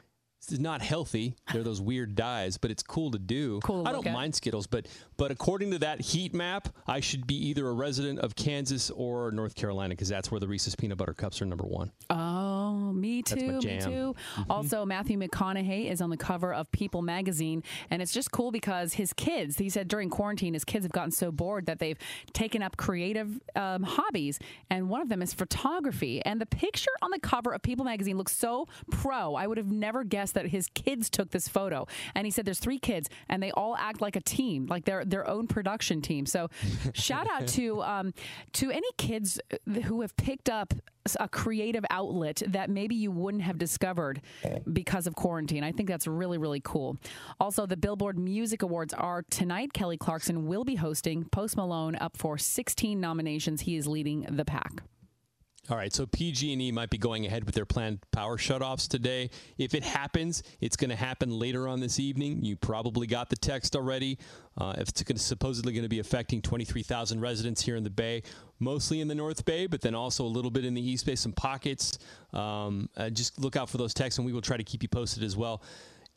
Is 0.53 0.61
not 0.61 0.83
healthy. 0.83 1.35
They're 1.53 1.63
those 1.63 1.81
weird 1.81 2.15
dyes, 2.15 2.59
but 2.59 2.71
it's 2.71 2.83
cool 2.83 3.11
to 3.13 3.19
do. 3.19 3.61
Cool 3.63 3.85
to 3.85 3.89
I 3.89 3.93
don't 3.93 4.07
at. 4.07 4.13
mind 4.13 4.35
Skittles, 4.35 4.67
but 4.67 4.87
but 5.17 5.31
according 5.31 5.71
to 5.73 5.79
that 5.81 6.01
heat 6.01 6.35
map, 6.35 6.69
I 6.87 7.01
should 7.01 7.27
be 7.27 7.35
either 7.49 7.67
a 7.69 7.73
resident 7.73 8.19
of 8.19 8.35
Kansas 8.37 8.91
or 8.91 9.31
North 9.31 9.55
Carolina 9.55 9.91
because 9.95 10.09
that's 10.09 10.31
where 10.31 10.41
the 10.41 10.49
Reese's 10.49 10.75
peanut 10.75 10.99
butter 10.99 11.15
cups 11.15 11.41
are 11.41 11.47
number 11.47 11.65
one. 11.65 11.93
Oh, 12.11 12.93
me 12.93 13.23
too. 13.23 13.59
Me 13.63 13.81
too. 13.81 14.15
Mhm. 14.37 14.47
Also, 14.51 14.85
Matthew 14.85 15.19
McConaughey 15.19 15.91
is 15.91 16.01
on 16.01 16.11
the 16.11 16.17
cover 16.17 16.53
of 16.53 16.71
People 16.73 17.01
magazine, 17.03 17.63
and 17.91 18.03
it's 18.03 18.13
just 18.13 18.31
cool 18.31 18.51
because 18.51 18.95
his 18.95 19.13
kids. 19.13 19.57
He 19.59 19.69
said 19.71 19.89
during 19.89 20.11
quarantine, 20.11 20.55
his 20.55 20.65
kids 20.65 20.85
have 20.85 20.93
gotten 20.93 21.11
so 21.11 21.31
bored 21.33 21.67
that 21.67 21.79
they've 21.79 21.99
taken 22.33 22.63
up 22.63 22.77
creative 22.77 23.41
um, 23.57 23.83
hobbies, 23.85 24.39
and 24.71 24.89
one 24.89 25.01
of 25.01 25.09
them 25.09 25.23
is 25.23 25.33
photography. 25.33 26.21
And 26.25 26.41
the 26.41 26.47
picture 26.47 26.91
on 27.03 27.11
the 27.11 27.19
cover 27.21 27.53
of 27.53 27.63
People 27.63 27.85
magazine 27.85 28.19
looks 28.19 28.37
so 28.37 28.67
pro. 28.91 29.35
I 29.35 29.47
would 29.47 29.59
have 29.59 29.71
never 29.71 30.05
guessed 30.05 30.34
that 30.35 30.47
his 30.47 30.69
kids 30.75 31.11
took 31.11 31.31
this 31.31 31.49
photo. 31.49 31.87
And 32.15 32.27
he 32.27 32.31
said 32.31 32.45
there's 32.45 32.59
three 32.59 32.79
kids, 32.79 33.09
and 33.29 33.43
they 33.43 33.51
all 33.53 33.77
act 33.77 34.01
like 34.01 34.17
a 34.17 34.21
team, 34.21 34.67
like 34.67 34.85
they're 34.85 35.05
their 35.05 35.29
own 35.29 35.47
production 35.47 36.01
team. 36.03 36.27
So, 36.27 36.49
shout 36.95 37.29
out 37.31 37.47
to 37.49 37.83
um, 37.83 38.15
to 38.55 38.71
any 38.71 38.89
kids 38.99 39.41
who 39.85 40.01
have 40.03 40.17
picked 40.17 40.49
up 40.49 40.75
a 41.21 41.29
creative 41.29 41.85
outlet 41.91 42.43
that 42.47 42.71
maybe 42.71 42.95
you 42.95 43.11
wouldn't 43.11 43.43
have 43.43 43.59
discovered 43.59 44.23
because 44.73 45.07
of 45.07 45.15
quarantine. 45.15 45.63
I 45.63 45.73
think 45.73 45.89
that's 45.89 46.07
really, 46.07 46.39
really 46.39 46.61
cool. 46.61 46.97
Also, 47.39 47.67
the 47.67 47.77
Billboard 47.77 48.19
Music 48.19 48.63
Awards 48.63 48.95
are 48.95 49.23
tonight. 49.31 49.73
Kelly 49.73 49.97
Clarkson 49.99 50.47
will 50.47 50.65
be 50.65 50.77
hosting. 50.77 51.25
Post 51.25 51.57
Malone 51.57 51.97
up 51.97 52.17
for 52.17 52.39
16 52.39 52.99
nominations. 53.01 53.63
He 53.63 53.77
is 53.77 53.87
leading 53.87 54.27
the 54.31 54.45
pack. 54.45 54.83
All 55.71 55.79
right, 55.79 55.95
so 55.95 56.05
PG&E 56.05 56.73
might 56.73 56.91
be 56.91 56.99
going 56.99 57.25
ahead 57.25 57.45
with 57.45 57.55
their 57.55 57.65
planned 57.65 58.01
power 58.13 58.37
shutoffs 58.37 58.87
today. 58.87 59.31
If 59.57 59.75
it 59.75 59.83
happens, 59.83 60.43
it's 60.61 60.77
going 60.77 60.91
to 60.91 60.97
happen 60.97 61.31
later 61.31 61.67
on 61.69 61.81
this 61.81 61.99
evening. 61.99 62.45
You 62.45 62.55
probably 62.55 63.07
got 63.07 63.31
the 63.31 63.37
text 63.37 63.75
already. 63.75 64.19
Uh, 64.59 64.75
if 64.77 64.91
it's 64.91 65.03
gonna, 65.03 65.19
supposedly 65.19 65.73
going 65.73 65.85
to 65.85 65.89
be 65.89 66.01
affecting 66.01 66.43
23,000 66.43 67.19
residents 67.19 67.63
here 67.63 67.77
in 67.77 67.83
the 67.83 67.89
Bay, 67.89 68.23
mostly 68.59 69.01
in 69.01 69.09
the 69.09 69.15
North 69.15 69.47
Bay, 69.47 69.67
but 69.67 69.81
then 69.81 69.95
also 69.95 70.27
a 70.27 70.29
little 70.29 70.51
bit 70.51 70.67
in 70.67 70.75
the 70.75 70.87
East 70.87 71.07
Bay, 71.07 71.17
some 71.17 71.33
pockets. 71.33 71.99
Um, 72.35 72.91
uh, 72.95 73.09
just 73.09 73.41
look 73.41 73.57
out 73.57 73.71
for 73.71 73.79
those 73.79 73.95
texts, 73.95 74.19
and 74.19 74.27
we 74.27 74.35
will 74.35 74.43
try 74.43 74.59
to 74.59 74.65
keep 74.65 74.83
you 74.83 74.91
posted 74.91 75.23
as 75.23 75.35
well. 75.35 75.63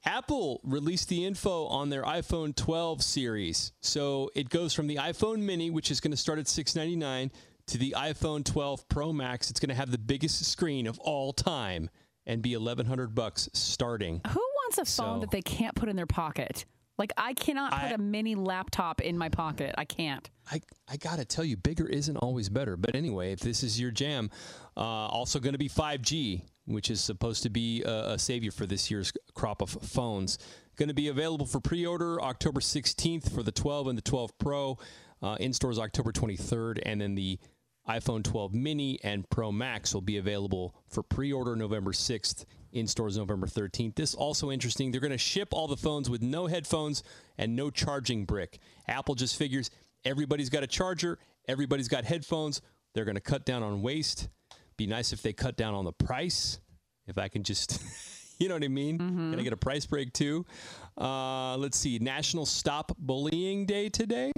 Apple 0.03 0.61
released 0.63 1.09
the 1.09 1.25
info 1.25 1.65
on 1.65 1.89
their 1.89 2.03
iPhone 2.03 2.55
12 2.55 3.01
series. 3.01 3.71
So 3.81 4.29
it 4.35 4.49
goes 4.49 4.73
from 4.73 4.87
the 4.87 4.95
iPhone 4.97 5.39
mini, 5.39 5.69
which 5.69 5.89
is 5.91 5.99
going 5.99 6.11
to 6.11 6.17
start 6.17 6.39
at 6.39 6.45
$699, 6.45 7.31
to 7.67 7.77
the 7.77 7.95
iPhone 7.97 8.43
12 8.43 8.87
Pro 8.89 9.13
Max. 9.13 9.49
It's 9.49 9.59
going 9.59 9.69
to 9.69 9.75
have 9.75 9.91
the 9.91 9.97
biggest 9.97 10.43
screen 10.45 10.87
of 10.87 10.99
all 10.99 11.33
time 11.33 11.89
and 12.25 12.41
be 12.41 12.55
1100 12.55 13.13
bucks 13.15 13.49
starting. 13.53 14.21
Who 14.27 14.39
wants 14.39 14.77
a 14.77 14.85
phone 14.85 15.17
So- 15.17 15.19
that 15.21 15.31
they 15.31 15.41
can't 15.41 15.75
put 15.75 15.89
in 15.89 15.95
their 15.95 16.05
pocket? 16.05 16.65
Like, 16.97 17.13
I 17.15 17.33
cannot 17.35 17.73
put 17.79 17.91
a 17.91 17.99
mini 17.99 18.33
laptop 18.33 19.01
in 19.01 19.19
my 19.19 19.29
pocket. 19.29 19.75
I 19.77 19.85
can't. 19.85 20.27
I, 20.51 20.61
I 20.89 20.97
gotta 20.97 21.25
tell 21.25 21.45
you, 21.45 21.55
bigger 21.55 21.85
isn't 21.85 22.17
always 22.17 22.49
better. 22.49 22.75
But 22.75 22.95
anyway, 22.95 23.33
if 23.33 23.39
this 23.39 23.61
is 23.61 23.79
your 23.79 23.91
jam, 23.91 24.31
uh, 24.75 24.79
also 24.79 25.39
going 25.39 25.53
to 25.53 25.59
be 25.59 25.69
5G, 25.69 26.41
which 26.65 26.89
is 26.89 26.99
supposed 27.03 27.43
to 27.43 27.51
be 27.51 27.83
a, 27.83 28.13
a 28.13 28.17
savior 28.17 28.49
for 28.49 28.65
this 28.65 28.89
year's 28.89 29.13
crop 29.35 29.61
of 29.61 29.69
phones. 29.69 30.39
Going 30.75 30.87
to 30.89 30.95
be 30.95 31.09
available 31.09 31.45
for 31.45 31.59
pre-order 31.59 32.19
October 32.19 32.61
16th 32.61 33.31
for 33.31 33.43
the 33.43 33.51
12 33.51 33.89
and 33.89 33.97
the 33.97 34.01
12 34.01 34.35
Pro. 34.39 34.79
Uh, 35.21 35.35
in 35.39 35.51
stores 35.51 35.79
October 35.79 36.11
23rd, 36.11 36.79
and 36.85 37.01
then 37.01 37.15
the 37.15 37.39
iPhone 37.87 38.23
12 38.23 38.53
Mini 38.53 38.99
and 39.03 39.29
Pro 39.29 39.51
Max 39.51 39.93
will 39.93 40.01
be 40.01 40.17
available 40.17 40.75
for 40.87 41.03
pre-order 41.03 41.55
November 41.55 41.91
6th. 41.91 42.45
In 42.73 42.85
stores 42.85 43.17
November 43.17 43.47
13th. 43.47 43.95
This 43.95 44.13
also 44.13 44.51
interesting. 44.51 44.91
They're 44.91 45.01
going 45.01 45.11
to 45.11 45.17
ship 45.17 45.47
all 45.51 45.67
the 45.67 45.77
phones 45.77 46.09
with 46.09 46.21
no 46.21 46.47
headphones 46.47 47.01
and 47.37 47.55
no 47.55 47.71
charging 47.71 48.25
brick. 48.25 48.59
Apple 48.87 49.15
just 49.15 49.37
figures 49.37 49.71
everybody's 50.05 50.49
got 50.49 50.63
a 50.63 50.67
charger, 50.67 51.17
everybody's 51.47 51.87
got 51.87 52.03
headphones. 52.03 52.61
They're 52.93 53.05
going 53.05 53.15
to 53.15 53.21
cut 53.21 53.45
down 53.45 53.63
on 53.63 53.81
waste. 53.81 54.27
Be 54.75 54.85
nice 54.85 55.13
if 55.13 55.21
they 55.21 55.33
cut 55.33 55.55
down 55.55 55.73
on 55.73 55.85
the 55.85 55.93
price. 55.93 56.59
If 57.07 57.17
I 57.17 57.29
can 57.29 57.41
just, 57.43 57.81
you 58.37 58.47
know 58.49 58.55
what 58.55 58.63
I 58.63 58.67
mean? 58.67 58.97
Can 59.31 59.39
I 59.39 59.43
get 59.43 59.53
a 59.53 59.57
price 59.57 59.85
break 59.85 60.13
too? 60.13 60.45
Uh, 60.97 61.55
let's 61.57 61.77
see. 61.77 61.99
National 61.99 62.45
Stop 62.45 62.91
Bullying 62.99 63.65
Day 63.65 63.89
today. 63.89 64.31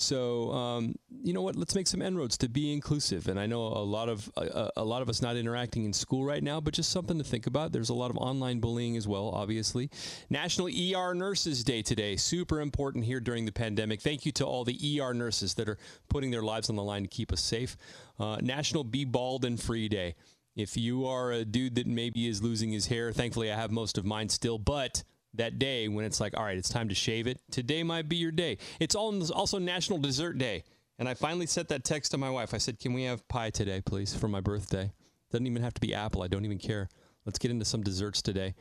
So 0.00 0.52
um, 0.52 0.94
you 1.24 1.32
know 1.32 1.42
what? 1.42 1.56
Let's 1.56 1.74
make 1.74 1.88
some 1.88 2.00
inroads 2.00 2.38
to 2.38 2.48
be 2.48 2.72
inclusive. 2.72 3.26
And 3.26 3.38
I 3.38 3.46
know 3.46 3.62
a 3.62 3.82
lot 3.82 4.08
of 4.08 4.30
a, 4.36 4.70
a 4.76 4.84
lot 4.84 5.02
of 5.02 5.08
us 5.08 5.20
not 5.20 5.36
interacting 5.36 5.84
in 5.84 5.92
school 5.92 6.24
right 6.24 6.42
now, 6.42 6.60
but 6.60 6.72
just 6.72 6.90
something 6.90 7.18
to 7.18 7.24
think 7.24 7.48
about. 7.48 7.72
There's 7.72 7.88
a 7.88 7.94
lot 7.94 8.10
of 8.10 8.16
online 8.16 8.60
bullying 8.60 8.96
as 8.96 9.08
well, 9.08 9.28
obviously. 9.30 9.90
National 10.30 10.68
ER 10.68 11.14
Nurses 11.14 11.64
Day 11.64 11.82
today, 11.82 12.14
super 12.14 12.60
important 12.60 13.06
here 13.06 13.18
during 13.18 13.44
the 13.44 13.52
pandemic. 13.52 14.00
Thank 14.00 14.24
you 14.24 14.30
to 14.32 14.46
all 14.46 14.64
the 14.64 15.00
ER 15.00 15.12
nurses 15.12 15.54
that 15.54 15.68
are 15.68 15.78
putting 16.08 16.30
their 16.30 16.42
lives 16.42 16.70
on 16.70 16.76
the 16.76 16.84
line 16.84 17.02
to 17.02 17.08
keep 17.08 17.32
us 17.32 17.42
safe. 17.42 17.76
Uh, 18.20 18.38
National 18.40 18.84
Be 18.84 19.04
Bald 19.04 19.44
and 19.44 19.60
Free 19.60 19.88
Day. 19.88 20.14
If 20.54 20.76
you 20.76 21.06
are 21.06 21.32
a 21.32 21.44
dude 21.44 21.74
that 21.74 21.88
maybe 21.88 22.28
is 22.28 22.40
losing 22.40 22.70
his 22.70 22.86
hair, 22.86 23.12
thankfully 23.12 23.50
I 23.50 23.56
have 23.56 23.72
most 23.72 23.98
of 23.98 24.04
mine 24.04 24.28
still, 24.28 24.58
but 24.58 25.02
that 25.34 25.58
day 25.58 25.88
when 25.88 26.04
it's 26.04 26.20
like, 26.20 26.36
all 26.36 26.44
right, 26.44 26.56
it's 26.56 26.68
time 26.68 26.88
to 26.88 26.94
shave 26.94 27.26
it, 27.26 27.40
today 27.50 27.82
might 27.82 28.08
be 28.08 28.16
your 28.16 28.32
day. 28.32 28.58
It's 28.80 28.94
also 28.94 29.58
National 29.58 29.98
Dessert 29.98 30.38
Day. 30.38 30.64
And 30.98 31.08
I 31.08 31.14
finally 31.14 31.46
sent 31.46 31.68
that 31.68 31.84
text 31.84 32.10
to 32.10 32.18
my 32.18 32.30
wife. 32.30 32.54
I 32.54 32.58
said, 32.58 32.80
can 32.80 32.92
we 32.92 33.04
have 33.04 33.26
pie 33.28 33.50
today, 33.50 33.80
please, 33.80 34.14
for 34.14 34.26
my 34.26 34.40
birthday? 34.40 34.90
Doesn't 35.30 35.46
even 35.46 35.62
have 35.62 35.74
to 35.74 35.80
be 35.80 35.94
apple. 35.94 36.22
I 36.22 36.28
don't 36.28 36.44
even 36.44 36.58
care. 36.58 36.88
Let's 37.24 37.38
get 37.38 37.50
into 37.50 37.64
some 37.64 37.82
desserts 37.82 38.20
today. 38.22 38.54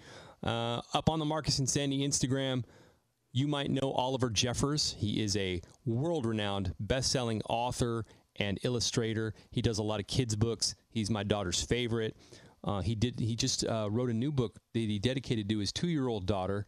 Uh, 0.43 0.81
up 0.93 1.09
on 1.09 1.19
the 1.19 1.25
Marcus 1.25 1.57
and 1.57 1.69
Sandy 1.69 2.07
Instagram, 2.07 2.63
you 3.31 3.47
might 3.47 3.71
know 3.71 3.91
Oliver 3.91 4.29
Jeffers. 4.29 4.95
He 4.99 5.23
is 5.23 5.35
a 5.37 5.61
world 5.85 6.25
renowned 6.25 6.75
best 6.79 7.11
selling 7.11 7.41
author 7.49 8.05
and 8.35 8.59
illustrator. 8.63 9.33
He 9.49 9.61
does 9.61 9.79
a 9.79 9.83
lot 9.83 9.99
of 9.99 10.07
kids' 10.07 10.35
books. 10.35 10.75
He's 10.89 11.09
my 11.09 11.23
daughter's 11.23 11.63
favorite. 11.63 12.15
Uh, 12.67 12.81
he 12.81 12.95
did. 12.95 13.17
He 13.17 13.37
just 13.37 13.65
uh, 13.65 13.87
wrote 13.89 14.09
a 14.09 14.13
new 14.13 14.31
book 14.31 14.59
that 14.73 14.79
he 14.79 14.99
dedicated 14.99 15.47
to 15.47 15.57
his 15.57 15.71
two-year-old 15.71 16.25
daughter, 16.25 16.67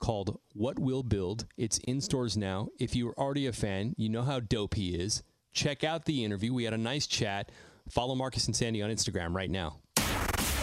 called 0.00 0.40
"What 0.52 0.80
We'll 0.80 1.04
Build." 1.04 1.46
It's 1.56 1.78
in 1.78 2.00
stores 2.00 2.36
now. 2.36 2.68
If 2.80 2.96
you're 2.96 3.14
already 3.16 3.46
a 3.46 3.52
fan, 3.52 3.94
you 3.96 4.08
know 4.08 4.22
how 4.22 4.40
dope 4.40 4.74
he 4.74 4.96
is. 4.96 5.22
Check 5.52 5.84
out 5.84 6.06
the 6.06 6.24
interview. 6.24 6.52
We 6.52 6.64
had 6.64 6.74
a 6.74 6.78
nice 6.78 7.06
chat. 7.06 7.52
Follow 7.88 8.16
Marcus 8.16 8.46
and 8.46 8.56
Sandy 8.56 8.82
on 8.82 8.90
Instagram 8.90 9.32
right 9.32 9.50
now. 9.50 9.78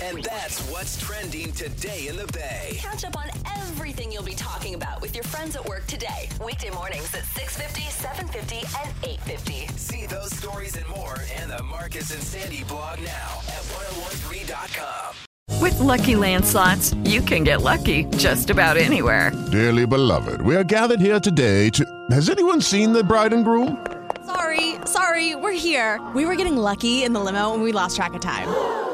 And 0.05 0.23
that's 0.23 0.61
what's 0.69 1.01
trending 1.01 1.51
today 1.53 2.07
in 2.07 2.15
the 2.15 2.27
Bay. 2.27 2.77
Catch 2.77 3.05
up 3.05 3.17
on 3.17 3.27
everything 3.57 4.11
you'll 4.11 4.21
be 4.21 4.35
talking 4.35 4.75
about 4.75 5.01
with 5.01 5.15
your 5.15 5.23
friends 5.23 5.55
at 5.55 5.65
work 5.67 5.87
today. 5.87 6.29
Weekday 6.43 6.69
mornings 6.69 7.11
at 7.15 7.23
6.50, 7.23 7.89
7.50, 8.05 8.83
and 8.83 8.93
8.50. 9.01 9.71
See 9.79 10.05
those 10.05 10.31
stories 10.31 10.75
and 10.75 10.87
more 10.89 11.15
in 11.41 11.49
the 11.49 11.63
Marcus 11.63 12.11
and 12.11 12.21
Sandy 12.21 12.63
blog 12.65 12.99
now 12.99 13.39
at 13.47 13.63
1013.com. 13.63 15.15
With 15.59 15.79
Lucky 15.79 16.15
Land 16.15 16.45
slots, 16.45 16.93
you 17.05 17.21
can 17.21 17.43
get 17.43 17.63
lucky 17.63 18.05
just 18.17 18.51
about 18.51 18.77
anywhere. 18.77 19.31
Dearly 19.51 19.87
beloved, 19.87 20.39
we 20.41 20.55
are 20.55 20.63
gathered 20.63 20.99
here 20.99 21.19
today 21.19 21.71
to. 21.71 21.83
Has 22.11 22.29
anyone 22.29 22.61
seen 22.61 22.93
the 22.93 23.03
bride 23.03 23.33
and 23.33 23.43
groom? 23.43 23.83
Sorry, 24.27 24.75
sorry, 24.85 25.35
we're 25.35 25.51
here. 25.51 25.99
We 26.13 26.27
were 26.27 26.35
getting 26.35 26.57
lucky 26.57 27.03
in 27.03 27.13
the 27.13 27.19
limo 27.19 27.55
and 27.55 27.63
we 27.63 27.71
lost 27.71 27.95
track 27.95 28.13
of 28.13 28.21
time. 28.21 28.93